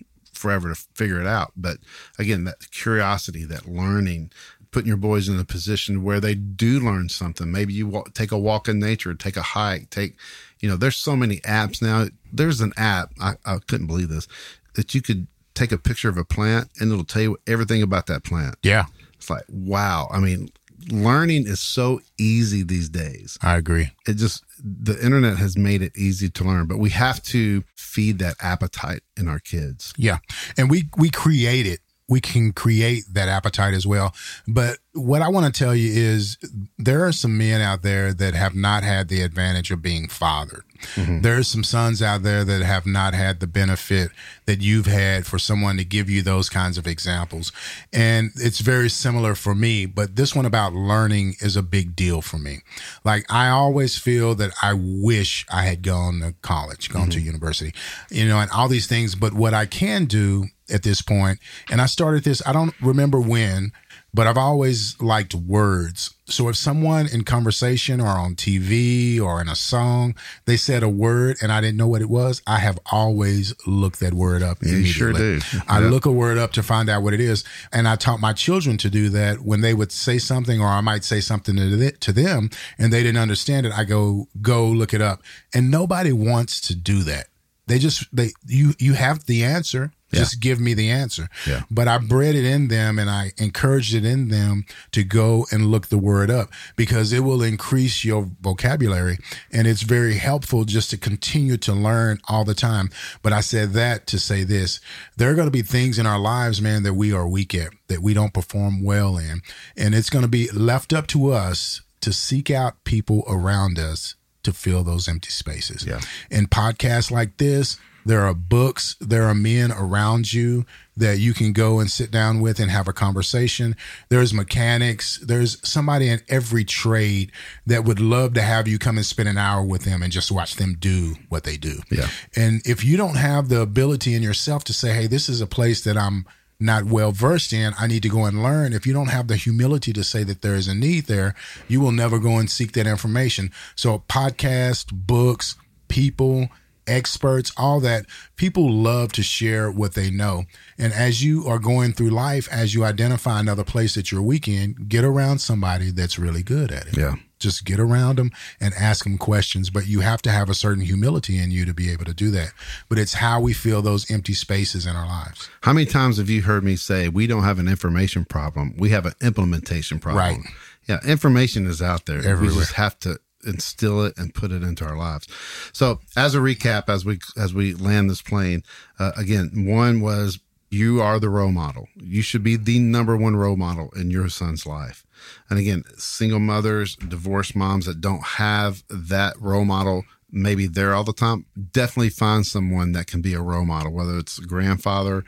forever 0.45 0.69
to 0.69 0.75
figure 0.93 1.19
it 1.19 1.25
out. 1.25 1.51
But 1.57 1.77
again, 2.19 2.43
that 2.43 2.69
curiosity, 2.69 3.45
that 3.45 3.67
learning, 3.67 4.31
putting 4.69 4.87
your 4.87 4.95
boys 4.95 5.27
in 5.27 5.39
a 5.39 5.43
position 5.43 6.03
where 6.03 6.19
they 6.19 6.35
do 6.35 6.79
learn 6.79 7.09
something. 7.09 7.51
Maybe 7.51 7.73
you 7.73 7.87
walk, 7.87 8.13
take 8.13 8.31
a 8.31 8.37
walk 8.37 8.67
in 8.67 8.77
nature, 8.77 9.15
take 9.15 9.37
a 9.37 9.41
hike, 9.41 9.89
take, 9.89 10.17
you 10.59 10.69
know, 10.69 10.75
there's 10.77 10.97
so 10.97 11.15
many 11.15 11.37
apps 11.37 11.81
now. 11.81 12.09
There's 12.31 12.61
an 12.61 12.73
app, 12.77 13.11
I, 13.19 13.33
I 13.43 13.57
couldn't 13.65 13.87
believe 13.87 14.09
this, 14.09 14.27
that 14.75 14.93
you 14.93 15.01
could 15.01 15.25
take 15.55 15.71
a 15.71 15.79
picture 15.79 16.09
of 16.09 16.17
a 16.17 16.25
plant 16.25 16.69
and 16.79 16.91
it'll 16.91 17.05
tell 17.05 17.23
you 17.23 17.37
everything 17.47 17.81
about 17.81 18.05
that 18.05 18.23
plant. 18.23 18.57
Yeah. 18.61 18.85
It's 19.15 19.31
like, 19.31 19.45
wow. 19.49 20.07
I 20.11 20.19
mean, 20.19 20.49
learning 20.91 21.47
is 21.47 21.59
so 21.59 22.01
easy 22.19 22.61
these 22.61 22.89
days 22.89 23.39
I 23.41 23.55
agree. 23.55 23.89
it 24.07 24.13
just 24.13 24.43
the 24.63 24.97
internet 25.03 25.37
has 25.37 25.57
made 25.57 25.81
it 25.81 25.91
easy 25.97 26.29
to 26.29 26.43
learn 26.43 26.65
but 26.67 26.77
we 26.77 26.89
have 26.89 27.21
to 27.21 27.63
feed 27.75 28.19
that 28.19 28.35
appetite 28.41 29.01
in 29.17 29.27
our 29.27 29.39
kids 29.39 29.93
Yeah. 29.97 30.17
And 30.57 30.69
we 30.69 30.89
we 30.97 31.09
create 31.09 31.65
it. 31.65 31.79
We 32.07 32.21
can 32.21 32.53
create 32.53 33.03
that 33.13 33.29
appetite 33.29 33.73
as 33.73 33.87
well. 33.87 34.13
But 34.47 34.77
what 34.93 35.21
I 35.21 35.27
want 35.27 35.53
to 35.53 35.63
tell 35.63 35.75
you 35.75 35.91
is 35.91 36.37
there 36.77 37.05
are 37.05 37.11
some 37.11 37.37
men 37.37 37.61
out 37.61 37.81
there 37.81 38.13
that 38.13 38.33
have 38.33 38.55
not 38.55 38.83
had 38.83 39.09
the 39.09 39.21
advantage 39.21 39.71
of 39.71 39.81
being 39.81 40.07
fathered. 40.07 40.63
Mm-hmm. 40.95 41.21
There 41.21 41.37
are 41.37 41.43
some 41.43 41.63
sons 41.63 42.01
out 42.01 42.23
there 42.23 42.43
that 42.43 42.61
have 42.61 42.85
not 42.85 43.13
had 43.13 43.39
the 43.39 43.47
benefit 43.47 44.11
that 44.45 44.61
you've 44.61 44.85
had 44.85 45.25
for 45.25 45.39
someone 45.39 45.77
to 45.77 45.83
give 45.83 46.09
you 46.09 46.21
those 46.21 46.47
kinds 46.47 46.77
of 46.77 46.87
examples. 46.87 47.51
And 47.91 48.31
it's 48.35 48.59
very 48.59 48.89
similar 48.89 49.35
for 49.35 49.55
me, 49.55 49.85
but 49.85 50.15
this 50.15 50.35
one 50.35 50.45
about 50.45 50.73
learning 50.73 51.35
is 51.39 51.55
a 51.55 51.63
big 51.63 51.95
deal 51.95 52.21
for 52.21 52.37
me. 52.37 52.59
Like 53.03 53.25
I 53.31 53.49
always 53.49 53.97
feel 53.97 54.35
that 54.35 54.51
I 54.61 54.73
wish 54.75 55.45
I 55.51 55.63
had 55.63 55.81
gone 55.81 56.19
to 56.21 56.35
college, 56.41 56.89
gone 56.89 57.09
to 57.09 57.17
mm-hmm. 57.17 57.25
university, 57.25 57.73
you 58.09 58.27
know, 58.27 58.39
and 58.39 58.51
all 58.51 58.67
these 58.67 58.87
things. 58.87 59.15
But 59.15 59.33
what 59.33 59.53
I 59.53 59.65
can 59.65 60.05
do 60.05 60.45
at 60.69 60.83
this 60.83 61.01
point, 61.01 61.39
and 61.69 61.81
I 61.81 61.85
started 61.85 62.23
this, 62.23 62.41
I 62.45 62.53
don't 62.53 62.73
remember 62.81 63.19
when, 63.19 63.71
but 64.15 64.27
I've 64.27 64.37
always 64.37 64.99
liked 65.01 65.35
words. 65.35 66.15
So 66.27 66.47
if 66.47 66.55
someone 66.55 67.05
in 67.05 67.25
conversation 67.25 67.99
or 67.99 68.07
on 68.07 68.35
TV 68.35 69.19
or 69.19 69.41
in 69.41 69.49
a 69.49 69.55
song, 69.57 70.15
they 70.45 70.55
said 70.55 70.83
a 70.83 70.89
word 70.89 71.35
and 71.41 71.51
I 71.51 71.59
didn't 71.59 71.75
know 71.75 71.87
what 71.87 72.01
it 72.01 72.09
was, 72.09 72.41
I 72.47 72.59
have 72.59 72.79
always 72.93 73.53
looked 73.67 73.99
that 73.99 74.13
word 74.13 74.41
up. 74.41 74.59
you 74.63 74.85
sure 74.85 75.11
do. 75.11 75.39
I 75.67 75.79
look 75.81 76.05
a 76.05 76.11
word 76.11 76.37
up 76.37 76.53
to 76.53 76.63
find 76.63 76.89
out 76.89 77.03
what 77.03 77.13
it 77.13 77.19
is. 77.19 77.43
And 77.73 77.89
I 77.89 77.97
taught 77.97 78.21
my 78.21 78.31
children 78.31 78.77
to 78.77 78.89
do 78.89 79.09
that 79.09 79.41
when 79.41 79.59
they 79.59 79.73
would 79.73 79.91
say 79.91 80.17
something 80.17 80.61
or 80.61 80.67
I 80.67 80.79
might 80.79 81.03
say 81.03 81.19
something 81.19 81.57
to 81.57 82.13
them 82.13 82.49
and 82.77 82.93
they 82.93 83.03
didn't 83.03 83.21
understand 83.21 83.65
it. 83.65 83.73
I 83.73 83.83
go, 83.83 84.29
go 84.41 84.65
look 84.67 84.93
it 84.93 85.01
up. 85.01 85.21
And 85.53 85.69
nobody 85.69 86.13
wants 86.13 86.61
to 86.61 86.75
do 86.75 87.03
that. 87.03 87.27
They 87.67 87.79
just, 87.79 88.05
they, 88.15 88.29
you, 88.47 88.75
you 88.79 88.93
have 88.93 89.25
the 89.25 89.43
answer. 89.43 89.91
Just 90.13 90.39
give 90.39 90.59
me 90.59 90.73
the 90.73 90.89
answer. 90.89 91.27
Yeah. 91.47 91.63
But 91.69 91.87
I 91.87 91.97
bred 91.97 92.35
it 92.35 92.45
in 92.45 92.67
them 92.67 92.99
and 92.99 93.09
I 93.09 93.33
encouraged 93.37 93.93
it 93.93 94.05
in 94.05 94.29
them 94.29 94.65
to 94.91 95.03
go 95.03 95.45
and 95.51 95.67
look 95.67 95.87
the 95.87 95.97
word 95.97 96.31
up 96.31 96.49
because 96.75 97.11
it 97.11 97.19
will 97.19 97.41
increase 97.41 98.05
your 98.05 98.29
vocabulary 98.41 99.17
and 99.51 99.67
it's 99.67 99.81
very 99.81 100.15
helpful 100.15 100.63
just 100.63 100.89
to 100.91 100.97
continue 100.97 101.57
to 101.57 101.73
learn 101.73 102.19
all 102.27 102.45
the 102.45 102.53
time. 102.53 102.89
But 103.21 103.33
I 103.33 103.41
said 103.41 103.73
that 103.73 104.07
to 104.07 104.19
say 104.19 104.43
this 104.43 104.79
there 105.17 105.29
are 105.29 105.35
going 105.35 105.47
to 105.47 105.51
be 105.51 105.61
things 105.61 105.99
in 105.99 106.05
our 106.05 106.19
lives, 106.19 106.61
man, 106.61 106.83
that 106.83 106.93
we 106.93 107.11
are 107.11 107.27
weak 107.27 107.55
at, 107.55 107.71
that 107.87 108.01
we 108.01 108.13
don't 108.13 108.33
perform 108.33 108.83
well 108.83 109.17
in. 109.17 109.41
And 109.75 109.95
it's 109.95 110.09
going 110.09 110.23
to 110.23 110.29
be 110.29 110.49
left 110.51 110.93
up 110.93 111.07
to 111.07 111.31
us 111.31 111.81
to 112.01 112.13
seek 112.13 112.51
out 112.51 112.83
people 112.83 113.23
around 113.27 113.79
us 113.79 114.15
to 114.43 114.53
fill 114.53 114.83
those 114.83 115.07
empty 115.07 115.31
spaces. 115.31 115.85
Yeah. 115.85 115.99
In 116.29 116.45
podcasts 116.45 117.09
like 117.09 117.37
this, 117.37 117.79
there 118.05 118.21
are 118.21 118.33
books, 118.33 118.95
there 119.01 119.23
are 119.23 119.33
men 119.33 119.71
around 119.71 120.31
you 120.31 120.65
that 120.95 121.17
you 121.19 121.33
can 121.33 121.51
go 121.51 121.79
and 121.79 121.89
sit 121.89 122.11
down 122.11 122.39
with 122.39 122.59
and 122.59 122.71
have 122.71 122.87
a 122.87 122.93
conversation. 122.93 123.75
There's 124.09 124.33
mechanics, 124.33 125.19
there's 125.19 125.67
somebody 125.67 126.09
in 126.09 126.21
every 126.29 126.63
trade 126.63 127.31
that 127.65 127.83
would 127.83 127.99
love 127.99 128.33
to 128.35 128.41
have 128.41 128.67
you 128.67 128.77
come 128.77 128.97
and 128.97 129.05
spend 129.05 129.27
an 129.27 129.37
hour 129.37 129.63
with 129.63 129.83
them 129.83 130.03
and 130.03 130.11
just 130.11 130.31
watch 130.31 130.55
them 130.55 130.77
do 130.79 131.15
what 131.29 131.43
they 131.43 131.57
do. 131.57 131.79
Yeah. 131.91 132.07
And 132.35 132.61
if 132.65 132.85
you 132.85 132.95
don't 132.95 133.17
have 133.17 133.49
the 133.49 133.61
ability 133.61 134.13
in 134.13 134.23
yourself 134.23 134.63
to 134.65 134.73
say, 134.73 134.93
hey, 134.93 135.07
this 135.07 135.27
is 135.27 135.41
a 135.41 135.47
place 135.47 135.83
that 135.83 135.97
I'm 135.97 136.25
not 136.59 136.85
well 136.85 137.11
versed 137.11 137.51
in, 137.51 137.73
I 137.77 137.87
need 137.87 138.03
to 138.03 138.09
go 138.09 138.25
and 138.25 138.41
learn. 138.41 138.71
If 138.71 138.87
you 138.87 138.93
don't 138.93 139.09
have 139.09 139.27
the 139.27 139.35
humility 139.35 139.91
to 139.93 140.03
say 140.03 140.23
that 140.23 140.41
there 140.41 140.55
is 140.55 140.67
a 140.67 140.75
need 140.75 141.05
there, 141.05 141.35
you 141.67 141.81
will 141.81 141.91
never 141.91 142.19
go 142.19 142.37
and 142.37 142.49
seek 142.49 142.71
that 142.73 142.87
information. 142.87 143.51
So, 143.75 144.03
podcast, 144.07 144.93
books, 144.93 145.55
people, 145.87 146.49
experts, 146.87 147.51
all 147.57 147.79
that, 147.81 148.05
people 148.35 148.71
love 148.71 149.11
to 149.13 149.23
share 149.23 149.71
what 149.71 149.93
they 149.93 150.09
know. 150.09 150.43
And 150.77 150.93
as 150.93 151.23
you 151.23 151.45
are 151.47 151.59
going 151.59 151.93
through 151.93 152.09
life, 152.11 152.47
as 152.51 152.73
you 152.73 152.83
identify 152.83 153.39
another 153.39 153.63
place 153.63 153.95
that 153.95 154.11
you're 154.11 154.21
weak 154.21 154.47
in, 154.47 154.73
get 154.87 155.03
around 155.03 155.39
somebody 155.39 155.91
that's 155.91 156.19
really 156.19 156.43
good 156.43 156.71
at 156.71 156.87
it. 156.87 156.97
Yeah. 156.97 157.15
Just 157.37 157.65
get 157.65 157.79
around 157.81 158.17
them 158.17 158.31
and 158.61 158.73
ask 158.75 159.03
them 159.03 159.17
questions. 159.17 159.69
But 159.69 159.87
you 159.87 159.99
have 159.99 160.21
to 160.23 160.31
have 160.31 160.49
a 160.49 160.53
certain 160.53 160.83
humility 160.83 161.37
in 161.37 161.51
you 161.51 161.65
to 161.65 161.73
be 161.73 161.91
able 161.91 162.05
to 162.05 162.13
do 162.13 162.31
that. 162.31 162.53
But 162.87 162.97
it's 162.97 163.13
how 163.15 163.41
we 163.41 163.51
fill 163.53 163.81
those 163.81 164.09
empty 164.09 164.33
spaces 164.33 164.85
in 164.85 164.95
our 164.95 165.05
lives. 165.05 165.49
how 165.61 165.73
many 165.73 165.85
times 165.85 166.17
have 166.17 166.29
you 166.29 166.41
heard 166.43 166.63
me 166.63 166.75
say 166.77 167.09
we 167.09 167.27
don't 167.27 167.43
have 167.43 167.59
an 167.59 167.67
information 167.67 168.23
problem 168.25 168.73
we 168.77 168.89
have 168.89 169.05
an 169.05 169.13
implementation 169.21 169.99
problem 169.99 170.17
Right. 170.25 170.39
yeah 170.87 170.99
information 171.05 171.67
is 171.67 171.81
out 171.81 172.05
there 172.05 172.19
Everywhere. 172.19 172.41
we 172.55 172.59
just 172.59 172.73
have 172.73 172.97
to 172.99 173.19
instill 173.45 174.03
it 174.03 174.17
and 174.17 174.33
put 174.33 174.51
it 174.51 174.63
into 174.63 174.83
our 174.85 174.97
lives 174.97 175.27
so 175.71 175.99
as 176.15 176.35
a 176.35 176.39
recap 176.39 176.89
as 176.89 177.05
we 177.05 177.19
as 177.37 177.53
we 177.53 177.73
land 177.73 178.09
this 178.09 178.21
plane 178.21 178.63
uh, 178.99 179.11
again 179.17 179.51
one 179.67 180.01
was 180.01 180.39
You 180.71 180.99
are 181.01 181.19
the 181.19 181.29
role 181.29 181.51
model. 181.51 181.87
You 181.95 182.21
should 182.21 182.43
be 182.43 182.57
the 182.57 182.79
number 182.79 183.15
one 183.15 183.35
role 183.35 183.55
model 183.55 183.91
in 183.95 184.11
your 184.11 184.29
son's 184.29 184.65
life. 184.65 185.05
And 185.49 185.57
again, 185.59 185.83
single 185.97 186.39
mothers, 186.39 186.95
divorced 186.97 187.55
moms 187.55 187.85
that 187.85 188.01
don't 188.01 188.23
have 188.23 188.83
that 188.89 189.39
role 189.39 189.63
model, 189.63 190.03
maybe 190.31 190.67
there 190.67 190.93
all 190.93 191.03
the 191.05 191.13
time, 191.13 191.45
definitely 191.71 192.09
find 192.09 192.45
someone 192.45 192.91
that 192.93 193.07
can 193.07 193.21
be 193.21 193.33
a 193.33 193.41
role 193.41 193.65
model, 193.65 193.93
whether 193.93 194.17
it's 194.17 194.39
grandfather, 194.39 195.23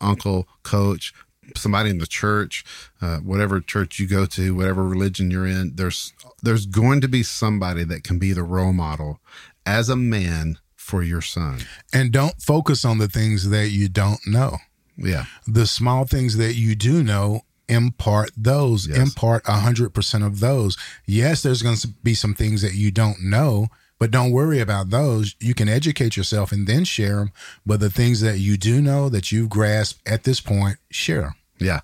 uncle, 0.00 0.46
coach, 0.62 1.12
somebody 1.54 1.90
in 1.90 1.98
the 1.98 2.06
church, 2.06 2.64
uh, 3.00 3.18
whatever 3.18 3.60
church 3.60 3.98
you 3.98 4.06
go 4.08 4.26
to, 4.26 4.54
whatever 4.54 4.86
religion 4.86 5.30
you're 5.30 5.46
in, 5.46 5.72
there's 5.76 6.12
there's 6.42 6.66
going 6.66 7.00
to 7.02 7.08
be 7.08 7.22
somebody 7.22 7.84
that 7.84 8.04
can 8.04 8.18
be 8.18 8.32
the 8.32 8.42
role 8.42 8.72
model 8.72 9.20
as 9.64 9.88
a 9.88 9.96
man 9.96 10.58
for 10.74 11.02
your 11.02 11.20
son. 11.22 11.58
And 11.92 12.12
don't 12.12 12.40
focus 12.40 12.84
on 12.84 12.98
the 12.98 13.08
things 13.08 13.48
that 13.50 13.68
you 13.70 13.88
don't 13.88 14.20
know. 14.26 14.58
Yeah. 14.96 15.24
The 15.46 15.66
small 15.66 16.04
things 16.04 16.36
that 16.36 16.54
you 16.54 16.74
do 16.74 17.02
know, 17.02 17.42
impart 17.68 18.30
those, 18.36 18.86
Yes. 18.86 18.98
impart 18.98 19.44
100% 19.44 20.24
of 20.24 20.38
those. 20.40 20.76
Yes, 21.04 21.42
there's 21.42 21.62
going 21.62 21.76
to 21.78 21.88
be 21.88 22.14
some 22.14 22.32
things 22.34 22.62
that 22.62 22.74
you 22.74 22.90
don't 22.92 23.20
know, 23.24 23.68
but 23.98 24.10
don't 24.10 24.32
worry 24.32 24.60
about 24.60 24.90
those. 24.90 25.34
You 25.40 25.54
can 25.54 25.68
educate 25.68 26.16
yourself 26.16 26.52
and 26.52 26.66
then 26.66 26.84
share 26.84 27.16
them. 27.16 27.32
But 27.64 27.80
the 27.80 27.90
things 27.90 28.20
that 28.20 28.38
you 28.38 28.56
do 28.56 28.82
know 28.82 29.08
that 29.08 29.32
you've 29.32 29.48
grasped 29.48 30.06
at 30.06 30.24
this 30.24 30.40
point, 30.40 30.78
share 30.90 31.24
'em. 31.26 31.34
Yeah. 31.58 31.80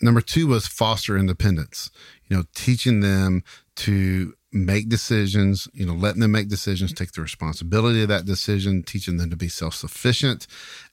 Number 0.00 0.20
two 0.20 0.46
was 0.46 0.66
foster 0.66 1.16
independence. 1.16 1.90
You 2.28 2.36
know, 2.36 2.44
teaching 2.54 3.00
them 3.00 3.42
to 3.76 4.34
make 4.52 4.88
decisions, 4.88 5.68
you 5.74 5.84
know, 5.84 5.94
letting 5.94 6.20
them 6.20 6.32
make 6.32 6.48
decisions, 6.48 6.92
take 6.92 7.12
the 7.12 7.20
responsibility 7.20 8.02
of 8.02 8.08
that 8.08 8.24
decision, 8.24 8.82
teaching 8.82 9.16
them 9.16 9.30
to 9.30 9.36
be 9.36 9.48
self 9.48 9.74
sufficient 9.74 10.46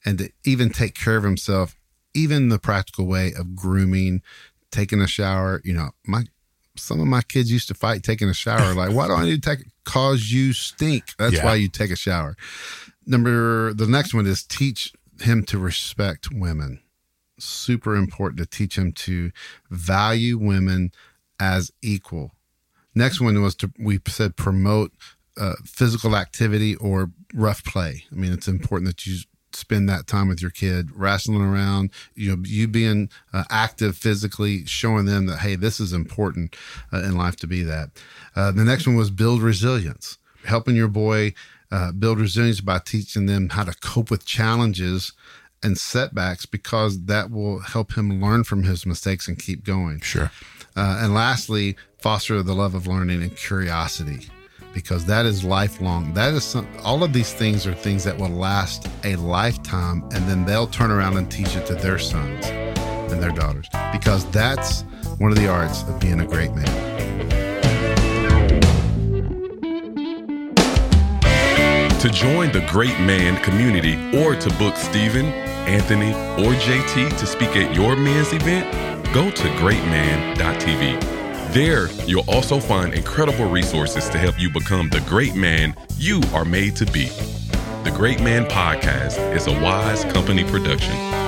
and 0.03 0.17
to 0.17 0.31
even 0.43 0.69
take 0.69 0.95
care 0.95 1.17
of 1.17 1.23
himself, 1.23 1.75
even 2.13 2.49
the 2.49 2.59
practical 2.59 3.05
way 3.05 3.33
of 3.33 3.55
grooming, 3.55 4.21
taking 4.71 5.01
a 5.01 5.07
shower. 5.07 5.61
You 5.63 5.73
know, 5.73 5.91
my 6.05 6.25
some 6.77 6.99
of 6.99 7.07
my 7.07 7.21
kids 7.21 7.51
used 7.51 7.67
to 7.69 7.73
fight 7.73 8.03
taking 8.03 8.29
a 8.29 8.33
shower. 8.33 8.73
Like, 8.73 8.91
why 8.93 9.07
do 9.07 9.13
I 9.13 9.25
need 9.25 9.43
to 9.43 9.55
take? 9.55 9.65
Cause 9.83 10.31
you 10.31 10.53
stink. 10.53 11.03
That's 11.17 11.35
Yeah. 11.35 11.45
why 11.45 11.55
you 11.55 11.69
take 11.69 11.91
a 11.91 11.95
shower. 11.95 12.35
Number 13.05 13.73
the 13.73 13.87
next 13.87 14.13
one 14.13 14.25
is 14.25 14.43
teach 14.43 14.93
him 15.21 15.43
to 15.45 15.57
respect 15.59 16.31
women. 16.31 16.79
Super 17.39 17.95
important 17.95 18.39
to 18.39 18.45
teach 18.45 18.77
him 18.77 18.91
to 18.93 19.31
value 19.69 20.37
women 20.37 20.91
as 21.39 21.71
equal. 21.81 22.31
Next 22.93 23.19
one 23.21 23.41
was 23.41 23.55
to 23.55 23.71
we 23.77 23.99
said 24.07 24.35
promote 24.35 24.91
uh, 25.37 25.55
physical 25.65 26.15
activity 26.15 26.75
or 26.75 27.11
rough 27.33 27.63
play. 27.63 28.05
I 28.11 28.15
mean, 28.15 28.31
it's 28.31 28.47
important 28.47 28.87
that 28.87 29.05
you 29.05 29.19
spend 29.55 29.89
that 29.89 30.07
time 30.07 30.27
with 30.27 30.41
your 30.41 30.51
kid, 30.51 30.89
wrestling 30.95 31.41
around. 31.41 31.91
You 32.15 32.35
know, 32.35 32.43
you 32.45 32.67
being 32.67 33.09
uh, 33.33 33.43
active 33.49 33.97
physically, 33.97 34.65
showing 34.65 35.05
them 35.05 35.25
that 35.27 35.39
hey, 35.39 35.55
this 35.55 35.79
is 35.79 35.93
important 35.93 36.55
uh, 36.93 37.03
in 37.03 37.15
life 37.17 37.35
to 37.37 37.47
be 37.47 37.63
that. 37.63 37.89
Uh, 38.35 38.51
the 38.51 38.63
next 38.63 38.87
one 38.87 38.95
was 38.95 39.09
build 39.09 39.41
resilience, 39.41 40.17
helping 40.45 40.75
your 40.75 40.87
boy 40.87 41.33
uh, 41.71 41.91
build 41.91 42.19
resilience 42.19 42.61
by 42.61 42.79
teaching 42.79 43.25
them 43.25 43.49
how 43.49 43.63
to 43.63 43.73
cope 43.81 44.11
with 44.11 44.25
challenges 44.25 45.13
and 45.63 45.77
setbacks 45.77 46.45
because 46.45 47.05
that 47.05 47.31
will 47.31 47.59
help 47.59 47.97
him 47.97 48.21
learn 48.21 48.43
from 48.43 48.63
his 48.63 48.85
mistakes 48.85 49.27
and 49.27 49.39
keep 49.39 49.63
going. 49.63 49.99
Sure. 49.99 50.31
Uh, 50.75 50.99
and 51.01 51.13
lastly, 51.13 51.75
foster 51.97 52.43
the 52.43 52.53
love 52.53 52.75
of 52.75 52.85
learning 52.85 53.23
and 53.23 53.35
curiosity 53.35 54.29
because 54.75 55.05
that 55.05 55.25
is 55.25 55.43
lifelong. 55.43 56.13
That 56.13 56.33
is 56.33 56.43
some, 56.43 56.67
all 56.83 57.01
of 57.01 57.13
these 57.13 57.33
things 57.33 57.65
are 57.65 57.73
things 57.73 58.03
that 58.03 58.15
will 58.17 58.29
last 58.29 58.87
a 59.05 59.15
lifetime 59.15 60.03
and 60.13 60.27
then 60.27 60.45
they'll 60.45 60.67
turn 60.67 60.91
around 60.91 61.15
and 61.17 61.31
teach 61.31 61.55
it 61.55 61.65
to 61.67 61.75
their 61.75 61.97
sons 61.97 62.45
and 62.45 63.23
their 63.23 63.31
daughters 63.31 63.69
because 63.93 64.29
that's 64.31 64.81
one 65.17 65.31
of 65.31 65.37
the 65.37 65.47
arts 65.47 65.83
of 65.83 65.97
being 66.01 66.19
a 66.19 66.25
great 66.27 66.53
man. 66.53 66.65
To 72.01 72.09
join 72.09 72.51
the 72.51 72.63
Great 72.69 72.99
Man 72.99 73.41
community 73.43 73.95
or 74.19 74.35
to 74.35 74.49
book 74.55 74.75
Stephen, 74.75 75.27
Anthony, 75.65 76.11
or 76.43 76.53
JT 76.53 77.17
to 77.17 77.25
speak 77.25 77.55
at 77.55 77.73
your 77.73 77.95
men's 77.95 78.33
event, 78.33 78.71
go 79.13 79.31
to 79.31 79.43
greatman.tv. 79.57 81.24
There, 81.55 81.87
you'll 82.05 82.29
also 82.29 82.59
find 82.59 82.93
incredible 82.93 83.49
resources 83.49 84.09
to 84.09 84.17
help 84.17 84.37
you 84.37 84.49
become 84.49 84.89
the 84.89 84.99
great 85.07 85.35
man 85.35 85.73
you 85.97 86.21
are 86.33 86.43
made 86.43 86.75
to 86.75 86.85
be. 86.87 87.05
The 87.85 87.93
Great 87.95 88.19
Man 88.19 88.43
Podcast 88.43 89.33
is 89.33 89.47
a 89.47 89.53
wise 89.61 90.03
company 90.03 90.43
production. 90.43 91.24